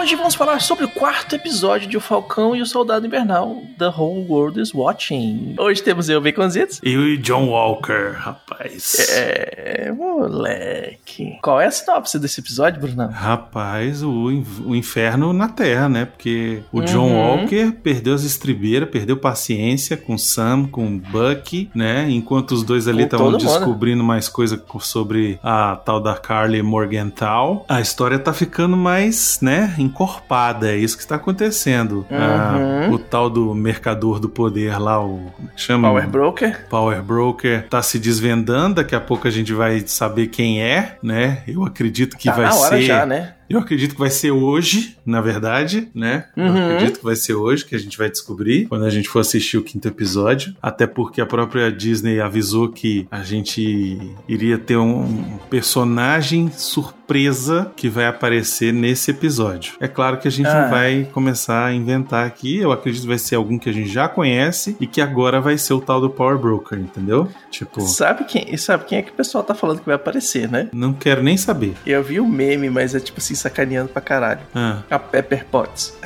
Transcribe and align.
Hoje 0.00 0.16
vamos 0.16 0.34
falar 0.34 0.60
sobre 0.62 0.86
o 0.86 0.88
quarto 0.88 1.34
episódio 1.34 1.86
de 1.86 1.94
O 1.94 2.00
Falcão 2.00 2.56
e 2.56 2.62
o 2.62 2.66
Soldado 2.66 3.06
Invernal, 3.06 3.58
The 3.78 3.88
Whole 3.88 4.24
World 4.26 4.58
is 4.58 4.72
Watching. 4.72 5.56
Hoje 5.58 5.82
temos 5.82 6.08
eu, 6.08 6.22
Baconzitos. 6.22 6.80
E 6.82 7.18
John 7.18 7.48
Walker, 7.50 8.12
rapaz. 8.16 8.96
É, 9.10 9.92
moleque. 9.92 11.38
Qual 11.42 11.60
é 11.60 11.66
a 11.66 11.70
sinopse 11.70 12.18
desse 12.18 12.40
episódio, 12.40 12.80
Bruno? 12.80 13.08
Rapaz, 13.08 14.02
o, 14.02 14.42
o 14.64 14.74
inferno 14.74 15.34
na 15.34 15.48
Terra, 15.48 15.86
né? 15.86 16.06
Porque 16.06 16.62
o 16.72 16.80
John 16.80 17.10
Uhum. 17.10 17.36
Walker 17.42 17.70
perdeu 17.82 18.14
as 18.14 18.24
estribeiras, 18.24 18.88
perdeu 18.88 19.18
paciência 19.18 19.98
com 19.98 20.14
o 20.14 20.18
Sam, 20.18 20.66
com 20.66 20.86
o 20.86 20.98
Bucky, 20.98 21.70
né? 21.74 22.08
Enquanto 22.10 22.52
os 22.52 22.62
dois 22.62 22.88
ali 22.88 23.02
estavam 23.04 23.36
descobrindo 23.36 24.02
mais 24.02 24.30
coisa 24.30 24.56
co- 24.56 24.80
sobre 24.80 25.38
a 25.42 25.76
tal 25.76 26.00
da 26.00 26.14
Carly 26.16 26.62
Morgenthau, 26.62 27.66
a 27.68 27.82
história 27.82 28.18
tá 28.18 28.32
ficando 28.32 28.78
mais, 28.78 29.38
né? 29.42 29.74
Encorpada. 29.90 30.70
É 30.72 30.76
isso 30.76 30.96
que 30.96 31.02
está 31.02 31.16
acontecendo. 31.16 32.06
Ah, 32.10 32.56
Uhum. 32.88 32.94
o 32.94 32.98
tal 32.98 33.28
do 33.30 33.54
mercador 33.54 34.18
do 34.18 34.28
poder 34.28 34.78
lá, 34.78 35.00
o. 35.04 35.30
como 35.36 35.48
é 35.48 35.54
que 35.54 35.60
Chama 35.60 35.88
Power 35.88 36.08
Broker. 36.08 36.66
Power 36.68 37.02
Broker 37.02 37.66
tá 37.68 37.82
se 37.82 37.98
desvendando, 37.98 38.76
daqui 38.76 38.94
a 38.94 39.00
pouco 39.00 39.26
a 39.28 39.30
gente 39.30 39.52
vai 39.52 39.80
saber 39.86 40.28
quem 40.28 40.62
é, 40.62 40.96
né? 41.02 41.42
Eu 41.46 41.64
acredito 41.64 42.16
que 42.16 42.28
Tá 42.28 42.34
vai 42.36 42.46
na 42.46 42.54
hora 42.54 42.76
ser. 42.76 42.82
já, 42.82 43.04
né? 43.06 43.34
Eu 43.50 43.58
acredito 43.58 43.94
que 43.94 44.00
vai 44.00 44.10
ser 44.10 44.30
hoje, 44.30 44.96
na 45.04 45.20
verdade, 45.20 45.88
né? 45.92 46.26
Eu 46.36 46.44
Uhum. 46.44 46.64
acredito 46.76 46.98
que 47.00 47.04
vai 47.04 47.16
ser 47.16 47.34
hoje 47.34 47.64
que 47.64 47.74
a 47.74 47.78
gente 47.78 47.98
vai 47.98 48.08
descobrir 48.08 48.66
quando 48.68 48.84
a 48.84 48.90
gente 48.90 49.08
for 49.08 49.18
assistir 49.18 49.58
o 49.58 49.62
quinto 49.62 49.88
episódio. 49.88 50.54
Até 50.62 50.86
porque 50.86 51.20
a 51.20 51.26
própria 51.26 51.70
Disney 51.72 52.20
avisou 52.20 52.68
que 52.68 53.08
a 53.10 53.24
gente 53.24 53.98
iria 54.28 54.56
ter 54.56 54.76
um 54.76 55.38
personagem 55.50 56.48
surpresa 56.52 57.72
que 57.74 57.88
vai 57.88 58.06
aparecer 58.06 58.72
nesse 58.72 59.10
episódio. 59.10 59.72
É 59.80 59.88
claro 59.88 60.18
que 60.18 60.28
a 60.28 60.30
gente 60.30 60.46
Ah. 60.46 60.62
não 60.62 60.70
vai 60.70 61.08
começar 61.12 61.66
a 61.66 61.72
inventar 61.74 62.24
aqui. 62.26 62.58
Eu 62.58 62.70
acredito 62.70 63.02
que 63.02 63.08
vai 63.08 63.18
ser 63.18 63.34
algum 63.34 63.58
que 63.58 63.68
a 63.68 63.72
gente 63.72 63.88
já 63.90 64.08
conhece 64.08 64.76
e 64.80 64.86
que 64.86 65.00
agora 65.00 65.40
vai 65.40 65.58
ser 65.58 65.72
o 65.74 65.80
tal 65.80 66.00
do 66.00 66.08
Power 66.08 66.38
Broker, 66.38 66.78
entendeu? 66.78 67.28
Tipo, 67.50 67.80
Sabe 67.80 68.24
quem, 68.24 68.56
sabe 68.56 68.84
quem 68.84 68.98
é 68.98 69.02
que 69.02 69.10
o 69.10 69.14
pessoal 69.14 69.42
tá 69.42 69.54
falando 69.54 69.80
que 69.80 69.86
vai 69.86 69.96
aparecer, 69.96 70.48
né? 70.48 70.68
não 70.72 70.92
quero 70.92 71.20
nem 71.22 71.36
saber. 71.36 71.74
Eu 71.84 72.02
vi 72.04 72.20
o 72.20 72.28
meme, 72.28 72.70
mas 72.70 72.94
é 72.94 73.00
tipo 73.00 73.18
assim, 73.18 73.34
sacaneando 73.40 73.88
pra 73.90 74.00
caralho. 74.02 74.40
Ah, 74.54 74.82
A 74.90 74.98
Pepper 74.98 75.44
Potts. 75.46 75.96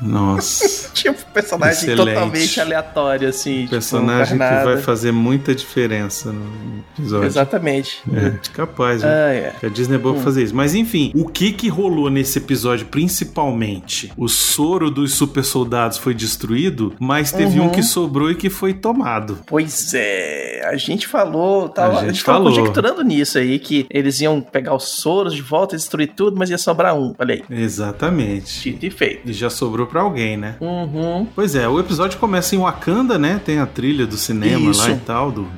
Nossa. 0.00 0.90
tipo, 0.94 1.24
personagem 1.32 1.78
Excelente. 1.90 2.14
totalmente 2.14 2.60
aleatório, 2.60 3.28
assim. 3.28 3.58
tipo, 3.60 3.70
personagem 3.70 4.38
faz 4.38 4.58
que 4.58 4.64
vai 4.64 4.76
fazer 4.78 5.12
muita 5.12 5.54
diferença 5.54 6.32
no 6.32 6.84
episódio. 6.98 7.26
Exatamente. 7.26 7.98
É, 8.12 8.32
capaz, 8.52 9.02
né? 9.02 9.08
Ah, 9.08 9.32
é. 9.34 9.52
Que 9.60 9.66
a 9.66 9.68
Disney 9.68 9.96
é 9.96 9.98
boa 9.98 10.14
pra 10.14 10.20
Hum. 10.22 10.24
fazer 10.24 10.42
isso. 10.44 10.54
Mas 10.54 10.74
enfim, 10.74 11.12
o 11.14 11.28
que 11.28 11.52
que 11.52 11.68
rolou 11.68 12.10
nesse 12.10 12.38
episódio 12.38 12.86
principalmente? 12.86 14.12
O 14.16 14.28
soro 14.28 14.90
dos 14.90 15.14
super 15.14 15.44
soldados 15.44 15.98
foi 15.98 16.14
destruído, 16.14 16.92
mas 16.98 17.32
teve 17.32 17.58
Uhum. 17.60 17.66
um 17.66 17.70
que 17.70 17.82
sobrou 17.82 18.30
e 18.30 18.34
que 18.34 18.48
foi 18.50 18.72
tomado. 18.74 19.38
Pois 19.46 19.92
é, 19.94 20.62
a 20.68 20.76
gente 20.76 21.06
falou, 21.06 21.68
tava, 21.68 21.98
A 21.98 22.02
a 22.02 22.06
gente 22.08 22.24
tava 22.24 22.38
falou. 22.38 22.52
conjecturando 22.54 23.02
nisso 23.02 23.38
aí, 23.38 23.58
que 23.58 23.86
eles 23.90 24.20
iam 24.20 24.40
pegar 24.40 24.74
os 24.74 24.84
soros 24.84 25.34
de 25.34 25.42
volta, 25.42 25.76
destruir 25.76 26.12
tudo, 26.14 26.36
mas 26.36 26.50
ia 26.50 26.58
sobrar 26.58 26.94
um. 26.96 27.14
Olha 27.18 27.34
aí, 27.34 27.42
Exatamente. 27.50 28.62
dito 28.70 28.86
e 28.86 28.90
feito. 28.90 29.28
E 29.28 29.32
já 29.32 29.50
sobrou 29.50 29.85
pra 29.86 30.02
alguém, 30.02 30.36
né? 30.36 30.56
Uhum. 30.60 31.26
Pois 31.34 31.54
é, 31.54 31.68
o 31.68 31.80
episódio 31.80 32.18
começa 32.18 32.54
em 32.54 32.58
Wakanda, 32.58 33.18
né? 33.18 33.40
Tem 33.44 33.58
a 33.58 33.66
trilha 33.66 34.06
do 34.06 34.16
cinema 34.16 34.70
Isso. 34.70 34.82
lá 34.82 34.90
e 34.90 34.98
tal, 34.98 35.32
do 35.32 35.48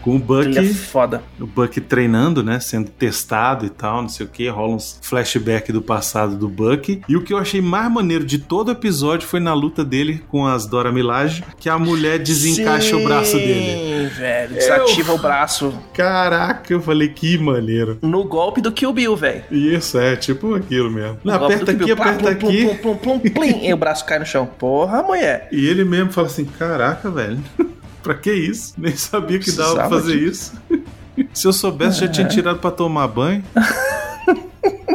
com 0.00 0.16
o 0.16 0.20
Trilha 0.20 0.62
Bucky, 0.62 0.74
foda. 0.74 1.22
o 1.40 1.46
Bucky 1.46 1.80
treinando, 1.80 2.42
né? 2.42 2.60
Sendo 2.60 2.90
testado 2.90 3.66
e 3.66 3.70
tal, 3.70 4.02
não 4.02 4.08
sei 4.08 4.26
o 4.26 4.28
que. 4.28 4.48
Rola 4.48 4.74
uns 4.74 4.98
flashback 5.02 5.72
do 5.72 5.82
passado 5.82 6.36
do 6.36 6.48
Bucky. 6.48 7.02
E 7.08 7.16
o 7.16 7.22
que 7.22 7.32
eu 7.32 7.38
achei 7.38 7.60
mais 7.60 7.90
maneiro 7.90 8.24
de 8.24 8.38
todo 8.38 8.68
o 8.68 8.72
episódio 8.72 9.26
foi 9.26 9.40
na 9.40 9.54
luta 9.54 9.84
dele 9.84 10.22
com 10.28 10.46
as 10.46 10.66
Dora 10.66 10.92
Milaje, 10.92 11.44
que 11.58 11.68
a 11.68 11.78
mulher 11.78 12.18
desencaixa 12.18 12.96
o 12.96 13.04
braço 13.04 13.36
dele. 13.36 14.08
Sim, 14.08 14.18
velho. 14.18 14.54
Desativa 14.54 15.12
o 15.12 15.18
braço 15.18 15.74
Caraca, 15.94 16.72
eu 16.72 16.80
falei 16.80 17.08
que 17.08 17.38
maneiro. 17.38 17.98
no 18.02 18.24
golpe 18.24 18.60
do 18.60 18.72
Kill 18.72 18.92
Bill, 18.92 19.16
velho. 19.16 19.44
Isso, 19.50 19.98
é 19.98 20.16
tipo 20.16 20.54
aquilo 20.54 20.90
mesmo. 20.90 21.18
Não, 21.24 21.34
aperta 21.34 21.72
aqui, 21.72 21.90
aperta 21.90 22.34
plum, 22.34 22.48
aqui. 22.48 22.64
Plum, 22.64 22.76
plum, 22.76 22.96
plum, 22.96 23.18
plum, 23.18 23.30
plim, 23.32 23.66
e 23.66 23.72
o 23.72 23.76
braço 23.76 24.04
cai 24.04 24.18
no 24.18 24.26
chão. 24.26 24.46
Porra, 24.46 25.02
mulher. 25.02 25.48
E 25.50 25.66
ele 25.66 25.84
mesmo 25.84 26.12
fala 26.12 26.26
assim: 26.26 26.44
caraca, 26.44 27.10
velho. 27.10 27.38
pra 28.02 28.14
que 28.14 28.32
isso? 28.32 28.74
Nem 28.78 28.96
sabia 28.96 29.38
que 29.38 29.50
dava 29.52 29.74
pra 29.74 29.88
fazer 29.88 30.18
disso. 30.18 30.52
isso. 30.70 30.82
Se 31.34 31.46
eu 31.46 31.52
soubesse, 31.52 32.00
já 32.00 32.06
É. 32.06 32.08
tinha 32.08 32.26
tirado 32.28 32.58
pra 32.58 32.70
tomar 32.70 33.06
banho. 33.08 33.42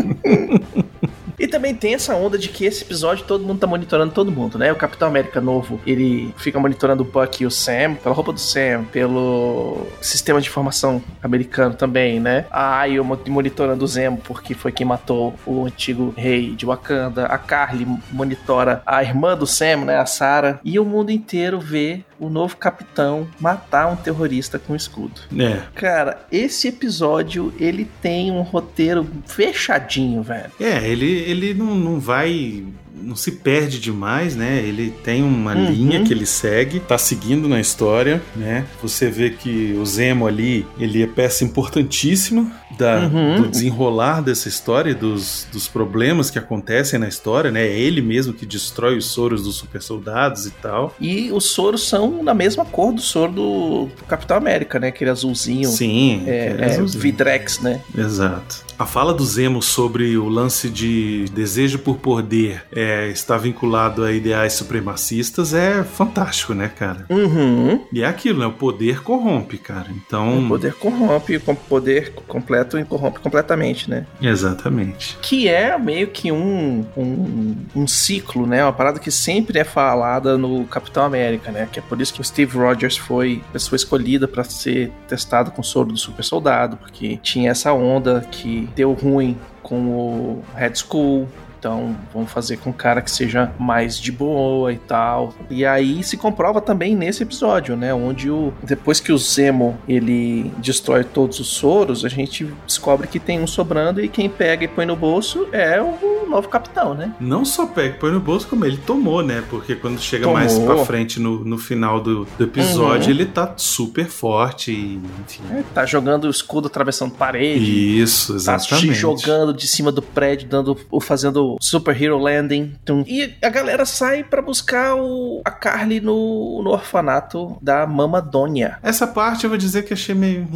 E 1.40 1.48
também 1.48 1.76
tem 1.76 1.94
essa 1.94 2.16
onda 2.16 2.36
de 2.36 2.50
que 2.50 2.66
esse 2.66 2.84
episódio 2.84 3.24
todo 3.26 3.44
mundo 3.46 3.60
tá 3.60 3.68
monitorando 3.68 4.12
todo 4.12 4.32
mundo, 4.32 4.58
né? 4.58 4.72
O 4.72 4.76
Capitão 4.76 5.08
América 5.08 5.40
novo, 5.40 5.80
ele 5.86 6.34
fica 6.36 6.60
monitorando 6.60 7.04
o 7.04 7.06
Buck 7.06 7.44
e 7.44 7.46
o 7.46 7.52
Sam, 7.52 7.94
pela 7.94 8.16
roupa 8.16 8.34
do 8.34 8.40
Sam, 8.40 8.86
pelo 8.92 9.86
sistema 10.02 10.42
de 10.42 10.50
informação 10.50 11.00
americano 11.22 11.76
também, 11.76 12.20
né? 12.20 12.48
A 12.50 12.80
Ayo 12.80 13.06
mo- 13.06 13.20
monitorando 13.28 13.86
o 13.86 13.88
Zemo, 13.88 14.18
porque 14.24 14.56
foi 14.56 14.72
quem 14.72 14.88
matou 14.88 15.36
o 15.46 15.66
antigo 15.68 16.12
rei 16.18 16.56
de 16.56 16.66
Wakanda. 16.66 17.28
A 17.28 17.38
Carly 17.38 17.86
monitora 18.12 18.82
a 18.84 19.04
irmã 19.04 19.38
do 19.38 19.46
Sam, 19.46 19.86
né? 19.86 20.00
A 20.00 20.08
Sarah. 20.08 20.60
E 20.66 20.80
o 20.80 20.86
mundo 20.86 21.12
inteiro 21.12 21.60
vê 21.60 22.04
o 22.20 22.30
novo 22.30 22.58
capitão 22.58 23.28
matar 23.40 23.88
um 23.88 23.96
terrorista 23.96 24.58
com 24.58 24.76
escudo. 24.76 25.22
É. 25.38 25.62
Cara, 25.76 26.26
esse 26.32 26.68
episódio, 26.68 27.54
ele 27.60 27.86
tem 28.02 28.32
um 28.32 28.42
roteiro 28.42 29.08
fechadinho, 29.26 30.22
velho. 30.24 30.52
É, 30.60 30.88
ele, 30.88 31.06
ele 31.06 31.54
não, 31.54 31.76
não 31.76 32.00
vai. 32.00 32.66
Não 33.08 33.16
se 33.16 33.32
perde 33.32 33.80
demais, 33.80 34.36
né? 34.36 34.62
Ele 34.66 34.92
tem 35.04 35.24
uma 35.24 35.56
Uhum. 35.56 35.72
linha 35.72 36.04
que 36.04 36.12
ele 36.12 36.26
segue, 36.26 36.80
tá 36.82 36.98
seguindo 36.98 37.48
na 37.48 37.58
história, 37.60 38.22
né? 38.36 38.66
Você 38.84 39.10
vê 39.10 39.30
que 39.30 39.74
o 39.80 39.86
Zemo 39.86 40.28
ali, 40.28 40.66
ele 40.78 41.02
é 41.02 41.08
peça 41.08 41.46
importantíssima 41.46 42.52
da, 42.78 43.00
Uhum. 43.08 43.42
do 43.44 43.48
desenrolar 43.48 44.22
dessa 44.22 44.50
história, 44.50 44.92
e 44.92 44.94
dos, 44.94 45.48
dos 45.54 45.68
problemas 45.70 46.30
que 46.30 46.38
acontecem 46.38 47.00
na 47.00 47.08
história, 47.08 47.50
né? 47.50 47.66
É 47.66 47.80
ele 47.80 48.02
mesmo 48.02 48.34
que 48.34 48.46
destrói 48.46 48.98
os 48.98 49.06
soros 49.06 49.44
dos 49.44 49.56
super 49.56 49.82
soldados 49.82 50.46
e 50.46 50.52
tal. 50.52 50.94
E 51.00 51.32
os 51.32 51.46
soros 51.46 51.88
são 51.88 52.22
na 52.22 52.34
mesma 52.34 52.66
cor 52.66 52.92
do 52.92 53.02
soro 53.02 53.32
do, 53.32 53.86
do 53.98 54.04
Capitão 54.06 54.36
América, 54.36 54.80
né? 54.80 54.90
Aquele 54.90 55.10
azulzinho. 55.12 55.70
Sim, 55.70 56.24
É, 56.28 56.56
é 56.60 56.62
é, 56.62 56.66
azulzinho. 56.74 57.02
Vidrex, 57.02 57.60
né? 57.62 57.82
Exato. 57.98 58.67
A 58.80 58.86
fala 58.86 59.12
do 59.12 59.26
Zemo 59.26 59.60
sobre 59.60 60.16
o 60.18 60.30
lance 60.30 60.70
de 60.70 61.26
desejo 61.34 61.80
por 61.80 61.98
poder 61.98 62.64
é, 62.72 63.08
estar 63.08 63.38
vinculado 63.40 64.04
a 64.04 64.12
ideais 64.12 64.54
supremacistas 64.54 65.52
é 65.52 65.84
fantástico, 65.84 66.54
né, 66.54 66.70
cara? 66.70 67.08
Uhum. 67.10 67.84
E 67.92 68.04
é 68.04 68.06
aquilo, 68.06 68.40
né? 68.40 68.46
O 68.46 68.52
poder 68.52 69.02
corrompe, 69.02 69.58
cara. 69.58 69.88
Então. 69.90 70.46
O 70.46 70.48
poder 70.48 70.76
corrompe, 70.76 71.38
o 71.38 71.56
poder 71.56 72.14
completo 72.28 72.78
e 72.78 72.86
corrompe 72.86 73.20
completamente, 73.20 73.90
né? 73.90 74.06
Exatamente. 74.22 75.18
Que 75.24 75.48
é 75.48 75.76
meio 75.80 76.10
que 76.10 76.32
um, 76.32 76.86
um, 76.96 77.56
um 77.76 77.88
ciclo, 77.88 78.46
né? 78.46 78.64
Uma 78.64 78.74
parada 78.74 79.00
que 79.00 79.10
sempre 79.10 79.58
é 79.58 79.64
falada 79.64 80.38
no 80.38 80.66
Capitão 80.66 81.04
América, 81.04 81.52
né? 81.52 81.68
Que 81.72 81.80
é 81.80 81.82
por 81.82 82.00
isso 82.00 82.14
que 82.14 82.22
o 82.22 82.24
Steve 82.24 82.56
Rogers 82.56 82.96
foi 82.96 83.42
a 83.50 83.54
pessoa 83.54 83.76
escolhida 83.76 84.28
para 84.28 84.44
ser 84.44 84.92
testado 85.08 85.50
com 85.50 85.62
o 85.62 85.66
soro 85.66 85.92
do 85.92 85.98
super 85.98 86.24
soldado, 86.24 86.78
porque 86.78 87.18
tinha 87.24 87.50
essa 87.50 87.74
onda 87.74 88.22
que 88.32 88.67
deu 88.76 88.94
ruim 88.94 89.38
com 89.62 89.90
o 89.90 90.44
Red 90.56 90.74
Skull. 90.74 91.28
Então, 91.68 91.98
vamos 92.14 92.32
fazer 92.32 92.56
com 92.56 92.70
um 92.70 92.74
cara 92.74 93.02
que 93.02 93.12
seja 93.12 93.52
mais 93.60 94.00
de 94.00 94.10
boa 94.10 94.72
e 94.72 94.78
tal. 94.78 95.34
E 95.50 95.66
aí 95.66 96.02
se 96.02 96.16
comprova 96.16 96.62
também 96.62 96.96
nesse 96.96 97.24
episódio, 97.24 97.76
né? 97.76 97.94
Onde 97.94 98.32
o 98.32 98.54
depois 98.64 99.02
que 99.02 99.12
o 99.12 99.18
Zemo 99.18 99.78
ele 99.86 100.50
destrói 100.60 101.04
todos 101.04 101.42
os 101.42 101.48
soros, 101.50 102.06
a 102.06 102.10
gente 102.10 102.46
descobre 102.66 103.06
que 103.06 103.20
tem 103.20 103.42
um 103.42 103.48
sobrando 103.48 104.02
e 104.02 104.08
quem 104.08 104.30
pega 104.30 104.64
e 104.64 104.68
põe 104.70 104.86
no 104.86 104.96
bolso 104.96 105.50
é 105.52 105.82
o 105.82 106.18
o 106.28 106.30
novo 106.30 106.50
capitão, 106.50 106.94
né? 106.94 107.14
Não 107.20 107.44
só 107.44 107.66
pega 107.66 107.96
e 107.96 108.00
põe 108.00 108.12
no 108.12 108.20
bolso, 108.20 108.48
como 108.48 108.66
ele 108.66 108.78
tomou, 108.78 109.24
né? 109.24 109.44
Porque 109.50 109.76
quando 109.76 110.00
chega 110.00 110.26
tomou. 110.26 110.38
mais 110.38 110.60
pra 110.60 110.78
frente 110.86 111.20
no, 111.20 111.44
no 111.44 111.58
final 111.58 112.00
do, 112.00 112.28
do 112.38 112.44
episódio, 112.44 113.06
uhum. 113.06 113.16
ele 113.16 113.26
tá 113.26 113.54
super 113.58 114.06
forte 114.06 114.72
e, 114.72 115.02
enfim. 115.22 115.42
É, 115.52 115.64
tá 115.74 115.86
jogando 115.86 116.26
o 116.26 116.30
escudo 116.30 116.68
atravessando 116.68 117.14
parede. 117.14 118.00
Isso, 118.02 118.36
exatamente. 118.36 118.88
Tá 118.88 118.94
jogando 118.94 119.54
de 119.54 119.68
cima 119.68 119.92
do 119.92 120.02
prédio, 120.02 120.48
dando, 120.48 120.78
fazendo 121.02 121.57
super 121.60 122.00
hero 122.02 122.18
landing. 122.18 122.74
E 123.06 123.34
a 123.42 123.50
galera 123.50 123.86
sai 123.86 124.24
para 124.24 124.42
buscar 124.42 124.96
o, 124.96 125.42
a 125.44 125.52
Carly 125.52 126.00
no, 126.00 126.62
no 126.64 126.72
orfanato 126.72 127.58
da 127.62 127.86
Mama 127.86 128.22
Dônia. 128.22 128.78
Essa 128.82 129.08
parte 129.08 129.44
eu 129.44 129.50
vou 129.50 129.58
dizer 129.58 129.84
que 129.84 129.94
achei 129.94 130.16
meio. 130.16 130.48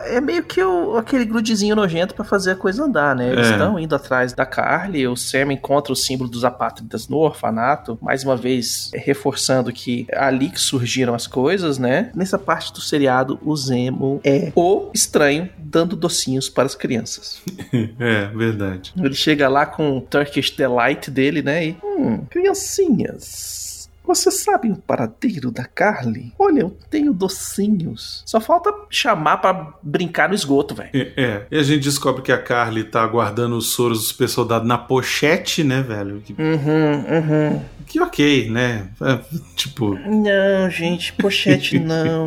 É 0.00 0.20
meio 0.20 0.42
que 0.42 0.62
o, 0.62 0.96
aquele 0.96 1.24
grudezinho 1.24 1.76
nojento 1.76 2.14
para 2.14 2.24
fazer 2.24 2.52
a 2.52 2.56
coisa 2.56 2.84
andar, 2.84 3.14
né? 3.14 3.30
Eles 3.32 3.48
estão 3.48 3.78
é. 3.78 3.82
indo 3.82 3.94
atrás 3.94 4.32
da 4.32 4.46
Carly, 4.46 5.06
o 5.06 5.16
Sam 5.16 5.52
encontra 5.52 5.92
o 5.92 5.96
símbolo 5.96 6.30
dos 6.30 6.44
apátridas 6.44 7.08
no 7.08 7.18
orfanato, 7.18 7.98
mais 8.00 8.24
uma 8.24 8.36
vez 8.36 8.90
reforçando 8.94 9.72
que 9.72 10.06
é 10.08 10.22
ali 10.22 10.48
que 10.48 10.60
surgiram 10.60 11.14
as 11.14 11.26
coisas, 11.26 11.78
né? 11.78 12.10
Nessa 12.14 12.38
parte 12.38 12.72
do 12.72 12.80
seriado, 12.80 13.38
o 13.42 13.56
Zemo 13.56 14.20
é 14.24 14.52
o 14.54 14.90
estranho 14.94 15.48
dando 15.58 15.96
docinhos 15.96 16.48
para 16.48 16.64
as 16.64 16.74
crianças. 16.74 17.42
é, 17.98 18.26
verdade. 18.26 18.92
Ele 18.96 19.14
chega 19.14 19.48
lá 19.48 19.64
com 19.64 20.00
Turkish 20.12 20.50
Delight 20.50 21.10
dele, 21.10 21.40
né? 21.42 21.68
E, 21.68 21.76
hum, 21.82 22.26
criancinhas 22.28 23.62
você 24.04 24.30
sabe 24.30 24.70
o 24.70 24.76
paradeiro 24.76 25.50
da 25.50 25.64
Carly? 25.64 26.32
Olha, 26.38 26.60
eu 26.60 26.76
tenho 26.90 27.12
docinhos. 27.12 28.22
Só 28.26 28.40
falta 28.40 28.72
chamar 28.90 29.38
para 29.38 29.74
brincar 29.82 30.28
no 30.28 30.34
esgoto, 30.34 30.74
velho. 30.74 30.90
É, 30.92 31.12
é, 31.16 31.46
E 31.50 31.58
a 31.58 31.62
gente 31.62 31.84
descobre 31.84 32.22
que 32.22 32.32
a 32.32 32.38
Carly 32.38 32.84
tá 32.84 33.06
guardando 33.06 33.56
os 33.56 33.72
soros 33.72 33.98
dos 33.98 34.08
super 34.08 34.28
soldados 34.28 34.66
na 34.66 34.76
pochete, 34.76 35.62
né, 35.62 35.82
velho? 35.82 36.20
Que... 36.20 36.32
Uhum, 36.32 37.52
uhum. 37.52 37.62
Que 37.86 38.00
ok, 38.00 38.50
né? 38.50 38.88
É, 39.00 39.18
tipo. 39.54 39.94
Não, 39.94 40.70
gente, 40.70 41.12
pochete 41.12 41.78
não. 41.78 42.26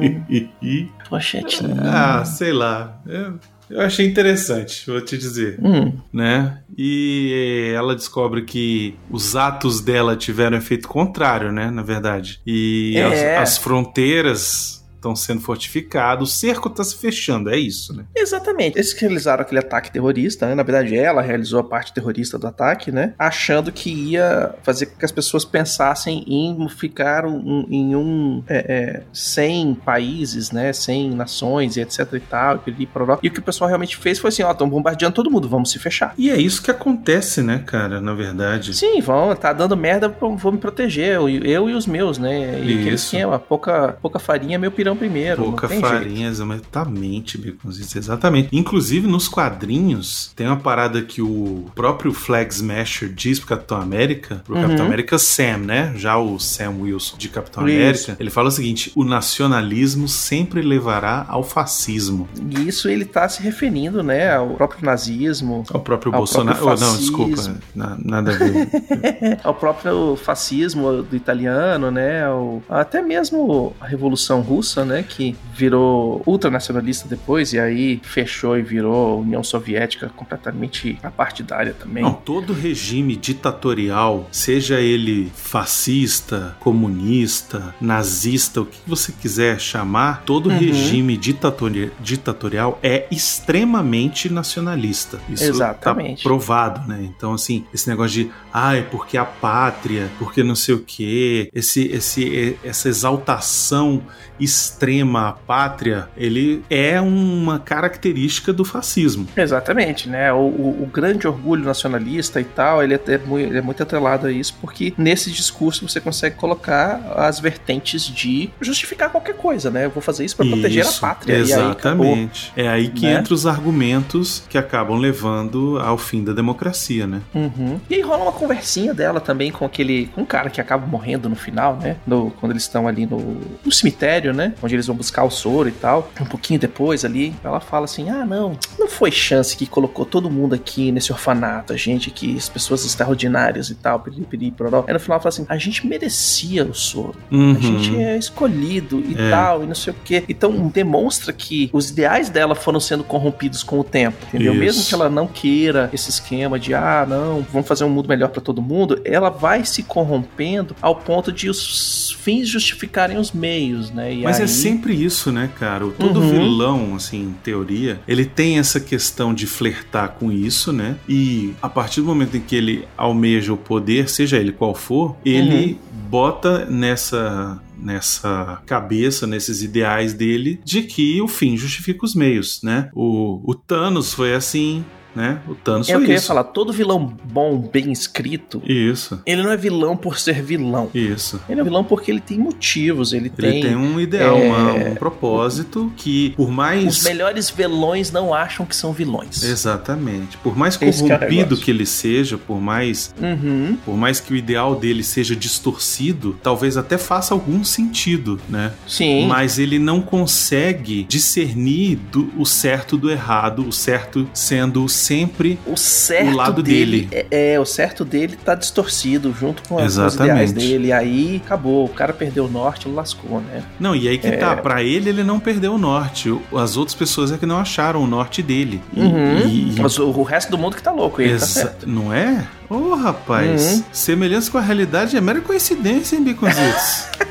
pochete 1.10 1.64
não. 1.64 1.84
Ah, 1.84 2.24
sei 2.24 2.54
lá. 2.54 3.02
É... 3.08 3.32
Eu 3.70 3.82
achei 3.82 4.06
interessante, 4.06 4.86
vou 4.86 5.02
te 5.02 5.18
dizer. 5.18 5.60
Hum. 5.62 5.94
Né? 6.14 6.60
E 6.78 7.74
ela 7.76 7.96
descobre 7.96 8.44
que 8.44 8.96
os 9.10 9.36
atos 9.36 9.82
dela 9.82 10.16
tiveram 10.16 10.58
efeito 10.58 10.88
contrário, 10.88 11.52
né? 11.52 11.72
Na 11.72 11.82
verdade. 11.82 12.40
E 12.46 12.96
é. 12.98 13.38
as, 13.38 13.50
as 13.52 13.58
fronteiras 13.58 14.85
estão 15.06 15.16
sendo 15.16 15.42
fortificados, 15.42 16.30
o 16.30 16.34
cerco 16.34 16.68
está 16.68 16.84
se 16.84 16.96
fechando, 16.96 17.50
é 17.50 17.58
isso, 17.58 17.96
né? 17.96 18.06
Exatamente. 18.16 18.78
Eles 18.78 18.94
realizaram 18.94 19.42
aquele 19.42 19.60
ataque 19.60 19.92
terrorista, 19.92 20.48
né? 20.48 20.56
Na 20.56 20.64
verdade, 20.64 20.98
ela 20.98 21.22
realizou 21.22 21.60
a 21.60 21.64
parte 21.64 21.94
terrorista 21.94 22.40
do 22.40 22.48
ataque, 22.48 22.92
né? 22.92 23.14
Achando 23.20 23.72
que 23.72 23.92
ia 23.92 24.56
fazer 24.64 24.88
com 24.88 24.98
que 24.98 25.06
as 25.06 25.12
pessoas 25.12 25.46
pensassem 25.46 26.24
em 26.28 26.68
ficar 26.70 27.26
um, 27.26 27.66
em 27.70 27.96
um 27.96 28.44
é, 28.48 28.66
é, 28.68 29.04
100 29.14 29.76
países, 29.76 30.52
né? 30.52 30.74
100 30.74 31.12
nações 31.12 31.78
e 31.78 31.82
etc 31.82 32.14
e 32.14 32.20
tal, 32.20 32.64
e, 32.66 32.88
e 33.24 33.28
o 33.28 33.32
que 33.32 33.40
o 33.40 33.44
pessoal 33.44 33.68
realmente 33.68 33.98
fez 33.98 34.18
foi 34.18 34.30
assim, 34.30 34.44
ó, 34.44 34.52
estão 34.52 34.68
bombardeando 34.68 35.14
todo 35.14 35.30
mundo, 35.30 35.48
vamos 35.48 35.72
se 35.72 35.78
fechar. 35.78 36.14
E 36.18 36.32
é 36.32 36.38
isso 36.38 36.62
que 36.62 36.72
acontece, 36.72 37.42
né, 37.42 37.62
cara, 37.66 38.02
na 38.02 38.14
verdade. 38.14 38.74
Sim, 38.74 39.02
vão, 39.02 39.36
tá 39.36 39.54
dando 39.54 39.76
merda, 39.78 40.08
vou 40.08 40.52
me 40.52 40.58
proteger, 40.58 41.16
eu, 41.16 41.30
eu 41.30 41.70
e 41.70 41.74
os 41.74 41.86
meus, 41.86 42.18
né? 42.18 42.60
E 42.60 42.72
isso. 42.72 42.80
aquele 42.80 42.96
esquema, 42.96 43.40
pouca, 43.40 43.98
pouca 44.02 44.20
farinha, 44.20 44.58
meu 44.58 44.72
pirão 44.72 44.95
primeiro. 44.96 45.44
Pouca 45.44 45.68
farinha, 45.68 46.28
exatamente, 46.28 47.38
Baconzitos, 47.38 47.96
exatamente. 47.96 48.50
Inclusive, 48.52 49.08
nos 49.08 49.28
quadrinhos, 49.28 50.32
tem 50.36 50.48
uma 50.48 50.58
parada 50.58 51.02
que 51.02 51.22
o 51.22 51.66
próprio 51.76 52.14
Flag 52.14 52.54
Smasher 52.54 53.10
diz 53.10 53.40
pro 53.40 53.50
Capitão 53.50 53.80
América, 53.80 54.42
pro 54.46 54.56
uhum. 54.56 54.62
Capitão 54.62 54.86
América 54.86 55.18
Sam, 55.18 55.58
né? 55.60 55.94
Já 55.96 56.18
o 56.18 56.40
Sam 56.40 56.76
Wilson 56.82 57.18
de 57.18 57.30
Capitão. 57.30 57.64
América, 57.64 58.16
ele 58.20 58.30
fala 58.30 58.50
o 58.50 58.52
seguinte: 58.52 58.92
o 58.96 59.04
nacionalismo 59.04 60.08
sempre 60.08 60.62
levará 60.62 61.26
ao 61.28 61.44
fascismo. 61.44 62.28
E 62.50 62.68
isso 62.68 62.88
ele 62.88 63.06
tá 63.06 63.28
se 63.28 63.42
referindo, 63.42 64.04
né, 64.04 64.36
ao 64.36 64.50
próprio 64.50 64.86
nazismo. 64.86 65.64
Ao 65.72 65.80
próprio 65.80 66.14
ao 66.14 66.20
Bolsonaro. 66.20 66.58
Próprio 66.58 66.86
oh, 66.86 66.92
não, 66.92 66.98
desculpa, 66.98 67.56
na, 67.76 67.98
nada 68.04 68.32
a 68.32 68.38
ver. 68.38 69.40
ao 69.44 69.54
próprio 69.54 70.16
fascismo 70.16 71.04
do 71.04 71.16
italiano, 71.16 71.92
né? 71.92 72.26
Ao, 72.26 72.62
até 72.70 73.02
mesmo 73.02 73.76
a 73.80 73.86
Revolução 73.86 74.42
Russa, 74.42 74.85
né, 74.86 75.04
que 75.04 75.36
virou 75.54 76.22
ultranacionalista 76.26 77.08
depois 77.08 77.54
e 77.54 77.60
aí 77.60 78.00
fechou 78.04 78.58
e 78.58 78.62
virou 78.62 79.22
União 79.22 79.44
Soviética 79.44 80.10
completamente 80.16 80.98
apartidária 81.02 81.74
também. 81.74 82.04
Não, 82.04 82.14
todo 82.14 82.54
regime 82.54 83.16
ditatorial, 83.16 84.28
seja 84.32 84.80
ele 84.80 85.32
fascista, 85.36 86.56
comunista, 86.60 87.74
nazista, 87.80 88.62
o 88.62 88.66
que 88.66 88.78
você 88.86 89.12
quiser 89.12 89.60
chamar, 89.60 90.24
todo 90.26 90.50
uhum. 90.50 90.58
regime 90.58 91.18
ditatori 91.18 91.92
ditatorial 92.00 92.80
é 92.84 93.08
extremamente 93.10 94.30
nacionalista. 94.32 95.20
Isso 95.30 95.44
tá 95.44 95.50
Exatamente. 95.50 96.24
tá 96.24 96.30
provado, 96.30 96.88
né? 96.88 97.00
Então, 97.16 97.34
assim, 97.34 97.66
esse 97.74 97.90
negócio 97.90 98.24
de, 98.24 98.32
ah, 98.54 98.74
porque 98.92 99.18
a 99.18 99.26
pátria, 99.26 100.10
porque 100.20 100.44
não 100.44 100.56
sei 100.56 100.76
o 100.76 100.80
quê, 100.80 101.50
esse, 101.54 101.88
esse, 101.88 102.58
essa 102.64 102.90
exaltação 102.90 104.02
extrema 104.40 104.75
à 105.16 105.32
pátria, 105.32 106.08
ele 106.18 106.64
é 106.70 107.00
uma 107.00 107.60
característica 107.60 108.54
do 108.54 108.66
fascismo. 108.66 109.28
Exatamente, 109.36 110.10
né? 110.10 110.32
O, 110.34 110.38
o, 110.38 110.84
o 110.84 110.90
grande 110.92 111.28
orgulho 111.28 111.64
nacionalista 111.64 112.40
e 112.42 112.44
tal, 112.44 112.84
ele 112.84 112.94
é, 112.94 113.18
muito, 113.18 113.48
ele 113.48 113.58
é 113.58 113.62
muito 113.62 113.82
atrelado 113.82 114.28
a 114.28 114.32
isso, 114.32 114.56
porque 114.62 114.94
nesse 114.98 115.32
discurso 115.32 115.88
você 115.88 116.00
consegue 116.00 116.36
colocar 116.36 117.02
as 117.16 117.40
vertentes 117.40 118.04
de 118.04 118.50
justificar 118.62 119.10
qualquer 119.10 119.36
coisa, 119.36 119.70
né? 119.72 119.86
Eu 119.86 119.90
vou 119.90 120.02
fazer 120.02 120.26
isso 120.26 120.36
para 120.36 120.46
proteger 120.46 120.86
a 120.86 120.92
pátria. 120.92 121.38
Exatamente. 121.38 122.54
Aí 122.56 122.66
é 122.66 122.68
aí 122.68 122.88
que 122.90 123.06
né? 123.06 123.16
entra 123.16 123.34
os 123.34 123.46
argumentos 123.46 124.44
que 124.50 124.58
acabam 124.58 124.98
levando 124.98 125.80
ao 125.80 125.98
fim 125.98 126.24
da 126.24 126.34
democracia, 126.34 127.08
né? 127.08 127.22
Uhum. 127.34 127.80
E 127.90 127.96
aí 127.96 128.02
rola 128.02 128.24
uma 128.24 128.32
conversinha 128.32 128.94
dela 128.94 129.20
também 129.20 129.52
com 129.52 129.66
aquele 129.66 130.08
com 130.08 130.22
um 130.22 130.26
cara 130.26 130.50
que 130.50 130.62
acaba 130.62 130.86
morrendo 130.86 131.30
no 131.30 131.36
final, 131.36 131.78
né? 131.78 131.98
No, 132.06 132.32
quando 132.32 132.52
eles 132.52 132.64
estão 132.64 132.88
ali 132.88 133.06
no, 133.06 133.38
no 133.64 133.72
cemitério 133.72 134.26
né? 134.34 134.54
Onde 134.62 134.76
eles 134.76 134.88
vão 134.88 134.96
buscar 134.96 135.24
o 135.24 135.30
soro 135.30 135.70
e 135.70 135.72
tal. 135.72 136.12
Um 136.20 136.26
pouquinho 136.26 136.60
depois 136.60 137.06
ali, 137.06 137.36
ela 137.44 137.60
fala 137.60 137.86
assim: 137.86 138.10
ah, 138.10 138.26
não, 138.26 138.58
não 138.78 138.88
foi 138.88 139.12
chance 139.12 139.56
que 139.56 139.66
colocou 139.66 140.06
todo 140.06 140.30
mundo 140.30 140.56
aqui 140.56 140.92
nesse 140.92 141.12
orfanato, 141.12 141.74
a 141.74 141.78
gente 141.78 142.10
aqui, 142.10 142.36
as 142.38 142.50
pessoas 142.50 142.86
extraordinárias 142.86 143.70
e 143.70 143.76
tal, 143.76 144.00
peri, 144.00 144.52
poró. 144.52 144.84
Aí 144.88 144.94
no 144.94 145.00
final 145.00 145.16
ela 145.16 145.22
fala 145.22 145.30
assim: 145.30 145.46
a 145.48 145.58
gente 145.58 145.86
merecia 145.86 146.64
o 146.64 146.74
soro, 146.74 147.16
uhum. 147.32 147.56
a 147.56 147.60
gente 147.60 147.96
é 147.96 148.18
escolhido 148.18 149.04
e 149.06 149.14
é. 149.18 149.30
tal, 149.30 149.64
e 149.64 149.68
não 149.68 149.76
sei 149.76 149.94
o 149.94 149.96
quê. 150.04 150.24
Então 150.28 150.68
demonstra 150.68 151.34
que 151.34 151.70
os 151.74 151.90
ideais 151.90 152.30
dela 152.30 152.56
foram 152.56 152.80
sendo 152.80 153.04
corrompidos 153.04 153.64
com 153.64 153.80
o 153.80 153.84
tempo, 153.84 154.18
entendeu? 154.28 154.54
Isso. 154.54 154.62
Mesmo 154.62 154.86
que 154.86 154.94
ela 154.94 155.10
não 155.10 155.28
queira 155.28 155.90
esse 155.94 156.10
esquema 156.10 156.60
de, 156.60 156.74
ah, 156.74 157.06
não, 157.08 157.46
vamos 157.52 157.68
fazer 157.68 157.84
um 157.84 157.90
mundo 157.90 158.10
melhor 158.10 158.30
para 158.30 158.42
todo 158.42 158.62
mundo, 158.62 159.00
ela 159.04 159.30
vai 159.30 159.66
se 159.66 159.84
corrompendo 159.84 160.76
ao 160.82 160.96
ponto 160.96 161.32
de 161.32 161.50
os 161.50 162.16
fins 162.20 162.48
justificarem 162.48 163.18
os 163.18 163.32
meios, 163.32 163.92
né? 163.92 164.14
E 164.14 164.24
Mas 164.24 164.40
é 164.40 164.44
aí... 164.44 164.45
é 164.46 164.48
sempre 164.48 164.94
isso, 164.94 165.32
né, 165.32 165.50
cara? 165.58 165.86
Todo 165.88 166.20
uhum. 166.20 166.30
vilão, 166.30 166.96
assim, 166.96 167.22
em 167.24 167.34
teoria, 167.44 168.00
ele 168.08 168.26
tem 168.26 168.58
essa 168.58 168.80
questão 168.80 169.34
de 169.34 169.46
flertar 169.46 170.14
com 170.14 170.32
isso, 170.32 170.72
né? 170.72 170.98
E 171.08 171.54
a 171.62 171.70
partir 171.70 172.02
do 172.02 172.08
momento 172.08 172.38
em 172.38 172.42
que 172.42 172.56
ele 172.56 172.88
almeja 172.98 173.54
o 173.54 173.58
poder, 173.58 174.10
seja 174.10 174.38
ele 174.38 174.52
qual 174.52 174.74
for, 174.74 175.16
ele 175.24 175.74
uhum. 175.74 176.00
bota 176.10 176.66
nessa 176.66 177.62
nessa 177.78 178.62
cabeça, 178.66 179.28
nesses 179.28 179.62
ideais 179.62 180.14
dele, 180.14 180.60
de 180.64 180.82
que 180.82 181.22
o 181.22 181.28
fim 181.28 181.58
justifica 181.58 182.06
os 182.06 182.16
meios, 182.16 182.62
né? 182.64 182.90
O, 182.94 183.42
o 183.44 183.54
Thanos 183.54 184.14
foi 184.14 184.34
assim, 184.34 184.84
né? 185.16 185.40
O 185.48 185.56
Thanos 185.56 185.90
é 185.90 185.96
o 185.96 186.00
que 186.00 186.06
isso. 186.06 186.12
eu 186.12 186.16
ia 186.16 186.22
falar, 186.22 186.44
todo 186.46 186.74
vilão 186.74 187.16
bom, 187.24 187.58
bem 187.58 187.92
escrito, 187.92 188.62
isso. 188.66 189.22
Ele 189.26 189.42
não 189.44 189.52
é 189.52 189.58
vilão 189.58 189.96
por 189.96 190.18
ser 190.18 190.42
vilão. 190.42 190.90
Isso. 190.94 191.42
Ele 191.50 191.62
é 191.62 191.64
vilão 191.64 191.84
porque 191.84 192.12
ele 192.12 192.20
tem 192.20 192.38
motivos, 192.38 193.14
ele, 193.14 193.32
ele 193.38 193.62
tem 193.62 193.62
tem 193.62 193.76
um 193.76 194.00
ideal, 194.00 194.38
é... 194.38 194.48
uma, 194.48 194.74
um 194.74 194.96
propósito 194.96 195.92
que 195.96 196.32
por 196.32 196.50
mais 196.50 196.98
os 196.98 197.04
melhores 197.04 197.50
vilões 197.50 198.12
não 198.12 198.34
acham 198.34 198.66
que 198.66 198.76
são 198.76 198.94
vilões. 198.94 199.44
Exatamente. 199.44 200.38
Por 200.38 200.58
mais 200.58 200.78
corrompido 200.78 201.58
que, 201.58 201.66
que 201.66 201.72
ele 201.72 201.86
seja, 201.86 202.38
por 202.38 202.60
mais 202.60 203.14
uhum. 203.22 203.78
por 203.86 203.96
mais 203.96 204.20
que 204.20 204.34
o 204.34 204.36
ideal 204.36 204.76
dele 204.76 205.04
seja 205.04 205.36
distorcido, 205.36 206.38
talvez 206.42 206.78
até 206.78 206.98
faça 206.98 207.34
algum 207.34 207.64
sentido, 207.64 208.40
né? 208.50 208.74
Sim. 208.88 209.28
Mas 209.28 209.60
ele 209.60 209.80
não 209.80 210.02
consegue 210.02 211.04
discernir 211.04 211.98
do, 212.12 212.32
o 212.38 212.46
certo 212.46 212.98
do 212.98 213.10
errado, 213.10 213.68
o 213.68 213.72
certo 213.72 214.28
sendo 214.34 214.84
o 214.84 214.90
sempre 215.06 215.60
o, 215.66 215.78
certo 215.78 216.32
o 216.32 216.36
lado 216.36 216.64
dele. 216.64 217.02
dele. 217.06 217.28
É, 217.32 217.54
é, 217.54 217.60
o 217.60 217.66
certo 217.66 218.04
dele 218.04 218.36
tá 218.44 218.56
distorcido 218.56 219.34
junto 219.38 219.62
com 219.68 219.78
as- 219.78 219.96
com 219.98 220.06
os 220.06 220.16
ideais 220.16 220.52
dele. 220.52 220.92
Aí 220.92 221.42
acabou. 221.46 221.86
O 221.86 221.90
cara 221.90 222.14
perdeu 222.14 222.46
o 222.46 222.50
norte, 222.50 222.88
lascou, 222.88 223.40
né? 223.42 223.64
Não, 223.80 223.96
e 223.96 224.08
aí 224.08 224.18
que 224.18 224.28
É. 224.28 224.38
tá, 224.38 224.56
pra 224.56 224.82
ele 224.84 225.10
ele 225.10 225.24
não 225.24 225.40
perdeu 225.40 225.74
o 225.74 225.78
norte. 225.78 226.36
As 226.56 226.76
outras 226.78 226.96
pessoas 226.96 227.32
é 227.32 227.38
que 227.38 227.46
não 227.46 227.58
acharam 227.58 228.02
o 228.04 228.08
norte 228.08 228.42
dele. 228.42 228.82
E- 228.94 229.00
Uhum. 229.02 229.38
e- 229.48 229.76
Mas 229.80 229.98
o, 230.00 230.08
o 230.10 230.24
resto 230.24 230.50
do 230.52 230.58
mundo 230.58 230.76
que 230.76 230.84
tá 230.84 230.92
louco, 230.92 231.22
ele 231.22 231.30
tá 231.32 231.36
Exa- 231.36 231.46
certo. 231.46 231.88
Não 231.90 232.14
é? 232.14 232.46
Ô, 232.70 232.96
rapaz, 232.96 233.74
Uhum. 233.76 233.84
semelhança 233.92 234.50
com 234.50 234.58
a 234.58 234.62
realidade 234.62 235.16
é 235.16 235.22
mera 235.22 235.40
coincidência, 235.40 236.16
hein, 236.16 236.24
Biconzitos? 236.24 237.06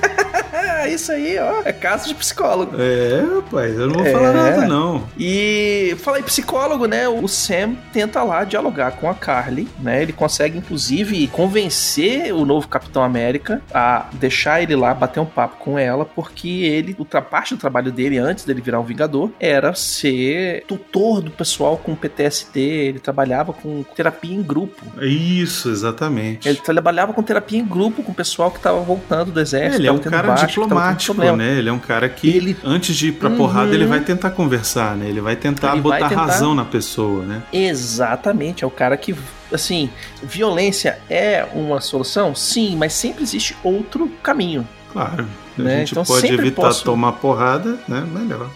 É, 0.84 0.94
isso 0.94 1.12
aí, 1.12 1.38
ó. 1.38 1.62
É 1.64 1.72
caso 1.72 2.08
de 2.08 2.14
psicólogo. 2.14 2.76
é, 2.80 3.22
rapaz, 3.36 3.74
eu 3.78 3.86
não 3.88 3.94
vou 3.94 4.06
É. 4.06 4.12
falar 4.12 4.32
nada, 4.32 4.66
não. 4.66 5.04
E 5.18 5.96
falar 6.00 6.20
em 6.20 6.22
psicólogo, 6.22 6.86
né? 6.86 7.08
O 7.08 7.26
Sam 7.28 7.74
tenta 7.92 8.22
lá 8.22 8.44
dialogar 8.44 8.92
com 8.92 9.08
a 9.08 9.14
Carly, 9.14 9.68
né? 9.80 10.02
Ele 10.02 10.12
consegue, 10.12 10.58
inclusive, 10.58 11.26
convencer 11.28 12.32
o 12.34 12.44
novo 12.44 12.68
Capitão 12.68 13.02
América 13.02 13.62
a 13.72 14.06
deixar 14.12 14.62
ele 14.62 14.76
lá 14.76 14.92
bater 14.94 15.20
um 15.20 15.24
papo 15.26 15.56
com 15.58 15.78
ela, 15.78 16.04
porque 16.04 16.48
ele, 16.48 16.94
outra 16.98 17.22
parte 17.22 17.54
do 17.54 17.60
trabalho 17.60 17.90
dele, 17.92 18.18
antes 18.18 18.44
dele 18.44 18.60
virar 18.60 18.80
um 18.80 18.84
Vingador, 18.84 19.30
era 19.40 19.74
ser 19.74 20.64
tutor 20.66 21.20
do 21.20 21.30
pessoal 21.30 21.76
com 21.78 21.94
PTSD. 21.94 22.60
Ele 22.60 22.98
trabalhava 22.98 23.52
com 23.52 23.82
terapia 23.96 24.34
em 24.34 24.42
grupo. 24.42 24.82
Isso, 25.02 25.70
exatamente. 25.70 26.48
Ele 26.48 26.58
trabalhava 26.58 27.12
com 27.12 27.22
terapia 27.22 27.58
em 27.58 27.64
grupo 27.64 28.02
com 28.02 28.12
o 28.12 28.14
pessoal 28.14 28.50
que 28.50 28.60
tava 28.60 28.80
voltando 28.80 29.32
do 29.32 29.40
É, 29.40 29.42
exército. 29.42 29.80
ele 29.80 29.88
é 29.88 29.92
um 29.92 29.98
cara 29.98 30.28
baixo, 30.28 30.46
tendo 30.60 30.73
diplomático, 30.74 31.14
problema. 31.14 31.36
né? 31.38 31.58
Ele 31.58 31.68
é 31.68 31.72
um 31.72 31.78
cara 31.78 32.08
que, 32.08 32.28
Ele- 32.28 32.56
antes 32.64 32.94
de 32.96 33.08
ir 33.08 33.12
pra 33.12 33.28
Uhum. 33.28 33.36
porrada, 33.36 33.74
ele 33.74 33.86
vai 33.86 34.00
tentar 34.00 34.30
conversar, 34.30 34.96
né? 34.96 35.08
Ele 35.08 35.20
vai 35.20 35.36
tentar 35.36 35.72
Ele 35.72 35.80
vai 35.80 35.98
botar 36.00 36.08
tentar- 36.08 36.24
razão 36.26 36.54
na 36.54 36.64
pessoa, 36.64 37.24
né? 37.24 37.42
Exatamente, 37.52 38.64
é 38.64 38.66
o 38.66 38.70
cara 38.70 38.96
que, 38.96 39.14
assim, 39.52 39.90
violência 40.22 40.98
é 41.08 41.46
uma 41.54 41.80
solução? 41.80 42.34
Sim, 42.34 42.76
mas 42.76 42.92
sempre 42.92 43.22
existe 43.22 43.56
outro 43.62 44.08
caminho. 44.22 44.66
Claro. 44.92 45.26
A 45.58 45.62
Né? 45.62 45.78
gente 45.78 45.92
Então 45.92 46.04
pode 46.04 46.26
evitar 46.32 46.62
posso- 46.62 46.84
tomar 46.84 47.12
porrada, 47.12 47.78
né? 47.86 48.04
Melhor. 48.12 48.48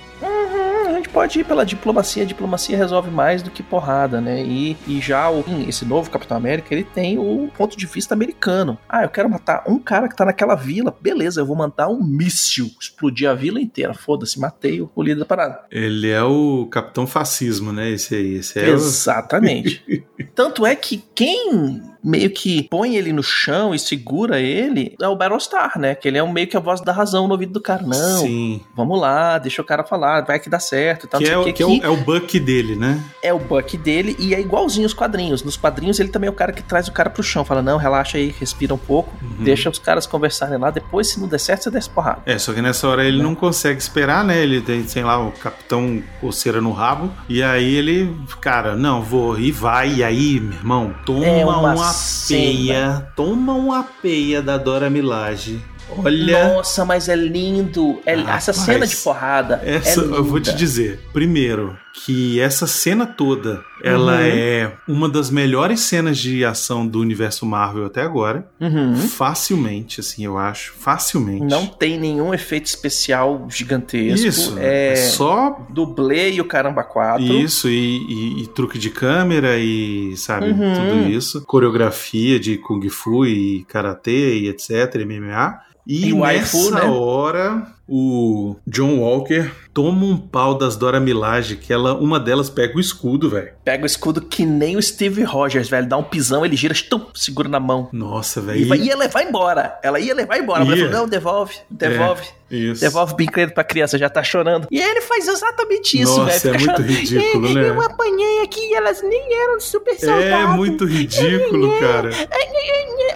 Hum, 1.09 1.09
gente 1.09 1.13
pode 1.13 1.41
ir 1.41 1.45
pela 1.45 1.65
diplomacia, 1.65 2.23
a 2.23 2.27
diplomacia 2.27 2.77
resolve 2.77 3.11
mais 3.11 3.43
do 3.43 3.51
que 3.51 3.63
porrada, 3.63 4.21
né? 4.21 4.43
E, 4.43 4.77
e 4.87 5.01
já 5.01 5.31
o, 5.31 5.45
esse 5.67 5.85
novo 5.85 6.11
Capitão 6.11 6.37
América, 6.37 6.75
ele 6.75 6.85
tem 6.85 7.19
o 7.19 7.51
ponto 7.57 7.77
de 7.77 7.87
vista 7.87 8.15
americano. 8.15 8.79
Ah, 8.89 9.03
eu 9.03 9.09
quero 9.09 9.29
matar 9.29 9.65
um 9.67 9.79
cara 9.79 10.09
que 10.09 10.17
tá 10.17 10.25
naquela 10.25 10.55
vila. 10.55 10.95
Beleza, 11.01 11.41
eu 11.41 11.47
vou 11.47 11.57
mandar 11.57 11.89
um 11.89 12.03
míssil 12.03 12.71
explodir 12.81 13.29
a 13.29 13.35
vila 13.35 13.61
inteira. 13.61 13.95
Foda-se, 13.95 14.39
matei 14.39 14.81
o, 14.81 14.91
o 14.95 15.03
líder 15.03 15.21
da 15.21 15.25
parada. 15.25 15.61
Ele 15.71 16.11
é 16.11 16.23
o 16.23 16.67
capitão 16.71 17.07
fascismo, 17.07 17.73
né? 17.73 17.91
Esse 17.91 18.15
aí. 18.15 18.35
Esse 18.35 18.59
é 18.61 18.71
o... 18.71 18.75
Exatamente. 18.75 20.07
Tanto 20.35 20.67
é 20.67 20.77
que 20.77 21.03
quem 21.15 21.83
meio 22.03 22.31
que 22.31 22.63
põe 22.71 22.97
ele 22.97 23.13
no 23.13 23.23
chão 23.23 23.75
e 23.75 23.79
segura 23.79 24.41
ele 24.41 24.95
é 25.01 25.09
o 25.09 25.17
Battlestar, 25.17 25.79
né? 25.79 25.95
Que 25.95 26.09
ele 26.09 26.19
é 26.19 26.23
um 26.23 26.33
meio 26.33 26.47
que 26.47 26.57
a 26.57 26.61
voz 26.61 26.81
da 26.81 26.93
razão 26.93 27.27
no 27.27 27.33
ouvido 27.33 27.53
do 27.53 27.61
cara. 27.61 27.83
Não, 27.83 28.21
Sim. 28.21 28.61
vamos 28.77 29.01
lá, 29.01 29.39
deixa 29.39 29.61
o 29.63 29.65
cara 29.65 29.85
falar, 29.85 30.23
vai 30.23 30.39
que 30.39 30.49
dá 30.51 30.59
certo 30.61 31.05
e 31.05 31.09
tal. 31.09 31.21
Que 31.21 31.27
é, 31.27 31.29
sei 31.31 31.37
o 31.37 31.45
que, 31.45 31.53
que 31.53 31.63
é, 31.63 31.67
o, 31.67 31.83
é 31.85 31.89
o 31.89 31.97
buck 31.97 32.39
dele, 32.41 32.77
né? 32.77 33.03
é 33.23 33.33
o 33.33 33.39
buck 33.39 33.77
dele 33.77 34.17
e 34.19 34.35
é 34.35 34.41
igualzinho 34.41 34.87
os 34.87 34.95
quadrinhos. 34.95 35.43
Nos 35.43 35.57
quadrinhos 35.57 35.99
ele 36.01 36.09
também 36.09 36.29
é 36.29 36.31
o 36.31 36.35
cara 36.35 36.53
que 36.53 36.63
traz 36.63 36.89
o 36.89 36.93
cara 36.93 37.11
pro 37.11 37.23
chão. 37.23 37.45
Fala, 37.45 37.63
não, 37.63 37.77
relaxa 37.77 38.19
aí, 38.19 38.35
respira 38.39 38.73
um 38.75 38.79
pouco, 38.79 39.09
Uhum. 39.23 39.45
deixa 39.45 39.69
os 39.69 39.79
caras 39.79 40.07
conversarem 40.07 40.59
lá. 40.59 40.71
Depois, 40.71 41.09
se 41.11 41.21
não 41.21 41.27
der 41.29 41.39
certo, 41.41 41.65
você 41.65 41.71
desce 41.71 41.91
porrada. 41.91 42.23
É, 42.27 42.39
só 42.39 42.53
que 42.53 42.63
nessa 42.63 42.87
hora 42.89 43.05
ele 43.05 43.23
não 43.23 43.35
consegue 43.35 43.79
esperar, 43.81 44.25
né? 44.25 44.41
Ele 44.43 44.61
tem, 44.61 44.87
sei 44.87 45.03
lá, 45.03 45.19
o 45.19 45.33
capitão 45.33 46.03
coceira 46.21 46.61
no 46.61 46.73
rabo. 46.73 47.11
E 47.29 47.43
aí 47.43 47.75
ele, 47.75 48.15
cara, 48.41 48.77
não, 48.77 49.03
vou. 49.03 49.39
E 49.39 49.51
vai. 49.51 49.95
E 49.95 50.05
aí, 50.05 50.41
meu 50.41 50.53
irmão, 50.53 50.95
toma 51.05 51.27
É 51.27 51.45
uma 51.45 51.59
uma, 51.59 51.75
cena. 51.93 52.43
peia. 52.43 53.13
Toma 53.17 53.53
uma 53.55 53.83
peia 53.83 54.41
da 54.43 54.57
Dora 54.57 54.89
Milaje. 54.91 55.61
Olha. 55.97 56.55
Nossa, 56.55 56.85
mas 56.85 57.09
é 57.09 57.17
lindo. 57.17 57.99
É- 58.05 58.15
Ah, 58.15 58.37
essa 58.37 58.53
rapaz, 58.53 58.57
cena 58.67 58.87
de 58.87 58.97
porrada. 58.97 59.63
Essa, 59.65 60.01
é 60.01 60.05
eu 60.05 60.23
vou 60.25 60.39
te 60.39 60.55
dizer. 60.55 61.01
Primeiro, 61.13 61.77
que 62.05 62.39
essa 62.41 62.67
cena 62.67 63.07
toda, 63.07 63.63
ela 63.83 64.13
Uhum. 64.17 64.19
é 64.21 64.73
uma 64.89 65.09
das 65.09 65.31
melhores 65.31 65.81
cenas 65.81 66.19
de 66.19 66.45
ação 66.45 66.87
do 66.87 67.01
universo 67.01 67.45
Marvel 67.47 67.87
até 67.87 68.03
agora. 68.03 68.49
Uhum. 68.61 68.95
Facilmente, 68.97 70.01
assim, 70.01 70.25
eu 70.25 70.39
acho. 70.39 70.73
Facilmente. 70.79 71.45
Não 71.45 71.67
tem 71.67 71.99
nenhum 71.99 72.33
efeito 72.33 72.67
especial 72.67 73.47
gigantesco. 73.51 74.27
Isso. 74.27 74.57
É 74.59 74.93
É 74.93 74.97
só 74.97 75.67
dublê 75.71 76.33
e 76.33 76.41
o 76.41 76.45
caramba 76.45 76.83
4. 76.83 77.23
Isso, 77.25 77.69
e, 77.69 77.99
e- 77.99 78.43
e 78.43 78.47
truque 78.49 78.79
de 78.79 78.91
câmera 78.91 79.59
e, 79.59 80.17
sabe, 80.17 80.47
Uhum. 80.51 80.75
tudo 80.75 81.11
isso. 81.11 81.43
Coreografia 81.47 82.39
de 82.41 82.57
Kung 82.59 82.89
Fu 82.89 83.27
e 83.27 83.65
Karatê 83.69 84.39
e 84.39 84.49
etc, 84.49 84.95
MMA. 85.05 85.61
E, 85.87 86.09
E 86.09 86.13
o 86.13 86.21
nessa 86.21 86.57
waifu, 86.57 86.71
né? 86.75 86.83
hora, 86.83 87.67
o 87.89 88.57
John 88.67 88.99
Walker 88.99 89.51
toma 89.79 90.07
um 90.07 90.17
pau 90.17 90.59
das 90.59 90.75
Dora 90.75 90.99
Milaje, 90.99 91.55
que 91.55 91.73
ela, 91.73 91.95
uma 91.95 92.19
delas 92.19 92.51
pega 92.51 92.77
o 92.77 92.81
escudo, 92.81 93.31
velho. 93.31 93.53
Pega 93.65 93.85
o 93.85 93.87
escudo 93.87 94.21
que 94.21 94.45
nem 94.45 94.77
o 94.77 94.83
Steve 94.83 95.23
Rogers, 95.23 95.69
velho. 95.69 95.89
Dá 95.89 95.97
um 95.97 96.03
pisão, 96.03 96.45
ele 96.45 96.57
gira, 96.57 96.75
tum, 96.91 97.07
segura 97.15 97.49
na 97.49 97.61
mão. 97.61 97.89
Nossa, 97.93 98.41
E 98.41 98.43
velho. 98.43 98.69
vai- 98.69 98.79
ia 98.79 98.97
levar 98.97 99.23
embora. 99.23 99.79
Ela 99.81 100.01
ia 100.01 100.13
levar 100.17 100.37
embora. 100.37 100.65
Ia. 100.65 100.77
falou: 100.77 100.91
não, 100.91 101.09
devolve, 101.09 101.55
devolve. 101.71 102.25
Isso. 102.51 102.81
Devolve 102.81 103.13
o 103.13 103.17
brinquedo 103.17 103.53
pra 103.53 103.63
criança, 103.63 103.97
já 103.99 104.09
tá 104.09 104.23
chorando. 104.25 104.67
E 104.71 104.81
ele 104.81 105.03
faz 105.03 105.29
exatamente 105.29 106.01
isso, 106.01 106.19
Nossa, 106.19 106.51
velho. 106.51 106.59
Fica 106.61 106.73
é 106.73 106.79
muito 106.79 106.83
chorando. 106.83 106.99
ridículo, 106.99 107.49
"É, 107.49 107.55
né? 107.55 107.69
Eu 107.69 107.81
apanhei 107.83 108.43
aqui 108.43 108.61
e 108.61 108.75
elas 108.75 109.03
nem 109.03 109.35
eram 109.43 109.61
super 109.61 109.95
soldados. 110.01 110.25
É 110.25 110.47
muito 110.57 110.85
ridículo, 110.87 111.79
cara. 111.79 112.11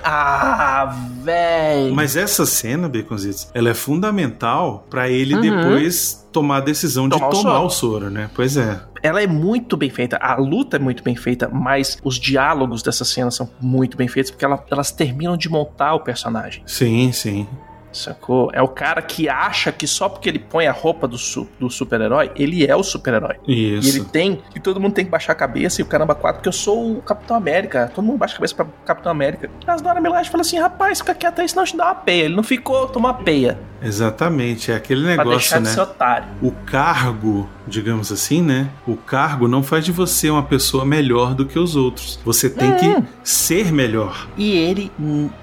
Ah, 0.04 0.94
velho. 1.22 1.94
Mas 1.94 2.16
essa 2.16 2.44
cena, 2.44 2.88
Baconzitos, 2.88 3.48
ela 3.54 3.70
é 3.70 3.74
fundamental 3.74 4.86
pra 4.90 5.08
ele 5.08 5.34
Uhum. 5.34 5.40
depois 5.40 6.26
tomar 6.32 6.56
a 6.56 6.60
decisão 6.60 7.08
de 7.08 7.14
Tomar 7.16 7.28
o 7.28 7.30
tomar 7.30 7.42
soro. 7.52 7.66
o 7.66 7.70
soro, 7.70 8.10
né? 8.10 8.30
Pois 8.34 8.56
é. 8.56 8.80
Ela 9.02 9.22
é 9.22 9.26
muito 9.26 9.76
bem 9.76 9.90
feita, 9.90 10.16
a 10.16 10.34
luta 10.36 10.76
é 10.76 10.80
muito 10.80 11.02
bem 11.02 11.14
feita, 11.16 11.48
mas 11.52 11.98
os 12.04 12.16
diálogos 12.18 12.82
dessa 12.82 13.04
cena 13.04 13.30
são 13.30 13.50
muito 13.60 13.96
bem 13.96 14.08
feitos 14.08 14.30
porque 14.30 14.44
ela- 14.44 14.64
elas 14.70 14.90
terminam 14.90 15.36
de 15.36 15.48
montar 15.48 15.94
o 15.94 16.00
personagem. 16.00 16.62
Sim, 16.66 17.10
sim. 17.12 17.46
Sacou? 17.92 18.48
É 18.54 18.62
o 18.62 18.68
cara 18.68 19.02
que 19.02 19.28
acha 19.28 19.70
que 19.70 19.86
só 19.86 20.08
porque 20.08 20.26
ele 20.26 20.38
põe 20.38 20.66
a 20.66 20.72
roupa 20.72 21.06
do, 21.06 21.18
su- 21.18 21.46
do 21.60 21.68
super-herói, 21.68 22.30
ele 22.34 22.64
é 22.66 22.74
o 22.74 22.82
super-herói. 22.82 23.36
E 23.46 23.74
Isso. 23.76 23.98
ele 23.98 24.04
tem, 24.06 24.40
e 24.56 24.60
todo 24.60 24.80
mundo 24.80 24.94
tem 24.94 25.04
que 25.04 25.10
baixar 25.10 25.32
a 25.32 25.34
cabeça, 25.34 25.82
e 25.82 25.84
o 25.84 25.86
caramba 25.86 26.14
4, 26.14 26.38
porque 26.38 26.48
eu 26.48 26.52
sou 26.54 26.92
o 26.96 27.02
Capitão 27.02 27.36
América. 27.36 27.92
Todo 27.94 28.02
mundo 28.02 28.16
baixa 28.16 28.32
a 28.32 28.36
cabeça 28.38 28.54
pra 28.54 28.66
Capitão 28.86 29.12
América. 29.12 29.50
Mas 29.66 29.82
Dora 29.82 30.00
Milaje 30.00 30.30
fala 30.30 30.40
assim: 30.40 30.58
rapaz, 30.58 31.00
fica 31.00 31.14
quieto 31.14 31.40
aí, 31.42 31.48
senão 31.50 31.64
eu 31.64 31.66
te 31.66 31.76
dá 31.76 31.84
uma 31.84 31.94
peia. 31.96 32.24
Ele 32.24 32.34
não 32.34 32.42
ficou, 32.42 32.88
tomou 32.88 33.10
uma 33.10 33.18
peia. 33.18 33.58
Exatamente, 33.84 34.70
é 34.70 34.76
aquele 34.76 35.02
Pra 35.02 35.10
negócio, 35.10 35.30
deixar 35.38 35.58
de 35.58 35.64
né? 35.64 35.70
ser 35.70 35.80
otário. 35.80 36.26
O 36.40 36.50
cargo, 36.52 37.48
digamos 37.66 38.10
assim, 38.12 38.42
né? 38.42 38.68
O 38.86 38.96
cargo 38.96 39.46
não 39.48 39.62
faz 39.62 39.84
de 39.84 39.92
você 39.92 40.30
uma 40.30 40.42
pessoa 40.42 40.84
melhor 40.84 41.34
do 41.34 41.44
que 41.46 41.58
os 41.58 41.76
outros. 41.76 42.18
Você 42.24 42.48
tem 42.50 42.70
Hum. 42.72 42.76
que 43.02 43.04
ser 43.28 43.72
melhor. 43.72 44.28
E 44.36 44.52
ele 44.56 44.90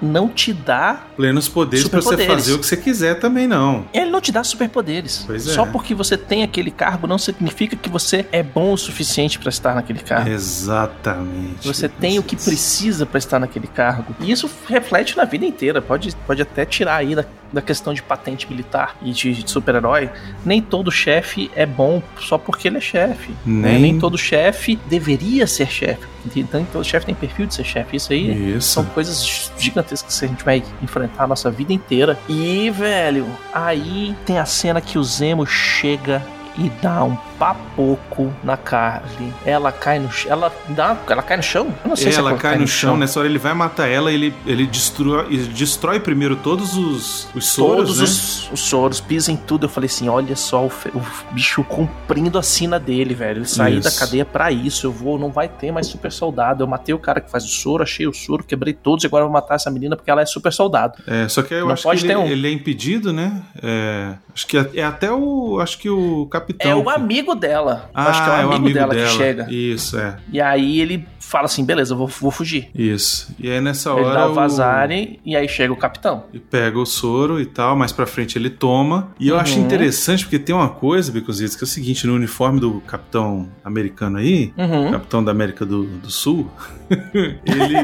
não 0.00 0.28
te 0.28 0.52
dá. 0.52 1.00
Plenos 1.16 1.48
poderes 1.48 1.86
pra 1.88 2.00
você 2.00 2.26
fazer 2.26 2.52
o 2.54 2.58
que 2.58 2.66
você 2.66 2.76
quiser 2.76 3.18
também, 3.20 3.46
não. 3.46 3.84
Ele 3.92 4.10
não 4.10 4.20
te 4.20 4.32
dá 4.32 4.42
superpoderes. 4.42 5.24
Pois 5.26 5.46
é. 5.46 5.52
Só 5.52 5.66
porque 5.66 5.94
você 5.94 6.16
tem 6.16 6.42
aquele 6.42 6.70
cargo 6.70 7.06
não 7.06 7.18
significa 7.18 7.76
que 7.76 7.88
você 7.88 8.26
é 8.32 8.42
bom 8.42 8.72
o 8.72 8.78
suficiente 8.78 9.38
pra 9.38 9.48
estar 9.50 9.74
naquele 9.74 10.00
cargo. 10.00 10.28
Exatamente. 10.30 11.66
Você 11.66 11.88
tem 11.88 12.18
o 12.18 12.22
que 12.22 12.36
precisa 12.36 13.04
pra 13.04 13.18
estar 13.18 13.38
naquele 13.38 13.66
cargo. 13.66 14.14
E 14.20 14.30
isso 14.30 14.48
reflete 14.68 15.16
na 15.16 15.24
vida 15.24 15.44
inteira. 15.44 15.80
Pode, 15.82 16.14
pode 16.26 16.40
até 16.42 16.64
tirar 16.64 16.96
aí 16.96 17.14
da, 17.14 17.24
da 17.52 17.60
questão 17.60 17.92
de 17.92 18.02
patente 18.02 18.29
militar 18.48 18.96
e 19.02 19.12
de, 19.12 19.32
de 19.42 19.50
super-herói. 19.50 20.10
Nem 20.44 20.60
todo 20.60 20.90
chefe 20.90 21.50
é 21.54 21.64
bom 21.66 22.02
só 22.18 22.36
porque 22.38 22.68
ele 22.68 22.78
é 22.78 22.80
chefe. 22.80 23.30
né? 23.44 23.72
Nem- 23.72 23.80
Nem 23.80 23.98
todo 23.98 24.16
chefe 24.18 24.78
deveria 24.86 25.46
ser 25.46 25.68
chefe. 25.70 26.06
Nem 26.34 26.64
todo 26.66 26.84
chefe 26.84 27.06
tem 27.06 27.14
perfil 27.14 27.46
de 27.46 27.54
ser 27.54 27.64
chefe. 27.64 27.96
Isso 27.96 28.12
aí 28.12 28.56
Isso. 28.56 28.68
são 28.68 28.84
coisas 28.84 29.50
gigantescas 29.58 30.18
que 30.18 30.24
a 30.24 30.28
gente 30.28 30.44
vai 30.44 30.62
enfrentar 30.82 31.24
a 31.24 31.26
nossa 31.26 31.50
vida 31.50 31.72
inteira. 31.72 32.18
E, 32.28 32.70
velho, 32.70 33.26
aí 33.54 34.14
tem 34.26 34.38
a 34.38 34.44
cena 34.44 34.80
que 34.80 34.98
o 34.98 35.04
Zemo 35.04 35.46
chega 35.46 36.22
e 36.58 36.68
dá 36.82 37.04
um 37.04 37.16
papoco 37.40 38.30
na 38.44 38.56
Carly. 38.56 39.32
Ela 39.46 39.72
cai 39.72 39.98
no 39.98 40.12
chão. 40.12 40.30
Ela, 40.30 40.52
dá, 40.68 40.96
ela 41.08 41.22
cai 41.22 41.38
no 41.38 41.42
chão? 41.42 41.66
Eu 41.82 41.88
não 41.88 41.96
sei 41.96 42.12
se 42.12 42.18
ela 42.18 42.30
ela 42.30 42.38
cai 42.38 42.58
no 42.58 42.66
chão, 42.68 42.96
nessa 42.98 43.18
hora 43.18 43.28
ele 43.28 43.38
vai 43.38 43.54
matar 43.54 43.88
ela, 43.88 44.12
ele, 44.12 44.32
ele 44.46 44.66
destrói, 44.66 45.26
ele 45.32 45.44
destrói 45.48 45.98
primeiro 45.98 46.36
todos 46.36 46.76
os, 46.76 47.26
os 47.34 47.48
soros, 47.48 47.76
Todos 47.88 47.98
né? 47.98 48.04
os, 48.04 48.52
os 48.52 48.60
soros, 48.60 49.00
pisa 49.00 49.32
em 49.32 49.36
tudo. 49.36 49.64
Eu 49.64 49.70
falei 49.70 49.86
assim: 49.86 50.08
olha 50.08 50.36
só 50.36 50.64
o, 50.64 50.68
o 50.94 51.32
bicho 51.32 51.64
cumprindo 51.64 52.38
a 52.38 52.42
sina 52.42 52.78
dele, 52.78 53.14
velho. 53.14 53.44
Saí 53.46 53.78
Isso. 53.78 53.88
da 53.90 53.96
cadeia 53.98 54.24
pra 54.24 54.52
isso. 54.52 54.86
Eu 54.86 54.92
vou, 54.92 55.18
não 55.18 55.30
vai 55.30 55.48
ter 55.48 55.72
mais 55.72 55.86
super 55.86 56.12
soldado. 56.12 56.62
Eu 56.62 56.66
matei 56.68 56.94
o 56.94 56.98
cara 56.98 57.20
que 57.20 57.30
faz 57.30 57.44
o 57.44 57.48
soro, 57.48 57.82
achei 57.82 58.06
o 58.06 58.12
soro, 58.12 58.44
quebrei 58.44 58.74
todos 58.74 59.02
e 59.04 59.06
agora 59.06 59.22
eu 59.24 59.28
vou 59.28 59.32
matar 59.32 59.54
essa 59.54 59.70
menina 59.70 59.96
porque 59.96 60.10
ela 60.10 60.20
é 60.22 60.26
super 60.26 60.52
soldado. 60.52 60.98
É, 61.06 61.26
só 61.28 61.42
que 61.42 61.54
eu 61.54 61.64
Não 61.66 61.72
acho 61.72 61.88
que 61.90 62.04
ele, 62.06 62.16
um. 62.16 62.26
ele 62.26 62.48
é 62.48 62.52
impedido, 62.52 63.12
né? 63.12 63.42
É, 63.62 64.14
acho 64.34 64.46
que 64.46 64.58
é, 64.58 64.70
é 64.74 64.84
até 64.84 65.10
o. 65.10 65.58
Acho 65.60 65.78
que 65.78 65.88
o 65.88 66.26
capitão. 66.26 66.70
É 66.70 66.74
o 66.74 66.82
que- 66.82 66.84
amigo 67.32 67.40
dela. 67.40 67.90
Ah, 67.94 68.08
Acho 68.10 68.24
que 68.24 68.28
é 68.28 68.32
o 68.32 68.34
amigo, 68.36 68.52
o 68.52 68.56
amigo 68.56 68.74
dela, 68.74 68.94
dela, 68.94 69.08
que 69.08 69.14
chega. 69.16 69.46
Isso, 69.52 69.98
é. 69.98 70.16
E 70.32 70.40
aí 70.40 70.80
ele 70.80 71.06
fala 71.18 71.44
assim: 71.44 71.64
beleza, 71.64 71.94
eu 71.94 71.98
vou, 71.98 72.06
vou 72.08 72.30
fugir. 72.30 72.68
Isso. 72.74 73.34
E 73.38 73.50
aí 73.50 73.60
nessa 73.60 73.90
Ele 73.90 74.00
hora. 74.00 74.14
dá 74.14 74.26
o 74.28 74.30
o- 74.30 74.34
vazare 74.34 75.20
e 75.24 75.36
aí 75.36 75.48
chega 75.48 75.72
o 75.72 75.76
capitão. 75.76 76.24
E 76.32 76.38
pega 76.38 76.78
o 76.78 76.84
soro 76.86 77.40
e 77.40 77.46
tal, 77.46 77.76
mais 77.76 77.92
pra 77.92 78.06
frente 78.06 78.36
ele 78.36 78.50
toma. 78.50 79.12
E 79.18 79.28
eu 79.28 79.38
acho 79.38 79.58
Uhum. 79.58 79.64
interessante 79.64 80.24
porque 80.24 80.38
tem 80.38 80.54
uma 80.54 80.68
coisa, 80.68 81.12
Beconzitos, 81.12 81.54
que 81.56 81.62
é 81.62 81.66
o 81.66 81.68
seguinte: 81.68 82.06
no 82.06 82.14
uniforme 82.14 82.58
do 82.60 82.80
capitão 82.80 83.48
americano 83.64 84.18
aí, 84.18 84.52
Uhum. 84.56 84.90
capitão 84.90 85.22
da 85.22 85.30
América 85.30 85.64
do, 85.64 85.84
do 85.84 86.10
Sul, 86.10 86.50
ele, 87.14 87.76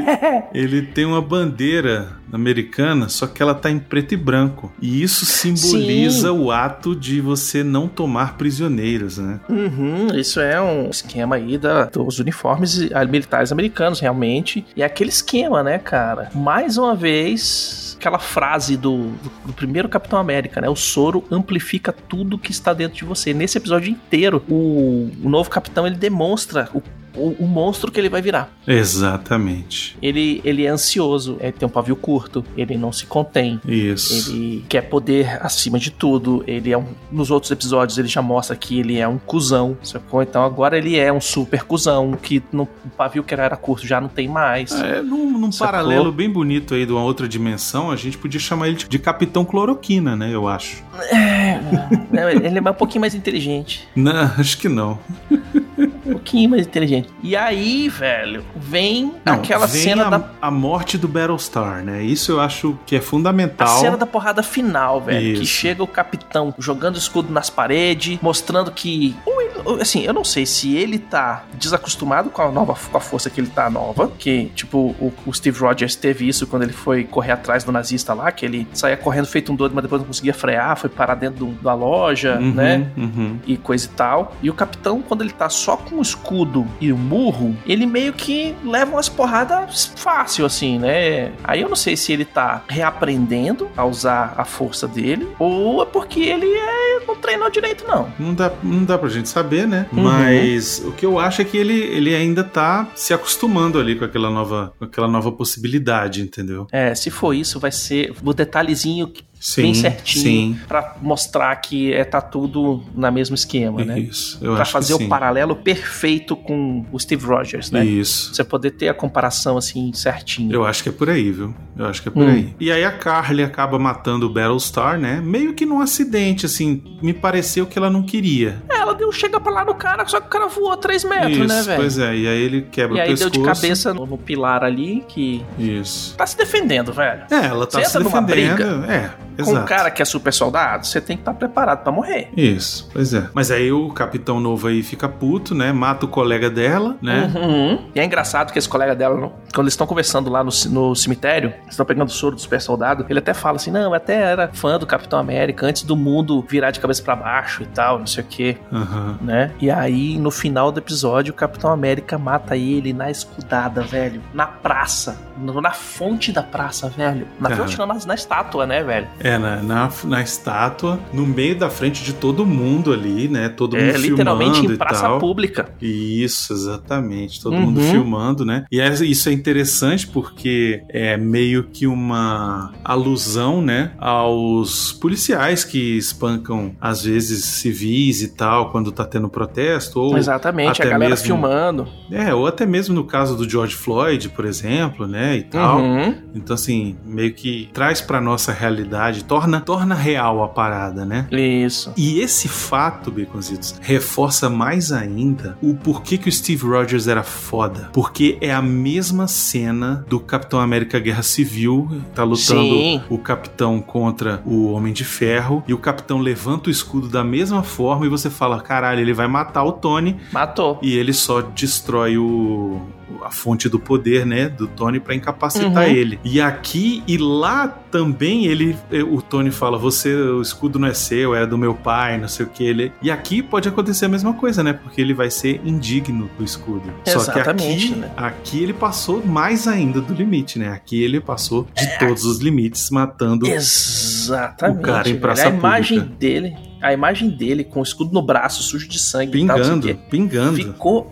ele 0.53 0.81
tem 0.81 1.05
uma 1.05 1.21
bandeira 1.21 2.17
americana, 2.31 3.07
só 3.07 3.25
que 3.25 3.41
ela 3.41 3.53
tá 3.55 3.71
em 3.71 3.79
preto 3.79 4.13
e 4.13 4.17
branco. 4.17 4.71
E 4.81 5.01
isso 5.01 5.25
simboliza 5.25 6.29
Sim. 6.29 6.37
o 6.37 6.51
ato 6.51 6.93
de 6.95 7.21
você 7.21 7.63
não 7.63 7.87
tomar 7.87 8.35
prisioneiros, 8.37 9.17
né? 9.17 9.36
Uhum, 9.49 10.07
isso 10.15 10.39
é 10.39 10.61
um 10.61 10.89
esquema 10.89 11.35
aí 11.35 11.57
da, 11.57 11.85
dos 11.85 12.19
uniformes 12.19 12.89
militares 13.09 13.51
americanos, 13.51 13.99
realmente. 13.99 14.65
E 14.75 14.81
é 14.81 14.85
aquele 14.85 15.09
esquema, 15.09 15.63
né, 15.63 15.77
cara? 15.79 16.29
Mais 16.33 16.77
uma 16.77 16.95
vez, 16.95 17.95
aquela 17.99 18.19
frase 18.19 18.77
do, 18.77 19.09
do, 19.09 19.31
do 19.47 19.53
primeiro 19.53 19.89
Capitão 19.89 20.19
América, 20.19 20.61
né? 20.61 20.69
O 20.69 20.75
soro 20.75 21.23
amplifica 21.31 21.91
tudo 21.91 22.37
que 22.37 22.51
está 22.51 22.73
dentro 22.73 22.97
de 22.97 23.05
você. 23.05 23.33
Nesse 23.33 23.57
episódio 23.57 23.91
inteiro, 23.91 24.43
o, 24.49 25.09
o 25.23 25.29
novo 25.29 25.49
capitão 25.49 25.85
ele 25.85 25.95
demonstra 25.95 26.69
o, 26.73 26.81
o, 27.17 27.35
o 27.39 27.47
monstro 27.47 27.91
que 27.91 27.99
ele 27.99 28.09
vai 28.09 28.21
virar. 28.21 28.49
Exatamente. 28.65 29.97
Ele, 30.01 30.41
ele 30.43 30.65
é 30.65 30.69
ansioso, 30.69 31.37
ele 31.39 31.51
tem 31.51 31.67
um 31.67 31.71
pavio 31.71 31.95
curto, 31.95 32.45
ele 32.55 32.77
não 32.77 32.91
se 32.91 33.05
contém. 33.05 33.59
Isso. 33.67 34.31
Ele 34.31 34.65
quer 34.69 34.81
poder 34.81 35.39
acima 35.41 35.79
de 35.79 35.91
tudo. 35.91 36.43
Ele 36.47 36.71
é 36.71 36.77
um. 36.77 36.85
Nos 37.11 37.31
outros 37.31 37.51
episódios 37.51 37.97
ele 37.97 38.07
já 38.07 38.21
mostra 38.21 38.55
que 38.55 38.79
ele 38.79 38.97
é 38.97 39.07
um 39.07 39.17
cuzão, 39.17 39.77
sacou? 39.83 40.21
Então 40.21 40.43
agora 40.43 40.77
ele 40.77 40.97
é 40.97 41.11
um 41.11 41.21
super 41.21 41.63
cuzão, 41.63 42.11
que 42.13 42.41
no 42.51 42.67
o 42.85 42.89
pavio 42.89 43.23
que 43.23 43.33
era 43.33 43.55
curto 43.55 43.87
já 43.87 43.99
não 43.99 44.09
tem 44.09 44.27
mais. 44.27 44.71
É, 44.71 45.01
num, 45.01 45.37
num 45.37 45.49
paralelo 45.49 46.11
bem 46.11 46.29
bonito 46.29 46.73
aí 46.73 46.85
de 46.85 46.91
uma 46.91 47.03
outra 47.03 47.27
dimensão, 47.27 47.91
a 47.91 47.95
gente 47.95 48.17
podia 48.17 48.39
chamar 48.39 48.67
ele 48.67 48.77
de, 48.77 48.87
de 48.87 48.99
Capitão 48.99 49.43
Cloroquina, 49.43 50.15
né? 50.15 50.33
Eu 50.33 50.47
acho. 50.47 50.83
É, 51.11 51.59
não, 52.11 52.29
ele 52.29 52.57
é 52.57 52.61
um 52.61 52.73
pouquinho 52.73 53.01
mais 53.01 53.15
inteligente. 53.15 53.87
Não, 53.95 54.31
acho 54.37 54.57
que 54.57 54.69
não. 54.69 54.99
Um 56.07 56.13
pouquinho 56.13 56.49
mais 56.49 56.65
inteligente. 56.65 57.09
E 57.21 57.35
aí, 57.35 57.89
velho, 57.89 58.43
vem 58.55 59.13
Não, 59.25 59.33
aquela 59.33 59.65
vem 59.67 59.81
cena 59.81 60.07
a, 60.07 60.09
da. 60.09 60.29
a 60.41 60.51
morte 60.51 60.97
do 60.97 61.07
Battlestar, 61.07 61.83
né? 61.83 62.01
Isso 62.03 62.31
eu 62.31 62.39
acho 62.39 62.77
que 62.85 62.95
é 62.95 63.01
fundamental. 63.01 63.67
A 63.67 63.79
cena 63.79 63.97
da 63.97 64.05
porrada 64.05 64.41
final, 64.41 65.01
velho. 65.01 65.35
Que 65.37 65.43
Isso. 65.43 65.53
chega 65.53 65.83
o 65.83 65.87
capitão 65.87 66.53
jogando 66.57 66.97
escudo 66.97 67.31
nas 67.31 67.49
paredes, 67.49 68.19
mostrando 68.21 68.71
que. 68.71 69.15
ou, 69.25 69.41
Assim, 69.81 70.03
eu 70.03 70.13
não 70.13 70.23
sei 70.23 70.45
se 70.45 70.75
ele 70.75 70.97
tá 70.99 71.43
desacostumado 71.53 72.29
com 72.29 72.41
a 72.41 72.51
nova 72.51 72.75
com 72.91 72.97
a 72.97 73.01
força 73.01 73.29
que 73.29 73.39
ele 73.41 73.49
tá 73.49 73.69
nova. 73.69 74.11
Que, 74.17 74.45
tipo, 74.55 74.95
o, 74.99 75.13
o 75.25 75.33
Steve 75.33 75.59
Rogers 75.59 75.95
teve 75.95 76.27
isso 76.27 76.47
quando 76.47 76.63
ele 76.63 76.73
foi 76.73 77.03
correr 77.03 77.31
atrás 77.33 77.63
do 77.63 77.71
nazista 77.71 78.13
lá, 78.13 78.31
que 78.31 78.45
ele 78.45 78.67
saía 78.73 78.97
correndo 78.97 79.27
feito 79.27 79.51
um 79.51 79.55
doido, 79.55 79.73
mas 79.75 79.83
depois 79.83 80.01
não 80.01 80.07
conseguia 80.07 80.33
frear, 80.33 80.77
foi 80.77 80.89
parar 80.89 81.15
dentro 81.15 81.45
do- 81.45 81.51
da 81.61 81.73
loja, 81.73 82.35
Uhum, 82.39 82.53
né? 82.53 82.89
uhum. 82.97 83.37
e 83.45 83.57
coisa 83.57 83.85
e 83.85 83.89
tal. 83.89 84.35
E 84.41 84.49
o 84.49 84.53
capitão, 84.53 85.01
quando 85.01 85.21
ele 85.21 85.31
tá 85.31 85.49
só 85.49 85.75
com 85.77 85.95
o 85.97 86.01
escudo 86.01 86.65
e 86.79 86.91
o 86.91 86.97
murro, 86.97 87.55
ele 87.65 87.85
meio 87.85 88.13
que 88.13 88.55
leva 88.63 88.91
umas 88.91 89.09
porradas 89.09 89.91
fácil, 89.95 90.45
assim, 90.45 90.77
né? 90.79 91.31
Aí 91.43 91.61
eu 91.61 91.69
não 91.69 91.75
sei 91.75 91.95
se 91.97 92.11
ele 92.13 92.25
tá 92.25 92.63
reaprendendo 92.67 93.69
a 93.77 93.85
usar 93.85 94.33
a 94.37 94.43
força 94.45 94.87
dele, 94.87 95.27
ou 95.39 95.81
é 95.83 95.85
porque 95.85 96.19
ele 96.21 96.45
é, 96.51 96.86
não 97.07 97.15
treinou 97.15 97.49
direito, 97.49 97.85
não. 97.87 98.11
Não 98.19 98.33
dá, 98.33 98.51
não 98.61 98.83
dá 98.83 98.97
pra 98.97 99.09
gente 99.09 99.29
saber, 99.29 99.67
né? 99.67 99.87
Uhum. 99.91 100.03
Mas 100.03 100.81
o 100.85 100.91
que 100.91 101.05
eu 101.05 101.17
acho 101.17 101.41
é 101.41 101.45
que 101.45 101.57
ele, 101.57 101.73
ele 101.73 102.13
ainda 102.13 102.43
tá 102.43 102.87
se 102.95 103.13
acostumando 103.13 103.79
ali 103.79 103.95
com 103.95 104.05
aquela 104.05 104.29
nova, 104.29 104.73
com 104.77 104.85
aquela 104.85 105.07
nova 105.07 105.31
possibilidade, 105.31 106.21
entendeu? 106.21 106.67
É, 106.71 106.93
se 106.93 107.09
for 107.09 107.33
isso, 107.33 107.59
vai 107.59 107.71
ser 107.71 108.13
o 108.23 108.33
detalhezinho 108.33 109.11
Sim, 109.39 109.61
bem 109.61 109.73
certinho 109.73 110.59
pra 110.67 110.95
mostrar 111.01 111.55
que 111.57 111.93
é, 111.93 112.03
tá 112.03 112.19
tudo 112.21 112.83
na 112.95 113.11
mesmo 113.11 113.35
esquema, 113.35 113.83
né? 113.85 113.99
Isso, 113.99 114.37
eu 114.41 114.53
Pra 114.53 114.63
acho 114.63 114.71
fazer 114.71 114.93
o 114.95 115.07
paralelo 115.07 115.55
perfeito 115.55 116.35
com 116.35 116.85
o 116.91 116.99
Steve 116.99 117.25
Rogers, 117.25 117.69
né? 117.71 117.85
Isso. 117.85 118.33
Você 118.33 118.43
poder 118.43 118.71
ter 118.71 118.87
a 118.89 118.93
comparação 118.93 119.57
assim 119.57 119.91
certinho. 119.93 120.51
Eu 120.51 120.65
acho 120.65 120.81
que 120.83 120.89
é 120.89 120.91
por 120.91 121.09
aí, 121.09 121.31
viu? 121.31 121.53
Eu 121.77 121.85
acho 121.85 122.01
que 122.01 122.09
é 122.09 122.11
por 122.11 122.23
Hum. 122.23 122.29
aí. 122.29 122.55
E 122.59 122.71
aí 122.71 122.83
a 122.83 122.91
Carly 122.91 123.43
acaba 123.43 123.77
matando 123.77 124.25
o 124.25 124.29
Battlestar, 124.29 124.97
né? 124.99 125.21
Meio 125.23 125.53
que 125.53 125.65
num 125.65 125.79
acidente, 125.81 126.45
assim. 126.45 126.81
Me 127.01 127.13
pareceu 127.13 127.65
que 127.67 127.77
ela 127.77 127.89
não 127.89 128.01
queria. 128.03 128.61
É, 128.69 128.77
ela 128.77 128.93
deu 128.95 129.11
chega 129.11 129.39
pra 129.39 129.51
lá 129.51 129.63
no 129.65 129.75
cara, 129.75 130.05
só 130.07 130.19
que 130.19 130.27
o 130.27 130.29
cara 130.29 130.47
voou 130.47 130.75
3 130.75 131.03
metros, 131.03 131.37
Isso, 131.37 131.47
né, 131.47 131.61
velho? 131.61 131.77
pois 131.79 131.97
é. 131.99 132.15
E 132.15 132.27
aí 132.27 132.41
ele 132.41 132.61
quebra 132.63 132.97
E 132.97 132.99
o 132.99 133.01
aí 133.03 133.07
deu 133.09 133.29
pescoço. 133.29 133.39
de 133.39 133.43
cabeça 133.61 133.93
no, 133.93 134.05
no 134.05 134.17
pilar 134.17 134.63
ali 134.63 135.03
que 135.07 135.43
Isso. 135.59 136.15
tá 136.17 136.25
se 136.25 136.35
defendendo, 136.37 136.91
velho. 136.91 137.21
É, 137.29 137.45
ela 137.45 137.65
tá 137.67 137.79
Você 137.79 137.89
se 137.91 137.99
defendendo. 138.03 138.85
É, 138.89 139.11
Com 139.37 139.51
exato. 139.51 139.59
um 139.59 139.65
cara 139.65 139.91
que 139.91 140.01
é 140.01 140.05
super 140.05 140.33
soldado, 140.33 140.85
você 140.85 140.99
tem 140.99 141.17
que 141.17 141.21
estar 141.21 141.33
preparado 141.33 141.83
pra 141.83 141.91
morrer. 141.91 142.29
Isso, 142.35 142.89
pois 142.91 143.13
é. 143.13 143.29
Mas 143.33 143.51
aí 143.51 143.71
o 143.71 143.89
capitão 143.89 144.39
novo 144.39 144.67
aí 144.67 144.81
fica 144.83 145.07
puto, 145.07 145.53
né? 145.53 145.71
Mata 145.71 146.05
o 146.05 146.09
colega 146.09 146.49
dela, 146.49 146.95
né? 147.01 147.31
Uhum. 147.35 147.79
E 147.93 147.99
é 147.99 148.03
engraçado 148.03 148.51
que 148.51 148.59
esse 148.59 148.69
colega 148.69 148.95
dela, 148.95 149.15
quando 149.53 149.65
eles 149.65 149.73
estão 149.73 149.87
conversando 149.87 150.29
lá 150.29 150.43
no, 150.43 150.51
no 150.69 150.95
cemitério, 150.95 151.53
estão 151.69 151.85
pegando 151.85 152.09
o 152.09 152.11
soro 152.11 152.35
do 152.35 152.41
super 152.41 152.61
soldado, 152.61 153.05
ele 153.09 153.19
até 153.19 153.33
fala 153.33 153.57
assim: 153.57 153.71
não, 153.71 153.81
eu 153.81 153.93
até 153.93 154.15
era 154.15 154.49
fã 154.53 154.77
do 154.77 154.85
Capitão 154.85 155.19
América 155.19 155.65
antes 155.65 155.83
do 155.83 155.95
mundo 155.95 156.45
virar 156.47 156.71
de 156.71 156.79
cabeça 156.79 157.03
pra 157.03 157.15
baixo 157.15 157.63
e 157.63 157.65
tal, 157.67 157.99
não 157.99 158.07
sei 158.07 158.23
o 158.23 158.27
quê. 158.27 158.57
Aham. 158.71 159.17
né? 159.21 159.51
E 159.59 159.69
aí, 159.69 160.17
no 160.17 160.31
final 160.31 160.71
do 160.71 160.79
episódio, 160.79 161.31
o 161.33 161.35
Capitão 161.35 161.71
América 161.71 162.17
mata 162.17 162.55
ele 162.55 162.93
na 162.93 163.09
escudada, 163.11 163.81
velho. 163.81 164.21
Na 164.33 164.47
praça. 164.47 165.17
Na 165.61 165.71
fonte 165.71 166.31
da 166.31 166.41
praça, 166.41 166.89
velho. 166.89 167.27
Na 167.39 167.49
fonte, 167.51 167.77
não, 167.77 167.85
na, 167.85 167.95
na 168.05 168.15
estátua, 168.15 168.65
né, 168.65 168.83
velho? 168.83 169.07
É, 169.27 169.37
na, 169.37 169.61
na, 169.61 169.89
na 170.05 170.21
estátua, 170.21 170.99
no 171.11 171.25
meio 171.25 171.57
da 171.57 171.69
frente 171.69 172.03
de 172.03 172.13
todo 172.13 172.45
mundo 172.45 172.93
ali, 172.93 173.27
né? 173.27 173.49
Todo 173.49 173.75
mundo 173.75 173.85
É, 173.89 173.97
literalmente 173.97 174.53
filmando 174.53 174.73
em 174.73 174.77
praça 174.77 175.01
tal. 175.01 175.19
pública. 175.19 175.69
Isso, 175.81 176.53
exatamente. 176.53 177.41
Todo 177.41 177.55
Uhum. 177.55 177.61
mundo 177.63 177.81
filmando, 177.81 178.45
né? 178.45 178.65
E 178.71 178.79
é- 178.79 178.93
isso 179.03 179.27
é 179.27 179.33
interessante 179.33 180.07
porque 180.07 180.81
é 180.89 181.17
meio 181.17 181.63
que 181.65 181.85
uma 181.87 182.71
alusão, 182.83 183.61
né, 183.61 183.91
aos 183.97 184.93
policiais 184.93 185.63
que 185.63 185.97
espancam, 185.97 186.75
às 186.79 187.03
vezes, 187.03 187.43
civis 187.43 188.21
e 188.21 188.29
tal, 188.29 188.71
quando 188.71 188.91
tá 188.91 189.03
tendo 189.03 189.27
protesto. 189.29 189.99
Ou 189.99 190.17
Exatamente, 190.17 190.81
a 190.81 190.85
galera 190.85 191.09
mesmo- 191.09 191.25
filmando. 191.25 191.87
É, 192.11 192.33
ou 192.33 192.47
até 192.47 192.65
mesmo 192.65 192.95
no 192.95 193.03
caso 193.03 193.35
do 193.35 193.49
George 193.49 193.75
Floyd, 193.75 194.29
por 194.29 194.45
exemplo, 194.45 195.05
né, 195.07 195.35
e 195.37 195.43
tal. 195.43 195.79
Uhum. 195.81 196.15
Então, 196.33 196.53
assim, 196.53 196.95
meio 197.05 197.33
que 197.33 197.69
traz 197.73 197.99
pra 198.01 198.21
nossa 198.21 198.51
realidade, 198.51 199.16
torna, 199.23 199.61
torna 199.61 199.95
real 199.95 200.43
a 200.43 200.47
parada, 200.47 201.05
né? 201.05 201.27
Isso. 201.31 201.93
E 201.95 202.19
esse 202.19 202.47
fato, 202.47 203.11
Baconzitos, 203.11 203.75
reforça 203.81 204.49
mais 204.49 204.91
ainda 204.91 205.57
o 205.61 205.75
porquê 205.75 206.17
que 206.17 206.29
o 206.29 206.31
Steve 206.31 206.65
Rogers 206.65 207.07
era 207.07 207.23
foda. 207.23 207.89
Porque 207.93 208.37
é 208.41 208.53
a 208.53 208.61
mesma 208.61 209.27
cena 209.27 210.05
do 210.07 210.19
Capitão 210.19 210.59
América 210.59 210.99
Guerra 210.99 211.23
Civil, 211.23 211.89
tá 212.13 212.23
lutando 212.23 212.61
Sim. 212.61 213.01
o 213.09 213.17
Capitão 213.17 213.81
contra 213.81 214.41
o 214.45 214.71
Homem 214.71 214.93
de 214.93 215.03
Ferro, 215.03 215.63
e 215.67 215.73
o 215.73 215.77
Capitão 215.77 216.19
levanta 216.19 216.69
o 216.69 216.71
escudo 216.71 217.07
da 217.07 217.23
mesma 217.23 217.63
forma 217.63 218.05
e 218.05 218.09
você 218.09 218.29
fala, 218.29 218.61
caralho, 218.61 219.01
ele 219.01 219.13
vai 219.13 219.27
matar 219.27 219.63
o 219.63 219.71
Tony, 219.71 220.17
Matou. 220.31 220.79
e 220.81 220.97
ele 220.97 221.13
só 221.13 221.41
destrói 221.41 222.17
o 222.17 222.81
a 223.23 223.31
fonte 223.31 223.67
do 223.69 223.79
poder, 223.79 224.25
né, 224.25 224.49
do 224.49 224.67
Tony 224.67 224.99
pra 224.99 225.15
incapacitar 225.15 225.67
Uhum. 225.87 225.91
ele. 225.95 226.19
E 226.23 226.39
aqui 226.41 227.03
e 227.07 227.17
lá 227.17 227.67
também 227.67 228.45
ele 228.45 228.75
o 229.09 229.21
Tony 229.21 229.49
fala: 229.51 229.77
"Você, 229.77 230.13
o 230.13 230.41
escudo 230.41 230.77
não 230.79 230.87
é 230.87 230.93
seu, 230.93 231.33
é 231.35 231.45
do 231.45 231.57
meu 231.57 231.73
pai, 231.73 232.17
não 232.17 232.27
sei 232.27 232.45
o 232.45 232.49
que 232.49 232.63
ele". 232.63 232.91
E 233.01 233.09
aqui 233.09 233.41
pode 233.41 233.67
acontecer 233.69 234.05
a 234.05 234.09
mesma 234.09 234.33
coisa, 234.33 234.63
né? 234.63 234.73
Porque 234.73 234.99
ele 235.01 235.13
vai 235.13 235.29
ser 235.31 235.61
indigno 235.63 236.29
do 236.37 236.43
escudo. 236.43 236.83
Só 237.05 237.19
que 237.31 237.39
Exatamente, 237.39 237.85
aqui, 237.91 237.95
né? 237.99 238.11
aqui 238.17 238.63
ele 238.63 238.73
passou 238.73 239.25
mais 239.25 239.67
ainda 239.67 240.01
do 240.01 240.13
limite, 240.13 240.59
né? 240.59 240.69
Aqui 240.69 241.01
ele 241.03 241.19
passou 241.19 241.67
de 241.75 241.99
todos 241.99 242.25
os 242.25 242.39
limites 242.39 242.89
matando 242.89 243.47
Exatamente. 243.47 244.79
O 244.79 244.81
cara 244.81 245.07
em 245.07 245.11
velho. 245.11 245.21
praça 245.21 245.47
a 245.47 245.49
imagem 245.51 245.99
pública. 245.99 246.19
dele, 246.19 246.55
a 246.81 246.93
imagem 246.93 247.29
dele 247.29 247.63
com 247.63 247.79
o 247.79 247.83
escudo 247.83 248.13
no 248.13 248.21
braço, 248.21 248.61
sujo 248.63 248.87
de 248.87 248.99
sangue 248.99 249.41
e 249.41 249.45
tal, 249.47 249.57
pingando, 249.57 249.95
pingando. 250.09 250.55
Ficou 250.57 251.11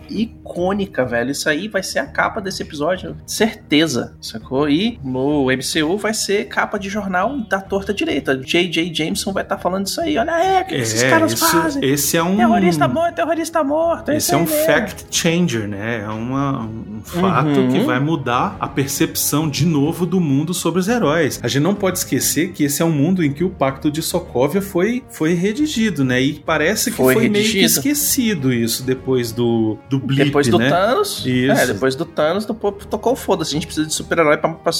icônica, 0.50 1.04
velho. 1.04 1.30
Isso 1.30 1.48
aí 1.48 1.68
vai 1.68 1.82
ser 1.82 1.98
a 1.98 2.06
capa 2.06 2.40
desse 2.40 2.62
episódio, 2.62 3.16
certeza, 3.26 4.14
sacou? 4.20 4.68
E 4.68 4.98
no 5.04 5.46
MCU 5.50 5.96
vai 5.98 6.14
ser 6.14 6.46
capa 6.46 6.78
de 6.78 6.88
jornal 6.88 7.36
da 7.48 7.60
torta 7.60 7.92
direita. 7.92 8.36
J.J. 8.36 8.92
Jameson 8.94 9.32
vai 9.32 9.42
estar 9.42 9.58
falando 9.58 9.86
isso 9.86 10.00
aí. 10.00 10.16
Olha 10.18 10.32
aí, 10.34 10.62
o 10.62 10.64
que, 10.66 10.74
que 10.76 10.80
esses 10.80 11.02
caras 11.02 11.32
isso- 11.32 11.46
fazem? 11.50 11.84
esse 11.84 12.16
é 12.16 12.22
um 12.22 12.36
Terrorista 12.36 12.88
morto, 12.88 13.14
terrorista 13.14 13.64
morto. 13.64 14.12
Esse 14.12 14.34
é 14.34 14.36
um 14.36 14.40
mesmo. 14.40 14.56
fact 14.66 15.06
changer, 15.10 15.68
né? 15.68 16.02
É 16.04 16.08
uma- 16.08 16.62
um 16.62 17.00
fato 17.04 17.48
Uhum. 17.48 17.68
que 17.72 17.78
vai 17.80 17.98
mudar 18.00 18.56
a 18.60 18.68
percepção 18.68 19.48
de 19.48 19.66
novo 19.66 20.06
do 20.06 20.20
mundo 20.20 20.54
sobre 20.54 20.80
os 20.80 20.88
heróis. 20.88 21.40
A 21.42 21.48
gente 21.48 21.62
não 21.62 21.74
pode 21.74 21.98
esquecer 21.98 22.52
que 22.52 22.64
esse 22.64 22.82
é 22.82 22.84
um 22.84 22.92
mundo 22.92 23.24
em 23.24 23.32
que 23.32 23.44
o 23.44 23.50
Pacto 23.50 23.90
de 23.90 24.02
Sokovia 24.02 24.62
foi, 24.62 25.02
foi 25.10 25.34
redigido, 25.34 26.04
né? 26.04 26.20
E 26.20 26.34
parece 26.34 26.90
que 26.90 26.96
foi, 26.96 27.14
Foi 27.14 27.28
meio 27.28 27.44
que 27.50 27.58
esquecido 27.64 28.52
isso 28.52 28.82
depois 28.82 29.32
do, 29.32 29.78
do 29.88 29.98
blip, 29.98 30.35
depois 30.44 30.48
do 30.48 30.58
né? 30.58 30.68
Thanos. 30.70 31.24
Isso. 31.26 31.52
É, 31.60 31.66
depois 31.66 31.94
do 31.94 32.04
Thanos, 32.04 32.48
o 32.48 32.54
povo 32.54 32.78
tocou 32.86 33.12
o 33.12 33.16
foda-se. 33.16 33.50
A 33.50 33.54
gente 33.54 33.66
precisa 33.66 33.86
de 33.86 33.94
super-herói 33.94 34.36
pra, 34.36 34.50
pra 34.50 34.72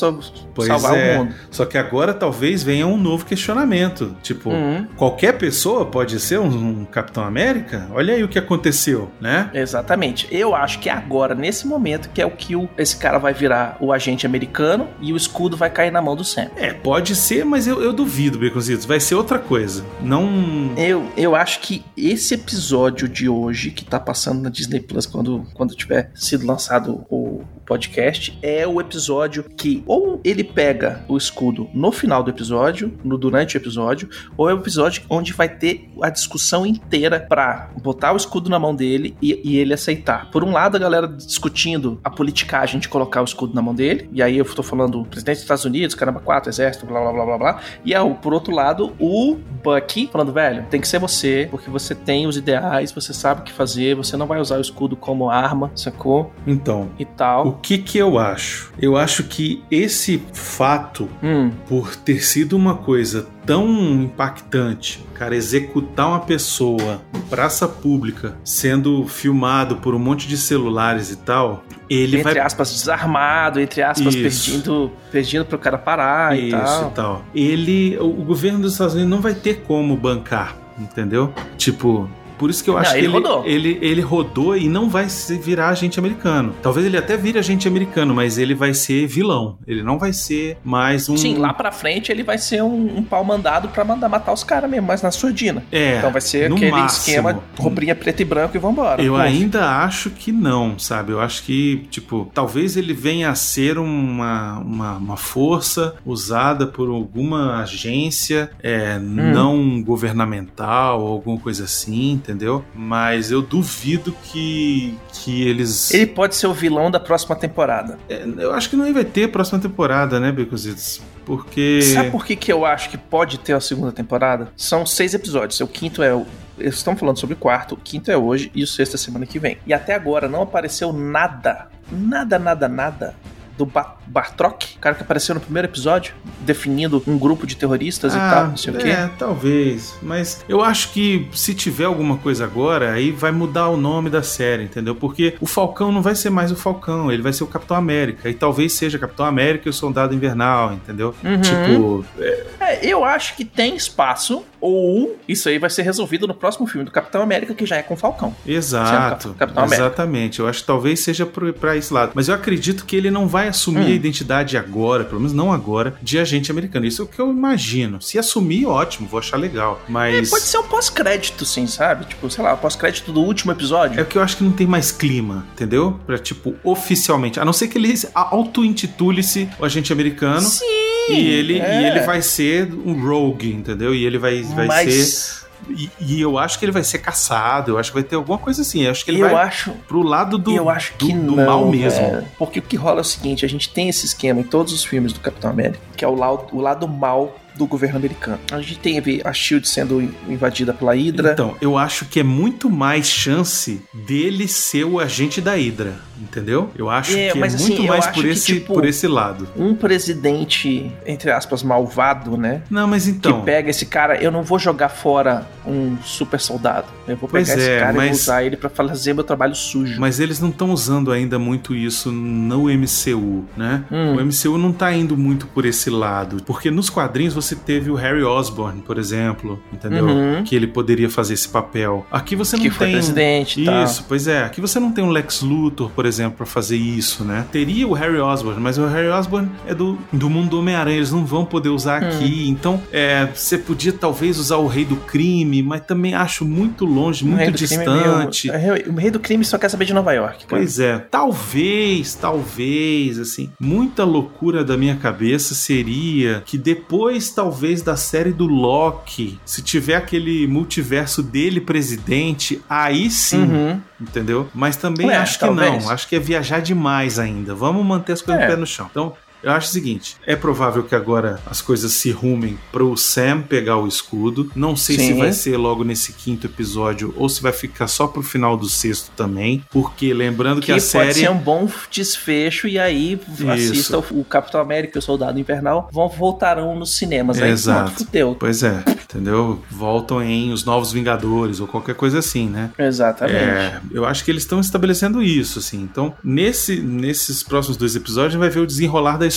Pois 0.54 0.68
salvar 0.68 0.96
é. 0.96 1.14
o 1.16 1.18
mundo. 1.24 1.34
Só 1.50 1.64
que 1.64 1.76
agora 1.78 2.12
talvez 2.14 2.62
venha 2.62 2.86
um 2.86 2.96
novo 2.96 3.24
questionamento. 3.24 4.16
Tipo, 4.22 4.50
Uhum. 4.50 4.86
qualquer 4.96 5.36
pessoa 5.38 5.86
pode 5.86 6.18
ser 6.20 6.38
um, 6.40 6.46
um 6.80 6.84
Capitão 6.84 7.24
América? 7.24 7.88
Olha 7.92 8.14
aí 8.14 8.22
o 8.22 8.28
que 8.28 8.38
aconteceu, 8.38 9.10
né? 9.20 9.50
Exatamente. 9.54 10.26
Eu 10.30 10.54
acho 10.54 10.78
que 10.78 10.88
é 10.88 10.92
agora, 10.92 11.34
nesse 11.34 11.66
momento, 11.66 12.08
que 12.10 12.20
é 12.20 12.26
o 12.26 12.30
que 12.30 12.54
o- 12.56 12.68
esse 12.78 12.96
cara 12.96 13.18
vai 13.18 13.32
virar 13.34 13.76
o 13.80 13.92
agente 13.92 14.26
americano 14.26 14.88
e 15.00 15.12
o 15.12 15.16
escudo 15.16 15.56
vai 15.56 15.70
cair 15.70 15.90
na 15.90 16.00
mão 16.02 16.16
do 16.16 16.24
Sam. 16.24 16.48
É, 16.56 16.72
pode 16.72 17.14
ser, 17.14 17.44
mas 17.44 17.66
eu, 17.66 17.82
eu 17.82 17.92
duvido, 17.92 18.38
Baconzitos. 18.38 18.84
Vai 18.84 19.00
ser 19.00 19.14
outra 19.14 19.38
coisa. 19.38 19.84
Não. 20.02 20.72
Eu, 20.76 21.06
eu 21.16 21.34
acho 21.34 21.60
que 21.60 21.84
esse 21.96 22.34
episódio 22.34 23.08
de 23.08 23.28
hoje, 23.28 23.70
que 23.70 23.84
tá 23.84 23.98
passando 24.00 24.42
na 24.42 24.50
Disney 24.50 24.80
Plus 24.80 25.06
quando, 25.06 25.45
quando 25.54 25.74
tiver 25.74 26.10
sido 26.14 26.46
lançado 26.46 27.06
o 27.10 27.44
podcast, 27.66 28.38
é 28.42 28.66
o 28.66 28.80
episódio 28.80 29.42
que 29.42 29.82
ou 29.86 30.20
ele 30.24 30.44
pega 30.44 31.04
o 31.08 31.16
escudo 31.16 31.68
no 31.74 31.90
final 31.90 32.22
do 32.22 32.30
episódio, 32.30 32.96
no 33.02 33.18
durante 33.18 33.56
o 33.56 33.58
episódio, 33.58 34.08
ou 34.36 34.48
é 34.48 34.54
o 34.54 34.58
episódio 34.58 35.02
onde 35.10 35.32
vai 35.32 35.48
ter 35.48 35.90
a 36.00 36.08
discussão 36.08 36.64
inteira 36.64 37.18
pra 37.18 37.70
botar 37.82 38.12
o 38.12 38.16
escudo 38.16 38.48
na 38.48 38.58
mão 38.58 38.74
dele 38.74 39.16
e, 39.20 39.40
e 39.44 39.58
ele 39.58 39.74
aceitar. 39.74 40.30
Por 40.30 40.44
um 40.44 40.52
lado, 40.52 40.76
a 40.76 40.80
galera 40.80 41.08
discutindo 41.08 42.00
a 42.04 42.10
politicagem 42.10 42.78
de 42.78 42.88
colocar 42.88 43.20
o 43.20 43.24
escudo 43.24 43.54
na 43.54 43.60
mão 43.60 43.74
dele, 43.74 44.08
e 44.12 44.22
aí 44.22 44.38
eu 44.38 44.44
tô 44.44 44.62
falando 44.62 45.04
presidente 45.04 45.36
dos 45.36 45.42
Estados 45.42 45.64
Unidos, 45.64 45.94
caramba, 45.94 46.20
quatro, 46.20 46.48
exército, 46.48 46.86
blá 46.86 47.00
blá 47.00 47.12
blá 47.12 47.24
blá 47.24 47.38
blá. 47.38 47.60
E 47.84 47.94
aí, 47.94 48.14
por 48.22 48.32
outro 48.32 48.54
lado, 48.54 48.94
o 49.00 49.36
Bucky 49.62 50.08
falando, 50.12 50.32
velho, 50.32 50.64
tem 50.70 50.80
que 50.80 50.86
ser 50.86 50.98
você, 50.98 51.48
porque 51.50 51.68
você 51.68 51.94
tem 51.94 52.26
os 52.26 52.36
ideais, 52.36 52.92
você 52.92 53.12
sabe 53.12 53.40
o 53.40 53.44
que 53.44 53.52
fazer, 53.52 53.96
você 53.96 54.16
não 54.16 54.26
vai 54.26 54.40
usar 54.40 54.58
o 54.58 54.60
escudo 54.60 54.96
como 54.96 55.28
arma, 55.36 55.70
sacou? 55.74 56.32
Então, 56.46 56.88
E 56.98 57.04
tal. 57.04 57.48
o 57.48 57.52
que 57.52 57.78
que 57.78 57.98
eu 57.98 58.18
acho? 58.18 58.72
Eu 58.78 58.96
acho 58.96 59.24
que 59.24 59.62
esse 59.70 60.22
fato, 60.32 61.08
Hum, 61.22 61.50
por 61.68 61.94
ter 61.96 62.22
sido 62.24 62.56
uma 62.56 62.74
coisa 62.76 63.26
tão 63.44 63.66
impactante, 64.02 65.04
cara, 65.14 65.36
executar 65.36 66.08
uma 66.08 66.20
pessoa 66.20 67.00
em 67.14 67.20
praça 67.20 67.68
pública 67.68 68.36
sendo 68.44 69.06
filmado 69.06 69.76
por 69.76 69.94
um 69.94 69.98
monte 69.98 70.26
de 70.26 70.36
celulares 70.36 71.10
e 71.10 71.16
tal, 71.16 71.62
ele 71.88 72.18
entre 72.18 72.34
vai 72.34 72.42
aspas, 72.42 72.72
desarmado, 72.72 73.60
entre 73.60 73.82
aspas, 73.82 74.14
Isso. 74.14 74.50
pedindo, 74.50 74.90
pedindo 75.12 75.44
pro 75.44 75.58
cara 75.58 75.78
parar 75.78 76.36
e 76.36 76.48
Isso 76.48 76.56
tal. 76.56 76.88
e 76.88 76.94
tal. 76.94 77.24
Ele, 77.34 77.96
o, 77.98 78.06
o 78.06 78.24
governo 78.24 78.58
dos 78.60 78.72
Estados 78.72 78.94
Unidos 78.94 79.10
não 79.10 79.20
vai 79.20 79.34
ter 79.34 79.62
como 79.62 79.96
bancar, 79.96 80.56
entendeu? 80.78 81.32
Tipo, 81.56 82.08
por 82.38 82.50
isso 82.50 82.62
que 82.62 82.70
eu 82.70 82.74
Não, 82.74 82.80
acho 82.80 82.96
ele 82.96 83.06
que 83.06 83.12
rodou. 83.12 83.44
ele, 83.46 83.78
ele 83.80 84.00
rodou 84.00 84.56
e 84.56 84.68
não 84.68 84.88
vai 84.88 85.08
se 85.08 85.36
virar 85.38 85.68
agente 85.68 85.98
americano. 85.98 86.54
Talvez 86.62 86.86
ele 86.86 86.96
até 86.96 87.16
vire 87.16 87.38
agente 87.38 87.66
americano, 87.68 88.14
mas 88.14 88.38
ele 88.38 88.54
vai 88.54 88.74
ser 88.74 89.06
vilão. 89.06 89.58
Ele 89.66 89.82
não 89.82 89.98
vai 89.98 90.12
ser 90.12 90.58
mais 90.64 91.08
um. 91.08 91.16
Sim, 91.16 91.36
lá 91.36 91.52
pra 91.52 91.70
frente 91.72 92.10
ele 92.12 92.22
vai 92.22 92.38
ser 92.38 92.62
um, 92.62 92.98
um 92.98 93.02
pau 93.02 93.24
mandado 93.24 93.68
pra 93.68 93.84
mandar 93.84 94.08
matar 94.08 94.32
os 94.32 94.44
caras 94.44 94.70
mesmo, 94.70 94.86
mas 94.86 95.02
na 95.02 95.10
surdina. 95.10 95.62
É, 95.72 95.98
Então 95.98 96.10
vai 96.12 96.20
ser 96.20 96.48
no 96.50 96.56
aquele 96.56 96.70
máximo. 96.72 97.06
esquema, 97.28 97.40
roupinha 97.58 97.94
preto 97.94 98.20
e 98.20 98.24
branco 98.24 98.56
e 98.56 98.60
vambora. 98.60 99.02
Eu 99.02 99.16
ainda 99.16 99.70
acho 99.84 100.10
que 100.10 100.30
não, 100.32 100.78
sabe? 100.78 101.12
Eu 101.12 101.20
acho 101.20 101.42
que, 101.42 101.86
tipo, 101.90 102.30
talvez 102.34 102.76
ele 102.76 102.92
venha 102.92 103.30
a 103.30 103.34
ser 103.34 103.78
uma, 103.78 104.58
uma, 104.58 104.96
uma 104.96 105.16
força 105.16 105.94
usada 106.04 106.66
por 106.66 106.88
alguma 106.88 107.62
agência 107.62 108.50
é, 108.62 108.96
Hum. 108.96 109.32
não 109.32 109.82
governamental 109.82 111.00
ou 111.02 111.08
alguma 111.12 111.38
coisa 111.38 111.64
assim, 111.64 112.20
entendeu? 112.26 112.64
Mas 112.74 113.30
eu 113.30 113.40
duvido 113.40 114.14
que, 114.24 114.98
que 115.12 115.46
eles. 115.46 115.94
Ele 115.94 116.06
pode 116.06 116.34
ser 116.34 116.48
o 116.48 116.52
vilão 116.52 116.90
da 116.90 116.98
próxima 116.98 117.36
temporada. 117.36 117.98
É, 118.08 118.26
eu 118.38 118.52
acho 118.52 118.68
que 118.68 118.76
não 118.76 118.92
vai 118.92 119.04
ter 119.04 119.30
próxima 119.30 119.60
temporada, 119.60 120.18
né, 120.18 120.32
Becositos? 120.32 121.00
Porque. 121.24 121.80
Sabe 121.82 122.10
por 122.10 122.24
que, 122.26 122.34
que 122.34 122.52
eu 122.52 122.66
acho 122.66 122.90
que 122.90 122.98
pode 122.98 123.38
ter 123.38 123.52
a 123.52 123.60
segunda 123.60 123.92
temporada? 123.92 124.52
São 124.56 124.84
seis 124.84 125.14
episódios. 125.14 125.60
O 125.60 125.68
quinto 125.68 126.02
é 126.02 126.12
o. 126.12 126.26
Eles 126.58 126.76
estão 126.76 126.96
falando 126.96 127.18
sobre 127.18 127.34
o 127.34 127.38
quarto, 127.38 127.74
o 127.74 127.76
quinto 127.76 128.10
é 128.10 128.16
hoje 128.16 128.50
e 128.54 128.62
o 128.62 128.66
sexto 128.66 128.94
é 128.94 128.98
semana 128.98 129.26
que 129.26 129.38
vem. 129.38 129.58
E 129.66 129.74
até 129.74 129.94
agora 129.94 130.26
não 130.26 130.42
apareceu 130.42 130.90
nada, 130.90 131.68
nada, 131.90 132.38
nada, 132.38 132.66
nada 132.66 133.14
do 133.56 133.66
ba 133.66 133.96
Bartrock, 134.06 134.76
o 134.76 134.78
cara 134.78 134.94
que 134.94 135.02
apareceu 135.02 135.34
no 135.34 135.40
primeiro 135.40 135.66
episódio, 135.66 136.14
definindo 136.40 137.02
um 137.06 137.18
grupo 137.18 137.44
de 137.46 137.56
terroristas 137.56 138.14
e 138.14 138.16
tal, 138.16 138.48
não 138.48 138.56
sei 138.56 138.72
o 138.72 138.76
quê. 138.76 138.88
É, 138.88 139.10
talvez. 139.18 139.98
Mas 140.00 140.44
eu 140.48 140.62
acho 140.62 140.92
que 140.92 141.28
se 141.32 141.54
tiver 141.54 141.86
alguma 141.86 142.16
coisa 142.16 142.44
agora, 142.44 142.92
aí 142.92 143.10
vai 143.10 143.32
mudar 143.32 143.68
o 143.68 143.76
nome 143.76 144.08
da 144.08 144.22
série, 144.22 144.62
entendeu? 144.62 144.94
Porque 144.94 145.34
o 145.40 145.46
Falcão 145.46 145.90
não 145.90 146.02
vai 146.02 146.14
ser 146.14 146.30
mais 146.30 146.52
o 146.52 146.56
Falcão, 146.56 147.10
ele 147.10 147.20
vai 147.20 147.32
ser 147.32 147.42
o 147.42 147.46
Capitão 147.48 147.76
América. 147.76 148.30
E 148.30 148.34
talvez 148.34 148.72
seja 148.74 148.98
Capitão 148.98 149.26
América 149.26 149.68
e 149.68 149.70
o 149.70 149.72
Soldado 149.72 150.14
Invernal, 150.14 150.72
entendeu? 150.72 151.14
Uhum. 151.24 151.40
Tipo, 151.40 152.04
é, 152.20 152.46
É, 152.66 152.80
eu 152.86 153.04
acho 153.04 153.36
que 153.36 153.44
tem 153.44 153.76
espaço, 153.76 154.44
ou 154.60 155.16
isso 155.28 155.48
aí 155.48 155.58
vai 155.58 155.70
ser 155.70 155.82
resolvido 155.82 156.26
no 156.26 156.34
próximo 156.34 156.66
filme 156.66 156.84
do 156.84 156.90
Capitão 156.90 157.22
América, 157.22 157.54
que 157.54 157.64
já 157.66 157.76
é 157.76 157.82
com 157.82 157.94
o 157.94 157.96
Falcão. 157.96 158.34
exato. 158.46 159.28
Cap- 159.30 159.38
Capitão 159.38 159.64
América. 159.64 159.86
exatamente. 159.86 160.40
Eu 160.40 160.48
acho 160.48 160.60
que 160.60 160.66
talvez 160.66 161.00
seja 161.00 161.26
pra 161.26 161.76
esse 161.76 161.92
lado. 161.92 162.12
Mas 162.14 162.28
eu 162.28 162.34
acredito 162.34 162.84
que 162.84 162.96
ele 162.96 163.10
não 163.10 163.26
vai 163.28 163.48
assumir 163.48 163.80
Hum. 163.84 163.86
a 163.86 163.90
identidade 163.90 164.56
agora, 164.56 165.04
pelo 165.04 165.20
menos 165.20 165.32
não 165.32 165.52
agora, 165.52 165.94
de 166.02 166.18
agente 166.18 166.50
americano. 166.50 166.86
Isso 166.86 167.02
é 167.02 167.04
o 167.04 167.08
que 167.08 167.18
eu 167.20 167.30
imagino. 167.30 168.00
Se 168.02 168.18
assumir, 168.18 168.66
ótimo, 168.66 169.06
vou 169.08 169.18
achar 169.20 169.36
legal. 169.36 169.80
Mas. 169.88 170.28
É, 170.28 170.30
pode 170.30 170.44
ser 170.44 170.58
um 170.58 170.64
pós-crédito, 170.64 171.44
sim, 171.44 171.66
sabe? 171.66 172.04
Tipo, 172.06 172.28
sei 172.30 172.42
lá, 172.42 172.56
pós-crédito 172.56 173.12
do 173.12 173.20
último 173.22 173.52
episódio. 173.52 174.00
É 174.00 174.04
que 174.04 174.16
eu 174.18 174.22
acho 174.22 174.36
que 174.38 174.44
não 174.44 174.52
tem 174.52 174.66
mais 174.66 174.90
clima, 174.90 175.46
entendeu? 175.52 176.00
Pra, 176.06 176.18
tipo, 176.18 176.54
oficialmente. 176.64 177.38
A 177.38 177.44
não 177.44 177.52
ser 177.52 177.68
que 177.68 177.78
ele 177.78 177.86
auto-intitule-se 178.14 179.48
o 179.58 179.64
agente 179.64 179.92
americano. 179.92 180.40
Sim! 180.40 180.64
E 181.08 181.28
ele, 181.28 181.58
é. 181.58 181.82
e 181.82 181.86
ele 181.86 182.00
vai 182.00 182.22
ser 182.22 182.72
um 182.72 183.00
rogue, 183.06 183.52
entendeu? 183.52 183.94
E 183.94 184.04
ele 184.04 184.18
vai, 184.18 184.42
vai 184.42 184.66
Mas 184.66 184.94
ser. 184.94 185.46
E, 185.68 185.90
e 186.00 186.20
eu 186.20 186.38
acho 186.38 186.58
que 186.58 186.64
ele 186.64 186.72
vai 186.72 186.84
ser 186.84 186.98
caçado. 186.98 187.72
Eu 187.72 187.78
acho 187.78 187.90
que 187.90 187.94
vai 187.94 188.02
ter 188.02 188.16
alguma 188.16 188.38
coisa 188.38 188.62
assim. 188.62 188.82
Eu 188.82 188.90
acho 188.90 189.04
que 189.04 189.10
ele 189.10 189.20
eu 189.20 189.30
vai 189.30 189.44
acho, 189.44 189.72
pro 189.88 190.02
lado 190.02 190.38
do, 190.38 190.54
eu 190.54 190.68
acho 190.68 190.94
que 190.94 191.12
do, 191.12 191.22
do 191.22 191.36
não, 191.36 191.46
mal 191.46 191.68
mesmo. 191.68 192.00
velho. 192.00 192.26
Porque 192.38 192.58
o 192.58 192.62
que 192.62 192.76
rola 192.76 193.00
é 193.00 193.02
o 193.02 193.04
seguinte, 193.04 193.44
a 193.44 193.48
gente 193.48 193.68
tem 193.68 193.88
esse 193.88 194.06
esquema 194.06 194.40
em 194.40 194.44
todos 194.44 194.72
os 194.72 194.84
filmes 194.84 195.12
do 195.12 195.20
Capitão 195.20 195.50
América, 195.50 195.80
que 195.96 196.04
é 196.04 196.08
o 196.08 196.14
lado, 196.14 196.46
o 196.52 196.60
lado 196.60 196.86
mal 196.86 197.36
do 197.56 197.66
governo 197.66 197.96
americano. 197.96 198.38
A 198.52 198.60
gente 198.60 198.78
teve 198.78 199.20
a 199.24 199.32
SHIELD 199.32 199.66
sendo 199.66 200.02
invadida 200.28 200.74
pela 200.74 200.94
Hydra. 200.94 201.32
Então, 201.32 201.56
eu 201.60 201.76
acho 201.76 202.04
que 202.04 202.20
é 202.20 202.22
muito 202.22 202.68
mais 202.68 203.06
chance 203.06 203.80
dele 203.92 204.46
ser 204.46 204.84
o 204.84 205.00
agente 205.00 205.40
da 205.40 205.54
Hydra, 205.54 205.96
entendeu? 206.20 206.70
Eu 206.76 206.88
acho 206.90 207.12
É, 207.16 207.30
que 207.30 207.38
é 207.38 207.44
assim, 207.46 207.62
muito 207.68 207.82
eu 207.82 207.88
mais 207.88 208.06
por 208.06 208.22
que, 208.22 208.28
esse, 208.30 208.46
tipo, 208.46 208.74
por 208.74 208.84
esse 208.84 209.06
lado. 209.06 209.48
um 209.56 209.74
presidente, 209.74 210.90
entre 211.06 211.30
aspas, 211.30 211.62
malvado, 211.62 212.36
né? 212.36 212.62
Não, 212.70 212.86
mas 212.88 213.04
Que 213.04 213.10
então. 213.10 213.42
pega 213.42 213.70
esse 213.70 213.86
cara, 213.86 214.16
eu 214.22 214.30
não 214.30 214.42
vou 214.42 214.58
jogar 214.58 214.88
fora 214.88 215.46
um 215.66 215.96
super 216.02 216.40
soldado. 216.40 216.86
Eu 217.06 217.16
vou 217.16 217.28
pegar 217.28 217.44
Pois 217.44 217.48
esse 217.58 217.68
é, 217.70 217.80
cara 217.80 217.92
e 217.92 217.96
mas- 217.96 218.06
vou 218.08 218.14
usar 218.16 218.42
ele 218.44 218.56
pra 218.56 218.68
fazer 218.70 219.12
meu 219.12 219.24
trabalho 219.24 219.54
sujo. 219.54 220.00
Mas 220.00 220.18
eles 220.20 220.40
não 220.40 220.48
estão 220.48 220.70
usando 220.72 221.12
ainda 221.12 221.38
muito 221.38 221.74
isso 221.74 222.10
no 222.10 222.68
MCU, 222.70 223.44
né? 223.56 223.84
Hum. 223.90 224.16
O 224.16 224.20
MCU 224.20 224.58
não 224.58 224.72
tá 224.72 224.92
indo 224.92 225.16
muito 225.16 225.46
por 225.46 225.64
esse 225.64 225.90
lado. 225.90 226.42
Porque 226.44 226.70
nos 226.70 226.88
quadrinhos 226.90 227.34
você 227.34 227.54
teve 227.54 227.90
o 227.90 227.94
Harry 227.94 228.22
Osborn, 228.22 228.80
por 228.82 228.98
exemplo, 228.98 229.60
entendeu? 229.72 230.06
Uhum. 230.06 230.44
Que 230.44 230.54
ele 230.56 230.66
poderia 230.66 231.08
fazer 231.10 231.34
esse 231.34 231.48
papel. 231.48 232.06
Aqui 232.10 232.34
você 232.36 232.56
não 232.56 232.62
que 232.62 232.70
foi 232.70 232.86
tem. 232.86 232.94
presidente 232.96 233.60
e 233.62 233.64
tal. 233.64 233.84
Isso, 233.84 234.04
pois 234.08 234.26
é. 234.26 234.42
Aqui 234.44 234.60
você 234.60 234.78
não 234.80 234.90
tem 234.92 235.04
um 235.04 235.10
Lex 235.10 235.42
Luthor, 235.42 235.90
por 235.90 236.05
exemplo, 236.06 236.36
pra 236.38 236.46
fazer 236.46 236.76
isso, 236.76 237.24
né? 237.24 237.44
Teria 237.52 237.86
o 237.86 237.92
Harry 237.92 238.18
Osborn, 238.18 238.60
mas 238.60 238.78
o 238.78 238.86
Harry 238.86 239.08
Osborn 239.08 239.48
é 239.66 239.74
do, 239.74 239.98
do 240.12 240.28
mundo 240.30 240.50
do 240.50 240.58
Homem-Aranha, 240.60 240.96
eles 240.96 241.10
não 241.12 241.24
vão 241.24 241.44
poder 241.44 241.68
usar 241.68 242.02
Hum. 242.02 242.08
aqui. 242.08 242.48
Então, 242.48 242.80
é, 242.92 243.26
você 243.34 243.56
podia 243.58 243.92
talvez 243.92 244.38
usar 244.38 244.56
o 244.56 244.66
Rei 244.66 244.84
do 244.84 244.96
Crime, 244.96 245.62
mas 245.62 245.82
também 245.82 246.14
acho 246.14 246.44
muito 246.44 246.84
longe, 246.84 247.24
muito 247.24 247.38
crime 247.38 247.74
é 247.74 247.78
meio- 247.88 248.30
distante. 248.30 248.50
o 248.88 248.94
rei 248.94 249.10
do 249.10 249.20
crime 249.20 249.44
só 249.44 249.58
quer 249.58 249.68
saber 249.68 249.84
de 249.84 249.94
Nova 249.94 250.12
York. 250.12 250.46
Cara. 250.46 250.48
Pois 250.48 250.78
é, 250.78 250.98
talvez, 250.98 252.14
talvez, 252.14 253.18
assim, 253.18 253.50
muita 253.60 254.04
loucura 254.04 254.64
da 254.64 254.76
minha 254.76 254.96
cabeça 254.96 255.54
seria 255.54 256.42
que 256.44 256.56
depois, 256.58 257.30
talvez, 257.30 257.82
da 257.82 257.96
série 257.96 258.32
do 258.32 258.46
Loki, 258.46 259.38
se 259.44 259.62
tiver 259.62 259.94
aquele 259.96 260.46
multiverso 260.46 261.22
dele 261.22 261.60
presidente, 261.60 262.60
aí 262.68 263.10
sim, 263.10 263.42
Uhum. 263.42 263.80
entendeu? 264.00 264.48
Mas 264.54 264.76
também 264.76 265.06
Ué, 265.06 265.16
acho 265.16 265.34
que 265.34 265.40
talvez. 265.46 265.84
não, 265.84 265.90
acho 265.96 266.06
que 266.08 266.14
é 266.14 266.18
viajar 266.20 266.60
demais 266.60 267.18
ainda. 267.18 267.54
Vamos 267.54 267.84
manter 267.84 268.12
as 268.12 268.22
coisas 268.22 268.42
É. 268.42 268.46
no 268.46 268.52
pé 268.52 268.60
no 268.60 268.66
chão. 268.66 268.86
Então, 268.88 269.14
Eu 269.46 269.52
acho 269.52 269.68
o 269.68 269.70
seguinte: 269.70 270.16
é 270.26 270.34
provável 270.34 270.82
que 270.82 270.94
agora 270.96 271.38
as 271.46 271.62
coisas 271.62 271.92
se 271.92 272.10
rumem 272.10 272.58
pro 272.72 272.96
Sam 272.96 273.42
pegar 273.42 273.76
o 273.76 273.86
escudo. 273.86 274.50
Não 274.56 274.74
sei 274.74 274.98
Sim. 274.98 275.06
se 275.06 275.12
vai 275.12 275.32
ser 275.32 275.56
logo 275.56 275.84
nesse 275.84 276.12
quinto 276.14 276.48
episódio 276.48 277.14
ou 277.16 277.28
se 277.28 277.40
vai 277.40 277.52
ficar 277.52 277.86
só 277.86 278.08
pro 278.08 278.24
final 278.24 278.56
do 278.56 278.68
sexto 278.68 279.12
também. 279.16 279.64
Porque 279.70 280.12
lembrando 280.12 280.60
que, 280.60 280.66
Que 280.66 280.72
a 280.72 280.74
pode 280.74 280.84
série. 280.84 281.14
ser 281.14 281.30
um 281.30 281.38
bom 281.38 281.68
desfecho 281.88 282.66
e 282.66 282.76
aí 282.76 283.20
assista 283.54 283.98
o, 283.98 284.04
o 284.20 284.24
Capitão 284.24 284.60
América 284.60 284.98
e 284.98 285.00
o 285.00 285.02
Soldado 285.02 285.38
Invernal 285.38 285.88
vão 285.92 286.08
voltarão 286.08 286.76
nos 286.76 286.96
cinemas. 286.96 287.40
Aí 287.40 287.52
Exato. 287.52 287.92
pronto, 287.92 288.04
fudeu. 288.04 288.36
Pois 288.40 288.64
é, 288.64 288.82
entendeu? 288.88 289.62
Voltam 289.70 290.20
em 290.20 290.52
Os 290.52 290.64
Novos 290.64 290.90
Vingadores 290.90 291.60
ou 291.60 291.68
qualquer 291.68 291.94
coisa 291.94 292.18
assim, 292.18 292.48
né? 292.48 292.72
Exatamente. 292.76 293.36
É, 293.36 293.80
eu 293.92 294.04
acho 294.04 294.24
que 294.24 294.30
eles 294.32 294.42
estão 294.42 294.58
estabelecendo 294.58 295.22
isso, 295.22 295.60
assim. 295.60 295.80
Então, 295.80 296.12
nesse, 296.24 296.80
nesses 296.80 297.44
próximos 297.44 297.76
dois 297.76 297.94
episódios, 297.94 298.26
a 298.26 298.30
gente 298.30 298.40
vai 298.40 298.50
ver 298.50 298.58
o 298.58 298.66
desenrolar 298.66 299.16
da 299.16 299.26
história 299.26 299.35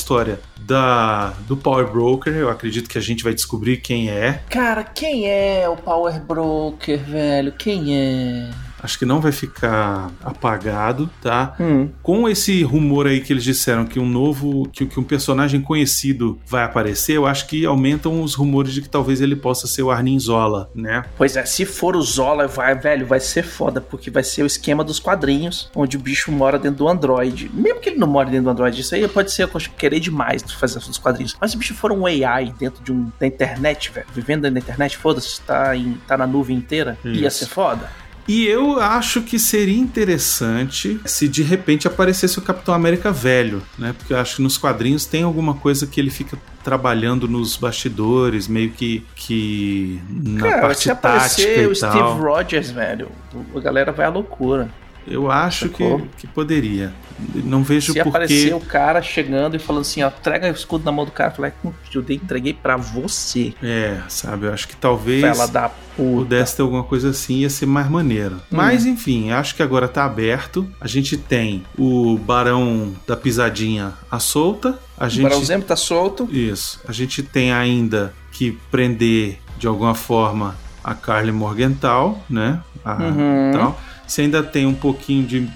da, 0.59 1.33
do 1.47 1.57
Power 1.57 1.87
Broker. 1.87 2.33
Eu 2.33 2.49
acredito 2.49 2.89
que 2.89 2.97
a 2.97 3.01
gente 3.01 3.23
vai 3.23 3.33
descobrir 3.33 3.77
quem 3.77 4.09
é. 4.09 4.41
Cara, 4.49 4.83
quem 4.83 5.27
é 5.27 5.67
o 5.67 5.75
Power 5.75 6.19
Broker, 6.21 6.99
velho? 6.99 7.51
Quem 7.51 7.95
é? 7.95 8.49
Acho 8.81 8.97
que 8.97 9.05
não 9.05 9.19
vai 9.19 9.31
ficar 9.31 10.11
apagado, 10.23 11.09
tá? 11.21 11.55
Hum. 11.59 11.89
Com 12.01 12.27
esse 12.29 12.63
rumor 12.63 13.07
aí 13.07 13.21
que 13.21 13.33
eles 13.33 13.43
disseram 13.43 13.85
que 13.85 13.99
um 13.99 14.07
novo, 14.07 14.67
que, 14.71 14.85
que 14.85 14.99
um 14.99 15.03
personagem 15.03 15.61
conhecido 15.61 16.39
vai 16.45 16.63
aparecer, 16.63 17.13
eu 17.13 17.25
acho 17.25 17.47
que 17.47 17.65
aumentam 17.65 18.21
os 18.21 18.35
rumores 18.35 18.73
de 18.73 18.81
que 18.81 18.89
talvez 18.89 19.21
ele 19.21 19.35
possa 19.35 19.67
ser 19.67 19.83
o 19.83 19.91
Arnim 19.91 20.19
Zola, 20.19 20.69
né? 20.73 21.03
Pois 21.17 21.35
é, 21.35 21.45
se 21.45 21.65
for 21.65 21.95
o 21.95 22.01
Zola, 22.01 22.47
vai, 22.47 22.75
velho, 22.75 23.05
vai 23.05 23.19
ser 23.19 23.43
foda, 23.43 23.81
porque 23.81 24.09
vai 24.09 24.23
ser 24.23 24.43
o 24.43 24.45
esquema 24.45 24.83
dos 24.83 24.99
quadrinhos, 24.99 25.69
onde 25.75 25.97
o 25.97 25.99
bicho 25.99 26.31
mora 26.31 26.57
dentro 26.57 26.79
do 26.79 26.87
Android. 26.87 27.49
Mesmo 27.53 27.79
que 27.79 27.89
ele 27.89 27.97
não 27.97 28.07
mora 28.07 28.29
dentro 28.29 28.45
do 28.45 28.49
Android, 28.51 28.79
isso 28.79 28.95
aí 28.95 29.07
pode 29.07 29.31
ser 29.31 29.43
eu 29.43 29.49
querer 29.77 29.99
demais 29.99 30.43
de 30.43 30.55
fazer 30.55 30.79
os 30.79 30.97
quadrinhos. 30.97 31.35
Mas 31.39 31.51
se 31.51 31.57
o 31.57 31.59
bicho 31.59 31.73
for 31.73 31.91
um 31.91 32.05
AI 32.05 32.53
dentro 32.57 32.83
de 32.83 32.91
um, 32.91 33.11
da 33.19 33.27
internet, 33.27 33.91
velho, 33.91 34.07
vivendo 34.13 34.49
da 34.49 34.59
internet, 34.59 34.97
foda-se, 34.97 35.41
tá, 35.41 35.75
em, 35.75 35.93
tá 36.07 36.17
na 36.17 36.27
nuvem 36.27 36.57
inteira, 36.57 36.97
ia 37.03 37.27
Isso. 37.27 37.39
ser 37.39 37.47
foda. 37.47 37.89
E 38.27 38.45
eu 38.45 38.79
acho 38.79 39.21
que 39.21 39.39
seria 39.39 39.77
interessante 39.77 40.99
se 41.05 41.27
de 41.27 41.41
repente 41.41 41.87
aparecesse 41.87 42.37
o 42.37 42.41
Capitão 42.41 42.73
América 42.73 43.11
velho, 43.11 43.61
né? 43.77 43.93
Porque 43.97 44.13
eu 44.13 44.17
acho 44.17 44.37
que 44.37 44.41
nos 44.41 44.57
quadrinhos 44.57 45.05
tem 45.05 45.23
alguma 45.23 45.55
coisa 45.55 45.87
que 45.87 45.99
ele 45.99 46.11
fica 46.11 46.37
trabalhando 46.63 47.27
nos 47.27 47.57
bastidores, 47.57 48.47
meio 48.47 48.71
que, 48.71 49.05
que 49.15 50.01
na 50.09 50.41
Cara, 50.41 50.61
parte 50.61 50.81
se 50.81 50.89
tática 50.89 51.07
aparecer 51.07 51.63
e 51.63 51.67
o 51.67 51.79
tal. 51.79 51.91
Steve 51.91 52.21
Rogers, 52.21 52.71
velho, 52.71 53.09
a 53.55 53.59
galera 53.59 53.91
vai 53.91 54.05
à 54.05 54.09
loucura. 54.09 54.69
Eu 55.07 55.31
acho 55.31 55.69
que, 55.69 55.83
Sacou? 55.83 56.07
que 56.17 56.27
poderia. 56.27 56.93
Não 57.35 57.63
vejo 57.63 57.91
Se 57.93 58.01
por 58.03 58.09
aparecer 58.09 58.49
que. 58.49 58.53
o 58.53 58.59
cara 58.59 59.01
chegando 59.01 59.55
e 59.55 59.59
falando 59.59 59.81
assim, 59.81 60.01
ó, 60.03 60.07
entrega 60.07 60.47
o 60.47 60.51
escudo 60.51 60.85
na 60.85 60.91
mão 60.91 61.03
do 61.03 61.11
cara, 61.11 61.31
falar, 61.31 61.51
"Hum, 61.65 61.71
eu 61.93 62.01
dei, 62.01 62.15
entreguei 62.17 62.53
pra 62.53 62.77
você. 62.77 63.53
É, 63.61 63.99
sabe? 64.07 64.45
Eu 64.45 64.53
acho 64.53 64.67
que 64.67 64.75
talvez 64.75 65.21
Fela 65.21 65.47
da 65.47 65.69
puta. 65.69 65.79
pudesse 65.97 66.55
ter 66.55 66.61
alguma 66.61 66.83
coisa 66.83 67.09
assim, 67.09 67.39
ia 67.39 67.49
ser 67.49 67.65
mais 67.65 67.89
maneiro. 67.89 68.35
Hum. 68.35 68.39
Mas 68.51 68.85
enfim, 68.85 69.31
acho 69.31 69.55
que 69.55 69.63
agora 69.63 69.87
tá 69.87 70.05
aberto. 70.05 70.65
A 70.79 70.87
gente 70.87 71.17
tem 71.17 71.63
o 71.77 72.17
Barão 72.17 72.93
da 73.07 73.17
Pisadinha 73.17 73.93
à 74.09 74.19
solta. 74.19 74.79
A 74.97 75.07
O 75.07 75.09
gente 75.09 75.23
Barão 75.23 75.43
Zemo 75.43 75.63
tá 75.63 75.75
solto. 75.75 76.29
Isso. 76.31 76.79
A 76.87 76.91
gente 76.91 77.21
tem 77.23 77.51
ainda 77.51 78.13
que 78.31 78.57
prender 78.71 79.39
de 79.57 79.67
alguma 79.67 79.93
forma 79.95 80.55
a 80.83 80.93
Carly 80.93 81.31
Morgenthau, 81.31 82.23
né? 82.29 82.61
A, 82.85 82.93
Uhum. 82.95 83.51
tal. 83.53 83.81
Você 84.09 84.23
ainda 84.23 84.41
tem 84.43 84.65
um 84.65 84.73
pouquinho 84.73 85.23
de 85.25 85.47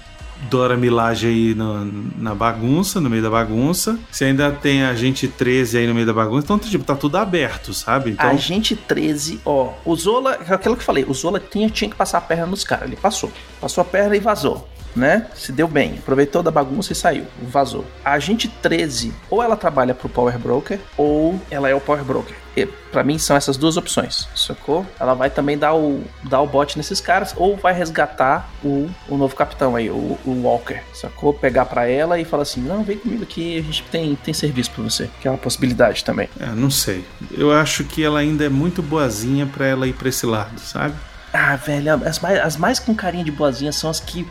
Dora 0.50 0.76
Milaje 0.76 1.26
aí 1.26 1.54
no- 1.54 1.84
na 2.18 2.34
bagunça, 2.34 3.00
no 3.00 3.08
meio 3.08 3.22
da 3.22 3.30
bagunça. 3.30 3.98
Você 4.10 4.26
ainda 4.26 4.50
tem 4.52 4.84
a 4.84 4.94
gente 4.94 5.26
13 5.26 5.78
aí 5.78 5.86
no 5.86 5.94
meio 5.94 6.06
da 6.06 6.12
bagunça. 6.12 6.44
Então, 6.44 6.58
tipo, 6.58 6.84
tá 6.84 6.94
tudo 6.94 7.16
aberto, 7.16 7.72
sabe? 7.72 8.10
Então, 8.10 8.28
A 8.28 8.34
gente 8.34 8.76
13, 8.76 9.40
ó. 9.44 9.72
O 9.84 9.96
Zola, 9.96 10.38
é 10.48 10.52
aquilo 10.54 10.74
que 10.76 10.82
eu 10.82 10.86
falei, 10.86 11.04
o 11.08 11.14
Zola 11.14 11.40
tinha, 11.40 11.68
tinha 11.70 11.88
que 11.90 11.96
passar 11.96 12.18
a 12.18 12.20
perna 12.20 12.46
nos 12.46 12.62
caras. 12.62 12.86
Ele 12.86 12.96
passou. 12.96 13.32
Passou 13.60 13.82
a 13.82 13.84
perna 13.84 14.16
e 14.16 14.20
vazou. 14.20 14.68
Né? 14.94 15.26
Se 15.34 15.50
deu 15.50 15.66
bem. 15.66 15.96
Aproveitou 15.98 16.42
da 16.42 16.50
bagunça 16.50 16.92
e 16.92 16.96
saiu. 16.96 17.26
Vazou. 17.42 17.84
A 18.04 18.12
Agente 18.12 18.46
13, 18.48 19.12
ou 19.28 19.42
ela 19.42 19.56
trabalha 19.56 19.94
pro 19.94 20.08
Power 20.08 20.38
Broker, 20.38 20.78
ou 20.96 21.40
ela 21.50 21.68
é 21.68 21.74
o 21.74 21.80
Power 21.80 22.04
Broker. 22.04 22.36
E, 22.56 22.66
pra 22.66 23.02
mim 23.02 23.18
são 23.18 23.36
essas 23.36 23.56
duas 23.56 23.76
opções, 23.76 24.28
sacou? 24.36 24.86
Ela 25.00 25.14
vai 25.14 25.28
também 25.28 25.58
dar 25.58 25.74
o, 25.74 26.04
dar 26.22 26.40
o 26.40 26.46
bote 26.46 26.76
nesses 26.76 27.00
caras, 27.00 27.34
ou 27.36 27.56
vai 27.56 27.74
resgatar 27.74 28.48
o, 28.62 28.88
o 29.08 29.16
novo 29.16 29.34
capitão 29.34 29.74
aí, 29.74 29.90
o, 29.90 30.16
o 30.24 30.42
Walker, 30.44 30.80
sacou? 30.92 31.34
Pegar 31.34 31.64
pra 31.64 31.88
ela 31.88 32.16
e 32.20 32.24
falar 32.24 32.44
assim: 32.44 32.60
não, 32.60 32.84
vem 32.84 32.96
comigo 32.96 33.24
aqui, 33.24 33.58
a 33.58 33.62
gente 33.62 33.82
tem, 33.90 34.14
tem 34.14 34.32
serviço 34.32 34.70
pra 34.70 34.84
você. 34.84 35.10
Que 35.20 35.26
é 35.26 35.30
uma 35.32 35.38
possibilidade 35.38 36.04
também. 36.04 36.28
é, 36.38 36.46
não 36.46 36.70
sei. 36.70 37.04
Eu 37.32 37.50
acho 37.50 37.82
que 37.82 38.04
ela 38.04 38.20
ainda 38.20 38.44
é 38.44 38.48
muito 38.48 38.80
boazinha 38.80 39.46
pra 39.46 39.66
ela 39.66 39.88
ir 39.88 39.94
pra 39.94 40.08
esse 40.08 40.24
lado, 40.24 40.60
sabe? 40.60 40.94
Ah, 41.32 41.56
velho, 41.56 41.94
as 42.06 42.20
mais, 42.20 42.38
as 42.38 42.56
mais 42.56 42.78
com 42.78 42.94
carinha 42.94 43.24
de 43.24 43.32
boazinha 43.32 43.72
são 43.72 43.90
as 43.90 43.98
que. 43.98 44.24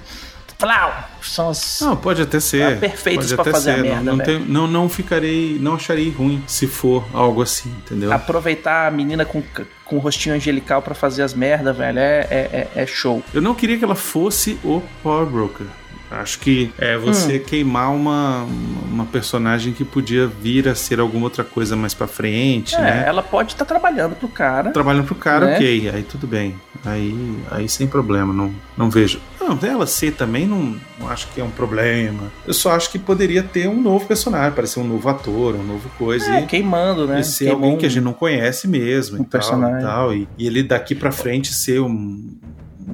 Flau! 0.58 0.94
São 1.22 1.50
as. 1.50 1.80
Não, 1.82 1.96
pode 1.96 2.22
até 2.22 2.40
ser. 2.40 2.76
Tá 2.76 2.80
perfeitas 2.80 3.26
pode 3.26 3.36
pra 3.36 3.42
até 3.44 3.52
fazer 3.52 3.72
a 3.72 3.76
ser. 3.76 3.82
merda, 3.82 3.98
não, 4.04 4.16
não, 4.18 4.26
velho. 4.26 4.40
tem- 4.40 4.48
não, 4.50 4.68
não 4.68 4.90
ficarei, 4.90 5.58
não 5.60 5.76
acharei 5.76 6.10
ruim 6.10 6.44
se 6.48 6.68
for 6.68 7.06
algo 7.14 7.42
assim, 7.42 7.70
entendeu? 7.78 8.12
Aproveitar 8.12 8.88
a 8.88 8.92
menina 8.92 9.26
com, 9.26 9.42
com 9.86 9.96
o 9.96 10.00
rostinho 10.00 10.36
angelical 10.36 10.82
pra 10.82 10.94
fazer 10.96 11.24
as 11.24 11.34
merda, 11.34 11.72
velho, 11.74 12.00
é, 12.00 12.28
é, 12.30 12.68
é- 12.76 12.82
é 12.84 12.86
show. 12.86 13.24
Eu 13.34 13.42
não 13.42 13.54
queria 13.56 13.78
que 13.78 13.84
ela 13.84 13.96
fosse 13.96 14.58
o 14.64 14.82
Power 15.02 15.26
Broker. 15.26 15.68
Acho 16.12 16.38
que 16.42 16.72
é 16.78 16.96
você 16.96 17.38
Hum. 17.38 17.44
queimar 17.44 17.90
uma, 17.92 18.44
uma 18.92 19.04
personagem 19.06 19.74
que 19.74 19.84
podia 19.84 20.28
vir 20.28 20.70
a 20.70 20.76
ser 20.76 21.00
alguma 21.00 21.24
outra 21.26 21.44
coisa 21.44 21.76
mais 21.76 21.96
pra 21.96 22.06
frente, 22.06 22.76
É, 22.76 22.82
né? 22.82 23.04
ela 23.08 23.24
pode 23.24 23.54
estar 23.54 23.66
trabalhando 23.66 24.16
pro 24.16 24.28
cara. 24.28 24.70
Trabalhando 24.70 25.06
pro 25.06 25.16
cara, 25.16 25.48
Né? 25.48 25.56
ok, 25.56 25.90
aí 25.92 26.04
tudo 26.04 26.28
bem. 26.28 26.56
Aí, 26.86 27.36
aí 27.50 27.68
sem 27.68 27.88
problema, 27.88 28.32
não, 28.32 28.54
não 28.78 28.92
vejo. 28.92 29.20
Não, 29.44 29.60
ela 29.68 29.86
ser 29.86 30.14
também 30.14 30.48
não, 30.48 30.76
não 31.00 31.10
acho 31.10 31.28
que 31.34 31.42
é 31.42 31.44
um 31.44 31.50
problema. 31.50 32.32
Eu 32.48 32.54
só 32.54 32.72
acho 32.72 32.90
que 32.90 32.98
poderia 32.98 33.44
ter 33.44 33.68
um 33.68 33.82
novo 33.82 34.06
personagem, 34.06 34.54
parecer 34.54 34.80
um 34.80 34.88
novo 34.88 35.08
ator, 35.10 35.56
um 35.56 35.64
novo 35.64 35.90
coisa. 35.98 36.26
É, 36.36 36.44
e- 36.44 36.46
queimando, 36.46 37.06
né? 37.06 37.20
e 37.20 37.24
ser 37.24 37.46
Queimou 37.46 37.64
alguém 37.64 37.78
que 37.78 37.86
a 37.86 37.90
gente 37.90 38.04
não 38.04 38.14
conhece 38.14 38.68
mesmo 38.68 39.18
um 39.18 39.22
e, 39.22 39.26
tal, 39.26 39.30
personagem. 39.42 39.80
e 39.80 39.84
tal. 39.84 40.14
E, 40.14 40.28
e 40.38 40.48
ele 40.48 40.64
daqui 40.64 40.96
pra 40.96 41.12
frente 41.12 41.54
ser 41.54 41.82
um 41.82 42.34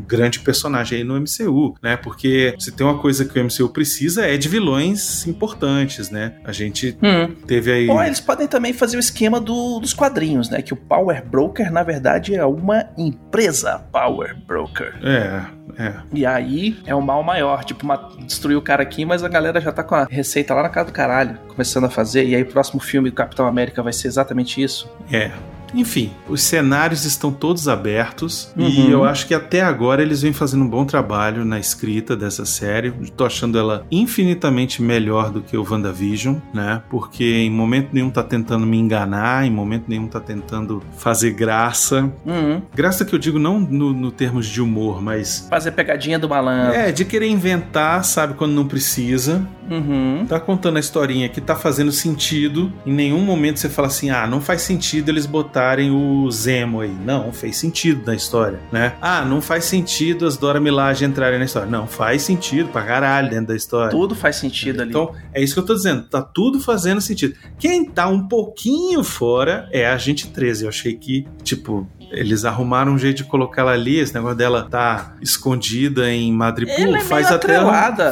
grande 0.10 0.40
personagem 0.40 0.98
aí 0.98 1.04
no 1.04 1.16
MCU, 1.16 1.76
né? 1.84 1.96
Porque 1.96 2.56
se 2.60 2.72
tem 2.72 2.86
uma 2.86 2.98
coisa 2.98 3.24
que 3.26 3.40
o 3.40 3.44
MCU 3.44 3.70
precisa 3.70 4.26
é 4.26 4.36
de 4.38 4.50
vilões 4.50 5.28
importantes, 5.28 6.10
né? 6.10 6.34
A 6.44 6.52
gente 6.52 6.98
Hum. 7.02 7.34
teve 7.46 7.72
aí. 7.72 7.88
Ou 7.90 8.02
eles 8.04 8.20
podem 8.20 8.48
também 8.48 8.74
fazer 8.74 8.98
o 8.98 9.00
esquema 9.00 9.40
do- 9.40 9.80
dos 9.80 9.94
quadrinhos, 9.94 10.50
né? 10.50 10.62
Que 10.62 10.74
o 10.74 10.78
Power 10.78 11.24
Broker, 11.26 11.72
na 11.72 11.84
verdade, 11.84 12.36
é 12.36 12.44
uma 12.46 12.86
empresa 12.98 13.80
Power 13.92 14.36
Broker. 14.48 14.94
É, 15.04 15.46
é. 15.78 15.94
E 16.14 16.26
aí 16.26 16.78
é 16.86 16.96
o 16.96 17.02
mal 17.02 17.22
maior. 17.24 17.64
Tipo, 17.64 17.84
uma, 17.86 18.10
destruir 18.26 18.56
o 18.56 18.62
cara 18.62 18.82
aqui, 18.82 19.06
mas 19.06 19.24
a 19.24 19.28
galera 19.30 19.62
já 19.62 19.72
tá 19.72 19.84
com 19.84 19.96
a 19.96 20.06
receita 20.10 20.54
lá 20.54 20.64
na 20.64 20.70
casa 20.70 20.88
do 20.88 20.94
caralho, 20.94 21.38
começando 21.48 21.84
a 21.86 21.90
fazer. 21.90 22.26
E 22.26 22.36
aí 22.36 22.42
o 22.42 22.46
próximo 22.48 22.80
filme 22.82 23.10
do 23.10 23.16
Capitão 23.16 23.46
América 23.46 23.84
vai 23.84 23.94
ser 23.94 24.08
exatamente 24.08 24.62
isso. 24.62 24.90
É. 25.12 25.32
Enfim, 25.74 26.12
os 26.28 26.42
cenários 26.42 27.06
estão 27.06 27.32
todos 27.32 27.68
abertos 27.68 28.52
e 28.58 28.80
Uhum. 28.82 28.90
eu 28.90 29.04
acho 29.04 29.28
que 29.28 29.34
até 29.34 29.62
agora 29.62 30.02
eles 30.02 30.22
vêm 30.22 30.34
fazendo 30.34 30.64
um 30.64 30.68
bom 30.68 30.86
trabalho 30.86 31.44
na 31.46 31.60
escrita 31.60 32.16
dessa 32.16 32.46
série. 32.46 32.92
Tô 33.16 33.26
achando 33.26 33.58
ela 33.58 33.86
infinitamente 33.92 34.82
melhor 34.82 35.32
do 35.32 35.42
que 35.42 35.56
o 35.58 35.66
WandaVision, 35.70 36.36
né? 36.54 36.82
Porque 36.90 37.24
em 37.24 37.50
momento 37.52 37.90
nenhum 37.92 38.10
tá 38.10 38.24
tentando 38.24 38.66
me 38.66 38.78
enganar, 38.78 39.46
em 39.46 39.52
momento 39.52 39.86
nenhum 39.88 40.08
tá 40.08 40.20
tentando 40.20 40.82
fazer 40.98 41.32
graça. 41.32 42.12
Uhum. 42.26 42.62
Graça 42.74 43.06
que 43.06 43.14
eu 43.14 43.20
digo 43.20 43.40
não 43.40 43.60
no, 43.60 43.94
no 43.94 44.12
termos 44.12 44.48
de 44.48 44.62
humor, 44.62 45.02
mas. 45.02 45.48
Fazer 45.50 45.72
pegadinha 45.72 46.18
do 46.20 46.28
malandro. 46.28 46.74
É, 46.74 46.92
de 46.92 47.06
querer 47.06 47.28
inventar, 47.28 48.04
sabe, 48.04 48.34
quando 48.34 48.54
não 48.54 48.68
precisa. 48.68 49.48
Uhum. 49.70 50.26
Tá 50.28 50.40
contando 50.40 50.78
a 50.78 50.80
historinha 50.80 51.30
que 51.30 51.40
tá 51.40 51.56
fazendo 51.56 51.92
sentido. 51.92 52.72
Em 52.86 52.94
nenhum 52.94 53.20
momento 53.22 53.60
você 53.60 53.70
fala 53.70 53.88
assim: 53.88 54.10
ah, 54.10 54.26
não 54.28 54.42
faz 54.42 54.62
sentido 54.62 55.10
eles 55.10 55.26
botarem 55.60 55.92
o 55.92 56.32
Zemo 56.32 56.80
aí. 56.80 56.96
Não, 57.06 57.34
fez 57.34 57.58
sentido 57.58 58.04
na 58.06 58.16
história, 58.16 58.60
né? 58.72 58.94
Ah, 59.02 59.26
não 59.26 59.42
faz 59.42 59.66
sentido 59.66 60.26
as 60.26 60.38
Dora 60.38 60.60
Milaje 60.60 61.04
entrarem 61.04 61.38
na 61.38 61.44
história. 61.44 61.70
Não, 61.70 61.86
faz 61.86 62.22
sentido 62.22 62.70
pra 62.70 62.82
caralho 62.84 63.30
dentro 63.30 63.48
da 63.48 63.56
história. 63.56 63.92
Tudo 63.92 64.16
faz 64.16 64.38
sentido 64.38 64.82
ali. 64.82 64.90
Então, 64.90 65.14
é 65.34 65.44
isso 65.44 65.54
que 65.54 65.60
eu 65.60 65.66
tô 65.66 65.74
dizendo. 65.74 66.04
Tá 66.04 66.22
tudo 66.22 66.62
fazendo 66.62 67.02
sentido. 67.02 67.36
Quem 67.60 67.84
tá 67.84 68.08
um 68.08 68.26
pouquinho 68.28 69.04
fora 69.04 69.68
é 69.72 69.86
a 69.86 69.98
gente 69.98 70.30
13. 70.30 70.64
Eu 70.64 70.70
achei 70.70 70.94
que, 70.94 71.28
tipo, 71.44 71.86
eles 72.10 72.46
arrumaram 72.46 72.94
um 72.94 72.98
jeito 72.98 73.18
de 73.18 73.24
colocar 73.26 73.64
ela 73.64 73.72
ali. 73.72 74.00
Esse 74.00 74.14
negócio 74.14 74.38
dela 74.38 74.68
tá 74.70 75.16
escondida 75.22 76.10
em 76.10 76.32
Madripoor 76.32 76.96
é 76.96 77.02
faz 77.02 77.30
até 77.32 77.60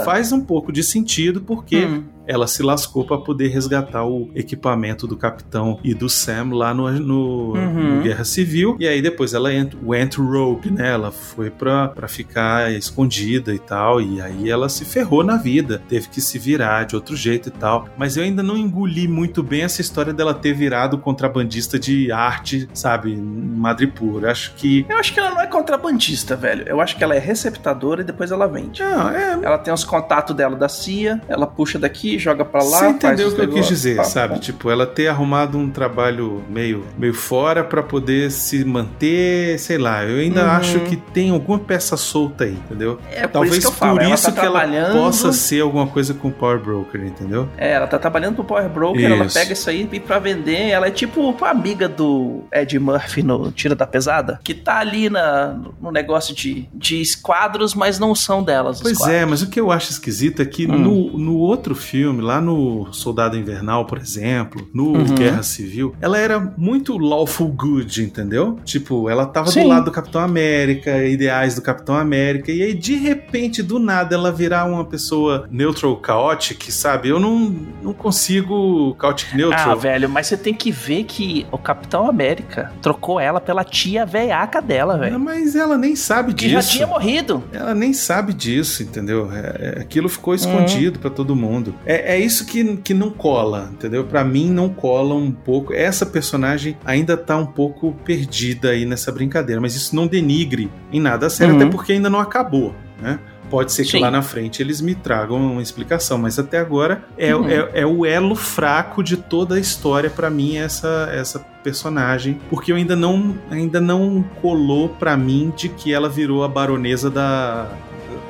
faz 0.03 0.33
um 0.33 0.41
pouco 0.41 0.71
de 0.71 0.83
sentido 0.83 1.41
porque 1.41 1.85
Hum. 1.85 2.03
Ela 2.27 2.45
se 2.47 2.61
lascou 2.61 3.05
para 3.05 3.17
poder 3.17 3.47
resgatar 3.47 4.05
o 4.05 4.29
equipamento 4.35 5.07
do 5.07 5.15
capitão 5.17 5.79
e 5.83 5.93
do 5.93 6.09
Sam 6.09 6.49
lá 6.53 6.73
no, 6.73 6.91
no, 6.91 7.53
Uhum. 7.53 7.95
no 7.97 8.01
Guerra 8.03 8.23
Civil. 8.23 8.75
E 8.79 8.87
aí 8.87 9.01
depois 9.01 9.33
ela 9.33 9.53
ent, 9.53 9.73
went 9.83 10.15
rogue, 10.17 10.69
né? 10.71 10.89
Ela 10.91 11.11
foi 11.11 11.49
pra, 11.49 11.87
pra 11.89 12.07
ficar 12.07 12.71
escondida 12.71 13.53
e 13.53 13.59
tal. 13.59 14.01
E 14.01 14.21
aí 14.21 14.49
ela 14.49 14.69
se 14.69 14.85
ferrou 14.85 15.23
na 15.23 15.37
vida. 15.37 15.81
Teve 15.87 16.09
que 16.09 16.21
se 16.21 16.37
virar 16.37 16.85
de 16.85 16.95
outro 16.95 17.15
jeito 17.15 17.49
e 17.49 17.51
tal. 17.51 17.87
Mas 17.97 18.17
eu 18.17 18.23
ainda 18.23 18.43
não 18.43 18.57
engoli 18.57 19.07
muito 19.07 19.41
bem 19.41 19.61
essa 19.63 19.81
história 19.81 20.13
dela 20.13 20.33
ter 20.33 20.53
virado 20.53 20.97
contrabandista 20.97 21.79
de 21.79 22.11
arte, 22.11 22.67
sabe? 22.73 23.13
Em 23.13 23.21
Madripoor. 23.21 24.25
Acho 24.25 24.53
que. 24.55 24.85
Eu 24.89 24.97
acho 24.97 25.13
que 25.13 25.19
ela 25.19 25.31
não 25.31 25.41
é 25.41 25.47
contrabandista, 25.47 26.35
velho. 26.35 26.63
Eu 26.67 26.81
acho 26.81 26.95
que 26.97 27.03
ela 27.03 27.15
é 27.15 27.19
receptadora 27.19 28.01
e 28.01 28.03
depois 28.05 28.31
ela 28.31 28.47
vende. 28.47 28.81
Não, 28.81 29.09
é. 29.09 29.39
Ela 29.41 29.57
tem 29.57 29.73
os 29.73 29.83
contatos 29.83 30.35
dela 30.35 30.55
da 30.55 30.69
CIA, 30.69 31.21
ela 31.27 31.47
puxa 31.47 31.79
daqui, 31.79 32.16
joga 32.19 32.43
pra 32.45 32.61
lá. 32.63 32.79
Você 32.79 32.87
entendeu 32.87 33.27
o 33.29 33.35
que 33.35 33.41
eu 33.41 33.49
quis 33.49 33.67
dizer, 33.67 33.97
tá, 33.97 34.03
sabe? 34.03 34.33
tá. 34.35 34.39
Tipo, 34.39 34.69
ela 34.69 34.85
ter 34.85 35.07
arrumado 35.07 35.57
um 35.57 35.69
trabalho 35.69 36.43
meio, 36.49 36.83
meio 36.97 37.13
fora 37.13 37.63
pra 37.63 37.81
poder 37.83 38.31
se 38.31 38.63
manter, 38.65 39.57
sei 39.59 39.77
lá. 39.77 40.03
Eu 40.03 40.19
ainda 40.19 40.43
Uhum. 40.43 40.49
acho 40.51 40.79
que 40.81 40.95
tem 40.95 41.29
alguma 41.29 41.59
peça 41.59 41.97
solta 41.97 42.43
aí, 42.45 42.53
entendeu? 42.53 42.99
É 43.11 43.21
por 43.27 43.33
Talvez 43.33 43.57
isso 43.57 43.71
que 43.71 43.79
por 43.79 44.01
ela 44.01 44.13
isso 44.13 44.25
tá 44.25 44.31
que 44.31 44.39
ela 44.45 44.59
trabalhando- 44.59 44.93
possa 44.93 45.31
ser 45.33 45.61
alguma 45.61 45.87
coisa 45.87 46.13
com 46.13 46.27
o 46.29 46.31
Power 46.31 46.59
Broker, 46.59 47.01
entendeu? 47.05 47.47
É, 47.57 47.71
ela 47.73 47.87
tá 47.87 47.97
trabalhando 47.99 48.35
pro 48.35 48.43
Power 48.43 48.69
Broker, 48.69 49.03
ela 49.11 49.25
Isso. 49.25 49.37
pega 49.37 49.53
isso 49.53 49.69
aí 49.69 49.87
e 49.91 49.99
pra 49.99 50.19
vender. 50.19 50.69
Ela 50.69 50.87
é 50.87 50.91
tipo 50.91 51.35
a 51.41 51.49
amiga 51.49 51.87
do 51.87 52.43
Ed 52.53 52.77
Murphy 52.79 53.23
no 53.23 53.51
Tira 53.51 53.75
da 53.75 53.85
Pesada, 53.87 54.39
que 54.43 54.53
tá 54.53 54.79
ali 54.79 55.09
na, 55.09 55.57
no 55.81 55.91
negócio 55.91 56.33
de, 56.35 56.67
de 56.73 57.03
quadros, 57.21 57.73
mas 57.73 57.99
não 57.99 58.13
são 58.15 58.43
delas. 58.43 58.81
Pois 58.81 59.01
é, 59.01 59.25
mas 59.25 59.41
o 59.41 59.49
que 59.49 59.59
eu 59.59 59.71
acho 59.71 59.91
esquisito 59.91 60.41
é 60.41 60.45
que 60.45 60.65
Hum. 60.67 60.77
no, 60.77 61.17
no 61.17 61.35
outro 61.37 61.73
filme, 61.75 62.06
lá 62.11 62.39
no 62.41 62.91
Soldado 62.93 63.37
Invernal, 63.37 63.85
por 63.85 63.97
exemplo, 63.97 64.67
no 64.73 64.87
Uhum. 64.97 65.15
Guerra 65.15 65.43
Civil, 65.43 65.95
ela 66.01 66.17
era 66.17 66.39
muito 66.57 66.97
lawful 66.97 67.47
good, 67.49 68.01
entendeu? 68.03 68.57
Tipo, 68.63 69.09
ela 69.09 69.25
tava 69.25 69.51
Sim. 69.51 69.63
do 69.63 69.67
lado 69.69 69.85
do 69.85 69.91
Capitão 69.91 70.21
América, 70.21 71.03
ideais 71.05 71.55
do 71.55 71.61
Capitão 71.61 71.95
América, 71.95 72.51
e 72.51 72.61
aí 72.63 72.73
de 72.73 72.95
repente, 72.95 73.61
do 73.63 73.79
nada, 73.79 74.15
ela 74.15 74.31
virar 74.31 74.65
uma 74.65 74.85
pessoa 74.85 75.47
neutral 75.51 75.99
chaotic, 76.05 76.71
sabe? 76.71 77.09
Eu 77.09 77.19
não, 77.19 77.55
não 77.81 77.93
consigo 77.93 78.95
chaotic 78.99 79.29
Ah, 79.33 79.37
neutral. 79.37 79.77
velho, 79.79 80.09
mas 80.09 80.27
você 80.27 80.37
tem 80.37 80.53
que 80.53 80.71
ver 80.71 81.03
que 81.03 81.45
o 81.51 81.57
Capitão 81.57 82.07
América 82.09 82.71
trocou 82.81 83.19
ela 83.19 83.39
pela 83.39 83.63
tia 83.63 84.05
veiaca 84.05 84.61
dela, 84.61 84.97
velho. 84.97 85.19
mas 85.19 85.55
ela 85.55 85.77
nem 85.77 85.95
sabe 85.95 86.33
Que 86.33 86.49
já 86.49 86.59
disso. 86.59 86.71
tinha 86.73 86.87
morrido. 86.87 87.43
Ela 87.51 87.73
nem 87.73 87.93
sabe 87.93 88.33
disso, 88.33 88.83
entendeu? 88.83 89.29
É- 89.31 89.77
é- 89.77 89.81
aquilo 89.81 90.09
ficou 90.09 90.33
escondido 90.35 90.99
pra 90.99 91.09
todo 91.09 91.35
mundo. 91.35 91.73
É, 91.85 91.96
é 92.05 92.19
isso 92.19 92.45
que, 92.45 92.77
que 92.77 92.93
não 92.93 93.09
cola, 93.09 93.69
entendeu? 93.73 94.03
Pra 94.03 94.23
mim 94.23 94.49
não 94.49 94.69
cola 94.69 95.15
um 95.15 95.31
pouco. 95.31 95.73
Essa 95.73 96.05
personagem 96.05 96.77
ainda 96.85 97.15
tá 97.17 97.35
um 97.37 97.45
pouco 97.45 97.93
perdida 98.05 98.69
aí 98.69 98.85
nessa 98.85 99.11
brincadeira, 99.11 99.59
mas 99.61 99.75
isso 99.75 99.95
não 99.95 100.07
denigre 100.07 100.69
em 100.91 100.99
nada 100.99 101.27
a 101.27 101.29
sério, 101.29 101.55
Uhum. 101.55 101.61
até 101.61 101.69
porque 101.71 101.93
ainda 101.93 102.09
não 102.09 102.19
acabou, 102.19 102.73
né? 103.01 103.19
Pode 103.49 103.71
ser 103.71 103.85
que 103.85 103.91
Sim. 103.91 103.99
lá 103.99 104.11
na 104.11 104.21
frente 104.21 104.61
eles 104.61 104.81
me 104.81 104.93
tragam 104.93 105.37
uma 105.53 105.61
explicação, 105.61 106.17
mas 106.17 106.37
até 106.37 106.59
agora 106.59 107.05
é, 107.17 107.33
Uhum. 107.33 107.47
é, 107.49 107.69
é 107.75 107.85
o 107.85 108.05
elo 108.05 108.35
fraco 108.35 109.01
de 109.01 109.15
toda 109.15 109.55
a 109.55 109.59
história 109.59 110.09
pra 110.09 110.29
mim 110.29 110.57
essa 110.57 111.09
essa 111.13 111.39
personagem, 111.63 112.39
porque 112.49 112.73
eu 112.73 112.75
ainda 112.75 112.93
não 112.95 113.37
ainda 113.49 113.79
não 113.79 114.21
colou 114.41 114.89
pra 114.89 115.15
mim 115.15 115.53
de 115.55 115.69
que 115.69 115.93
ela 115.93 116.09
virou 116.09 116.43
a 116.43 116.47
baronesa 116.49 117.09
da, 117.09 117.69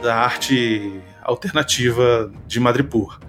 da 0.04 0.16
arte 0.16 0.92
alternativa 1.24 2.32
de 2.48 2.60
Madripoor. 2.60 3.20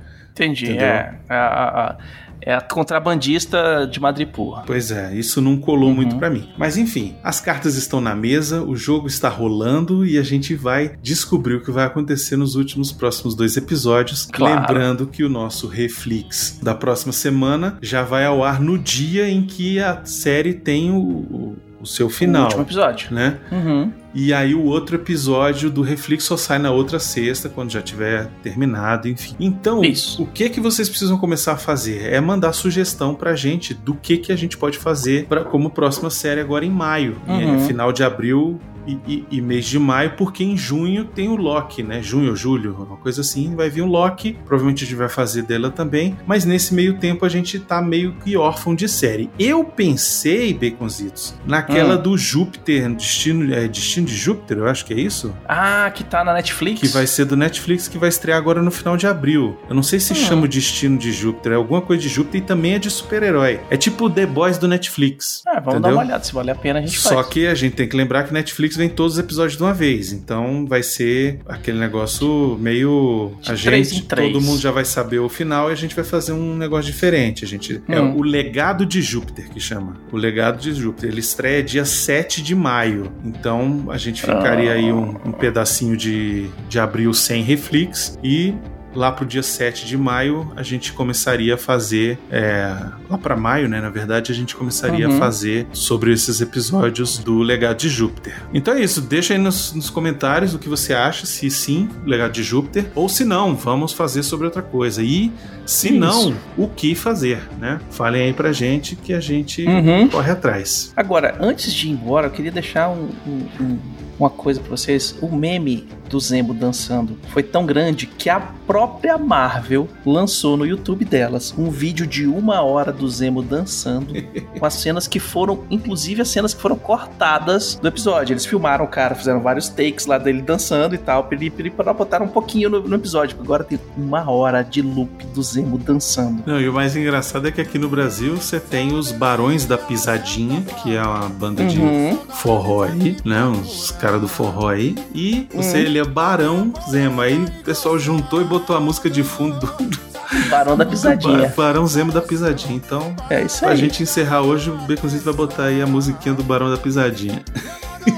Entendi. 0.44 0.64
Entendeu? 0.66 0.86
É, 0.86 1.14
a, 1.28 1.34
a- 1.36 1.86
a- 1.90 1.96
é 2.40 2.54
a 2.54 2.60
contrabandista 2.60 3.86
de 3.90 3.98
Madripoor. 4.00 4.62
Pois 4.64 4.90
é, 4.92 5.12
isso 5.14 5.40
não 5.40 5.56
colou 5.58 5.88
Uhum. 5.88 5.94
muito 5.96 6.16
pra 6.16 6.30
mim. 6.30 6.48
Mas 6.56 6.76
enfim, 6.78 7.16
as 7.22 7.40
cartas 7.40 7.74
estão 7.76 8.00
na 8.00 8.14
mesa, 8.14 8.62
o 8.62 8.76
jogo 8.76 9.08
está 9.08 9.28
rolando 9.28 10.06
e 10.06 10.16
a 10.16 10.22
gente 10.22 10.54
vai 10.54 10.92
descobrir 11.02 11.54
o 11.56 11.60
que 11.62 11.70
vai 11.72 11.84
acontecer 11.84 12.36
nos 12.36 12.54
últimos 12.54 12.92
próximos 12.92 13.34
dois 13.34 13.56
episódios. 13.56 14.26
Claro. 14.32 14.60
Lembrando 14.60 15.06
que 15.08 15.24
o 15.24 15.28
nosso 15.28 15.66
Reflex 15.66 16.60
da 16.62 16.74
próxima 16.74 17.12
semana 17.12 17.76
já 17.82 18.02
vai 18.02 18.24
ao 18.24 18.44
ar 18.44 18.60
no 18.60 18.78
dia 18.78 19.28
em 19.28 19.42
que 19.42 19.80
a 19.80 20.04
série 20.04 20.54
tem 20.54 20.90
o, 20.92 20.96
o- 20.96 21.56
o 21.80 21.86
seu 21.86 22.06
O 22.06 22.10
final. 22.10 22.44
último 22.44 22.62
episódio. 22.62 23.12
Né? 23.12 23.38
Uhum. 23.52 23.92
E 24.20 24.34
aí 24.34 24.52
o 24.52 24.64
outro 24.64 24.96
episódio 24.96 25.70
do 25.70 25.80
Reflex 25.80 26.24
só 26.24 26.36
sai 26.36 26.58
na 26.58 26.72
outra 26.72 26.98
sexta, 26.98 27.48
quando 27.48 27.70
já 27.70 27.80
tiver 27.80 28.26
terminado, 28.42 29.08
enfim. 29.08 29.36
Então, 29.38 29.84
Isso. 29.84 30.20
o 30.20 30.26
que 30.26 30.50
que 30.50 30.60
vocês 30.60 30.88
precisam 30.88 31.16
começar 31.16 31.52
a 31.52 31.56
fazer? 31.56 32.12
É 32.12 32.20
mandar 32.20 32.52
sugestão 32.52 33.14
pra 33.14 33.36
gente 33.36 33.72
do 33.74 33.94
que 33.94 34.16
que 34.18 34.32
a 34.32 34.36
gente 34.36 34.58
pode 34.58 34.76
fazer 34.76 35.26
pra, 35.26 35.44
como 35.44 35.70
próxima 35.70 36.10
série 36.10 36.40
agora 36.40 36.64
em 36.64 36.70
maio. 36.70 37.16
E 37.28 37.30
Uhum. 37.30 37.54
é 37.54 37.58
final 37.68 37.92
de 37.92 38.02
abril 38.02 38.58
e, 39.06 39.12
e- 39.12 39.24
e 39.32 39.40
mês 39.40 39.66
de 39.66 39.78
maio, 39.78 40.12
porque 40.16 40.42
em 40.42 40.56
junho 40.56 41.04
tem 41.04 41.28
o 41.28 41.36
Loki, 41.36 41.82
né? 41.82 42.02
Junho 42.02 42.30
ou 42.30 42.36
julho, 42.36 42.74
uma 42.74 42.96
coisa 42.96 43.20
assim, 43.20 43.54
vai 43.54 43.68
vir 43.70 43.82
o 43.82 43.86
Loki. 43.86 44.36
Provavelmente 44.46 44.84
a 44.84 44.86
gente 44.86 44.96
vai 44.96 45.08
fazer 45.08 45.42
dela 45.42 45.70
também. 45.70 46.16
Mas 46.26 46.44
nesse 46.44 46.74
meio 46.74 46.98
tempo 46.98 47.24
a 47.24 47.28
gente 47.28 47.58
tá 47.58 47.80
meio 47.82 48.12
que 48.24 48.36
órfão 48.36 48.74
de 48.74 48.88
série. 48.88 49.30
Eu 49.38 49.64
pensei, 49.64 50.52
Baconzitos, 50.54 51.34
naquela 51.46 51.96
Hum. 51.96 52.02
do 52.02 52.16
Júpiter, 52.18 52.88
Destino, 52.94 53.52
é, 53.54 53.66
Destino 53.68 54.06
de 54.06 54.14
Júpiter, 54.16 54.58
eu 54.58 54.66
acho 54.68 54.84
que 54.84 54.92
é 54.94 55.00
isso? 55.00 55.34
Ah, 55.48 55.90
que 55.94 56.04
tá 56.04 56.24
na 56.24 56.32
Netflix. 56.32 56.80
Que 56.80 56.88
vai 56.88 57.06
ser 57.06 57.24
do 57.24 57.36
Netflix, 57.36 57.88
que 57.88 57.98
vai 57.98 58.08
estrear 58.08 58.38
agora 58.38 58.62
no 58.62 58.70
final 58.70 58.96
de 58.96 59.06
abril. 59.06 59.56
Eu 59.68 59.74
não 59.74 59.82
sei 59.82 59.98
se 60.00 60.12
Hum. 60.12 60.16
chama 60.16 60.44
o 60.44 60.48
Destino 60.48 60.96
de 60.98 61.12
Júpiter, 61.12 61.52
é 61.52 61.54
alguma 61.56 61.80
coisa 61.80 62.02
de 62.02 62.08
Júpiter 62.08 62.40
e 62.40 62.44
também 62.44 62.74
é 62.74 62.78
de 62.78 62.90
super-herói. 62.90 63.60
É 63.70 63.76
tipo 63.76 64.08
The 64.08 64.26
Boys 64.26 64.58
do 64.58 64.68
Netflix. 64.68 65.42
Ah, 65.46 65.54
vamos 65.60 65.64
dar 65.82 65.88
entendeu? 65.88 65.96
uma 65.96 66.04
olhada. 66.04 66.24
Se 66.24 66.32
vale 66.32 66.50
a 66.50 66.54
pena, 66.54 66.78
a 66.78 66.82
gente 66.82 66.98
Só 66.98 67.14
faz. 67.16 67.26
que 67.28 67.46
a 67.46 67.54
gente 67.54 67.74
tem 67.74 67.88
que 67.88 67.96
lembrar 67.96 68.24
que 68.24 68.32
Netflix 68.32 68.76
vem 68.78 68.88
todos 68.88 69.14
os 69.14 69.18
episódios 69.18 69.56
de 69.56 69.62
uma 69.62 69.74
vez. 69.74 70.12
Então 70.12 70.64
vai 70.66 70.82
ser 70.82 71.40
aquele 71.46 71.78
negócio 71.78 72.56
meio. 72.60 73.32
De 73.42 73.52
a 73.52 73.56
três 73.56 73.90
gente, 73.92 74.06
todo 74.06 74.40
mundo 74.40 74.60
já 74.60 74.70
vai 74.70 74.84
saber 74.84 75.18
o 75.18 75.28
final 75.28 75.68
e 75.68 75.72
a 75.72 75.76
gente 75.76 75.94
vai 75.94 76.04
fazer 76.04 76.32
um 76.32 76.56
negócio 76.56 76.90
diferente. 76.90 77.44
A 77.44 77.48
gente. 77.48 77.82
É 77.88 78.00
Hum. 78.00 78.16
o 78.16 78.22
legado 78.22 78.86
de 78.86 79.02
Júpiter 79.02 79.48
que 79.50 79.60
chama. 79.60 79.96
O 80.12 80.16
legado 80.16 80.58
de 80.60 80.72
Júpiter. 80.72 81.10
Ele 81.10 81.20
estreia 81.20 81.62
dia 81.62 81.84
7 81.84 82.40
de 82.42 82.54
maio. 82.54 83.12
Então 83.24 83.86
a 83.90 83.98
gente 83.98 84.20
ficaria 84.22 84.70
Ah. 84.70 84.74
aí 84.74 84.92
um, 84.92 85.16
um 85.26 85.32
pedacinho 85.32 85.96
de, 85.96 86.46
de 86.68 86.78
abril 86.78 87.12
sem 87.12 87.42
Reflex 87.42 88.18
e. 88.22 88.54
Lá 88.98 89.12
pro 89.12 89.24
dia 89.24 89.44
7 89.44 89.86
de 89.86 89.96
maio, 89.96 90.52
a 90.56 90.62
gente 90.64 90.92
começaria 90.92 91.54
a 91.54 91.56
fazer. 91.56 92.18
é, 92.32 92.74
lá 93.08 93.16
para 93.16 93.36
maio, 93.36 93.68
né? 93.68 93.80
Na 93.80 93.90
verdade, 93.90 94.32
a 94.32 94.34
gente 94.34 94.56
começaria 94.56 95.08
Uhum. 95.08 95.14
a 95.14 95.18
fazer 95.20 95.68
sobre 95.72 96.12
esses 96.12 96.40
episódios 96.40 97.16
do 97.18 97.38
Legado 97.38 97.76
de 97.78 97.88
Júpiter. 97.88 98.34
Então 98.52 98.74
é 98.74 98.80
isso, 98.82 99.00
deixa 99.00 99.34
aí 99.34 99.38
nos, 99.38 99.72
nos 99.72 99.88
comentários 99.88 100.52
o 100.52 100.58
que 100.58 100.68
você 100.68 100.92
acha, 100.94 101.26
se 101.26 101.48
sim, 101.48 101.88
Legado 102.04 102.32
de 102.32 102.42
Júpiter, 102.42 102.90
ou 102.96 103.08
se 103.08 103.24
não, 103.24 103.54
vamos 103.54 103.92
fazer 103.92 104.24
sobre 104.24 104.46
outra 104.46 104.62
coisa. 104.62 105.00
E 105.00 105.30
se 105.64 105.90
Isso. 105.90 105.96
não, 105.98 106.34
o 106.56 106.66
que 106.66 106.96
fazer, 106.96 107.40
né? 107.60 107.78
Falem 107.90 108.22
aí 108.22 108.32
pra 108.32 108.50
gente 108.52 108.96
que 108.96 109.14
a 109.14 109.20
gente 109.20 109.64
Uhum. 109.64 110.08
corre 110.08 110.32
atrás. 110.32 110.92
Agora, 110.96 111.36
antes 111.40 111.72
de 111.72 111.86
ir 111.86 111.92
embora, 111.92 112.26
eu 112.26 112.30
queria 112.32 112.50
deixar 112.50 112.88
um- 112.88 113.10
um- 113.24 113.46
um- 113.62 113.78
uma 114.18 114.28
coisa 114.30 114.58
pra 114.60 114.70
vocês. 114.70 115.16
O 115.22 115.30
meme 115.30 115.86
do 116.08 116.18
Zembo 116.20 116.52
dançando 116.54 117.16
foi 117.30 117.42
tão 117.42 117.64
grande 117.66 118.06
que 118.06 118.28
a 118.30 118.40
própria 118.66 119.16
Marvel 119.18 119.88
lançou 120.04 120.56
no 120.56 120.66
YouTube 120.66 121.04
delas 121.04 121.54
um 121.56 121.70
vídeo 121.70 122.06
de 122.06 122.26
uma 122.26 122.60
hora 122.62 122.92
do 122.92 123.08
Zemo 123.08 123.42
dançando 123.42 124.12
com 124.58 124.64
as 124.66 124.74
cenas 124.74 125.06
que 125.06 125.18
foram, 125.18 125.64
inclusive 125.70 126.22
as 126.22 126.28
cenas 126.28 126.52
que 126.54 126.60
foram 126.60 126.76
cortadas 126.76 127.76
do 127.76 127.88
episódio. 127.88 128.32
Eles 128.34 128.44
filmaram 128.46 128.84
o 128.84 128.88
cara, 128.88 129.14
fizeram 129.14 129.40
vários 129.40 129.68
takes 129.68 130.06
lá 130.06 130.18
dele 130.18 130.42
dançando 130.42 130.94
e 130.94 130.98
tal, 130.98 131.28
pra 131.76 131.92
botar 131.92 132.22
um 132.22 132.28
pouquinho 132.28 132.68
no, 132.70 132.80
no 132.80 132.94
episódio. 132.96 133.36
Agora 133.40 133.64
tem 133.64 133.78
uma 133.96 134.30
hora 134.30 134.62
de 134.62 134.82
loop 134.82 135.26
do 135.28 135.42
Zemo 135.42 135.78
dançando. 135.78 136.42
Não, 136.46 136.60
e 136.60 136.68
o 136.68 136.72
mais 136.72 136.96
engraçado 136.96 137.48
é 137.48 137.52
que 137.52 137.60
aqui 137.60 137.78
no 137.78 137.88
Brasil 137.88 138.36
você 138.36 138.58
tem 138.60 138.94
os 138.94 139.10
Barões 139.12 139.64
da 139.64 139.78
Pisadinha, 139.78 140.62
que 140.82 140.94
é 140.94 141.02
uma 141.02 141.28
banda 141.28 141.64
de 141.64 141.78
Uhum. 141.78 142.18
forró 142.30 142.82
aí, 142.84 143.16
né? 143.24 143.44
Os 143.44 143.90
caras 143.92 144.20
do 144.20 144.28
forró 144.28 144.68
aí. 144.68 144.94
E 145.14 145.46
você, 145.54 145.78
Uhum. 145.78 145.84
Ele 145.98 146.06
é 146.08 146.10
Barão 146.10 146.72
Zema. 146.90 147.24
Aí 147.24 147.44
o 147.44 147.50
pessoal 147.64 147.98
juntou 147.98 148.40
e 148.40 148.44
botou 148.44 148.76
a 148.76 148.80
música 148.80 149.10
de 149.10 149.22
fundo 149.22 149.58
do, 149.58 150.48
Barão 150.48 150.76
da 150.76 150.84
Pisadinha. 150.86 151.52
Barão 151.56 151.86
Zemo 151.86 152.12
da 152.12 152.20
Pisadinha. 152.20 152.74
Então, 152.76 153.14
É 153.30 153.42
isso 153.42 153.60
pra 153.60 153.70
aí. 153.70 153.76
gente 153.76 154.02
encerrar 154.02 154.42
hoje, 154.42 154.70
o 154.70 154.76
Baconzito 154.76 155.24
vai 155.24 155.34
botar 155.34 155.64
aí 155.64 155.82
a 155.82 155.86
musiquinha 155.86 156.34
do 156.34 156.42
Barão 156.44 156.70
da 156.70 156.76
Pisadinha. 156.76 157.42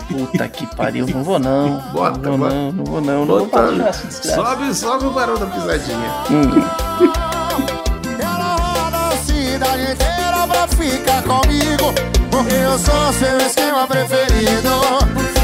Puta 0.08 0.46
que 0.48 0.66
pariu, 0.76 1.06
não 1.06 1.22
vou 1.24 1.38
não. 1.38 1.80
Bota, 1.92 2.18
não 2.18 2.36
vou 2.36 2.38
bota. 2.38 2.54
não, 2.54 2.72
não 2.72 2.84
vou 2.84 3.00
não. 3.00 3.24
Não 3.24 3.38
vou 3.38 3.46
Bota. 3.46 3.88
essa 3.88 4.06
desgraça. 4.06 4.34
Sobe, 4.34 4.74
sobe 4.74 5.04
o 5.06 5.10
Barão 5.10 5.34
da 5.36 5.46
Pisadinha. 5.46 6.10
Hum. 6.30 7.10
Ela 8.20 8.56
roda 8.56 8.96
a 9.08 9.16
cidade 9.18 9.82
inteira 9.82 10.46
pra 10.48 10.68
ficar 10.68 11.22
comigo 11.22 11.92
Porque 12.30 12.54
eu 12.54 12.78
sou 12.78 13.12
seu 13.14 13.38
esquema 13.38 13.86
preferido 13.86 14.70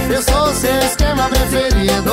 eu 0.08 0.22
sou 0.22 0.54
seu 0.54 0.78
esquema 0.78 1.28
preferido 1.28 2.12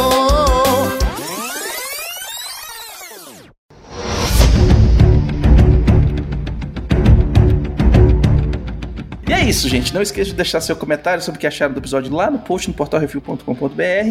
E 9.28 9.32
é 9.32 9.46
isso, 9.46 9.70
gente. 9.70 9.94
Não 9.94 10.02
esqueça 10.02 10.32
de 10.32 10.36
deixar 10.36 10.60
seu 10.60 10.76
comentário 10.76 11.24
sobre 11.24 11.38
o 11.38 11.40
que 11.40 11.48
acharam 11.48 11.74
do 11.74 11.80
episódio 11.80 12.14
lá 12.14 12.30
no 12.30 12.40
post 12.40 12.68
no 12.68 12.74
portalrefil.com.br 12.74 13.46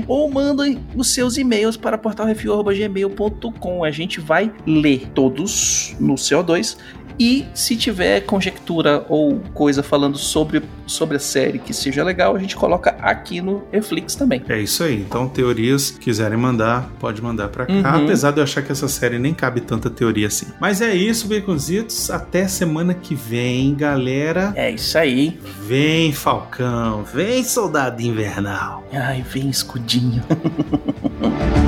ou 0.09 0.31
mandem 0.31 0.79
os 0.95 1.13
seus 1.13 1.37
e-mails 1.37 1.77
para 1.77 1.99
portalrefil.gmail.com. 1.99 3.85
A 3.85 3.91
gente 3.91 4.21
vai 4.21 4.53
ler 4.67 5.09
todos 5.13 5.95
no 6.01 6.15
CO2 6.15 6.79
e 7.19 7.47
se 7.55 7.77
tiver 7.77 8.21
conjectura 8.23 9.05
ou 9.09 9.41
coisa 9.55 9.83
falando 9.83 10.17
sobre, 10.19 10.63
sobre 10.87 11.17
a 11.17 11.21
série 11.21 11.59
que 11.59 11.73
seja 11.73 12.03
legal, 12.05 12.35
a 12.35 12.39
gente 12.39 12.57
coloca 12.57 12.97
aqui 13.01 13.41
no 13.41 13.63
Netflix 13.73 14.15
também. 14.15 14.43
É 14.49 14.61
isso 14.61 14.85
aí. 14.85 15.01
Então, 15.01 15.29
teorias, 15.29 15.91
quiserem 15.91 16.39
mandar, 16.39 16.91
pode 16.99 17.23
mandar 17.23 17.49
pra 17.49 17.67
cá. 17.67 17.73
Uhum. 17.73 18.05
Apesar 18.05 18.31
de 18.31 18.39
eu 18.39 18.45
achar 18.45 18.63
que 18.63 18.73
essa 18.73 18.89
série 18.89 19.19
nem 19.19 19.35
cabe 19.35 19.61
tanta 19.61 19.91
teoria 19.91 20.27
assim. 20.27 20.47
Mas 20.61 20.81
é 20.81 20.95
isso, 20.95 21.29
Baconzitos. 21.29 22.11
Até 22.11 22.47
semana 22.49 22.95
que 22.95 23.15
vem, 23.15 23.75
galera. 23.75 24.53
É 24.57 24.71
isso 24.71 24.97
aí. 24.99 25.39
Vem, 25.61 26.13
Falcão. 26.13 27.05
Vem, 27.05 27.45
Soldado 27.45 28.03
Invernal. 28.03 28.85
Ai, 28.93 29.25
vem 29.29 29.49
escudinho. 29.49 30.23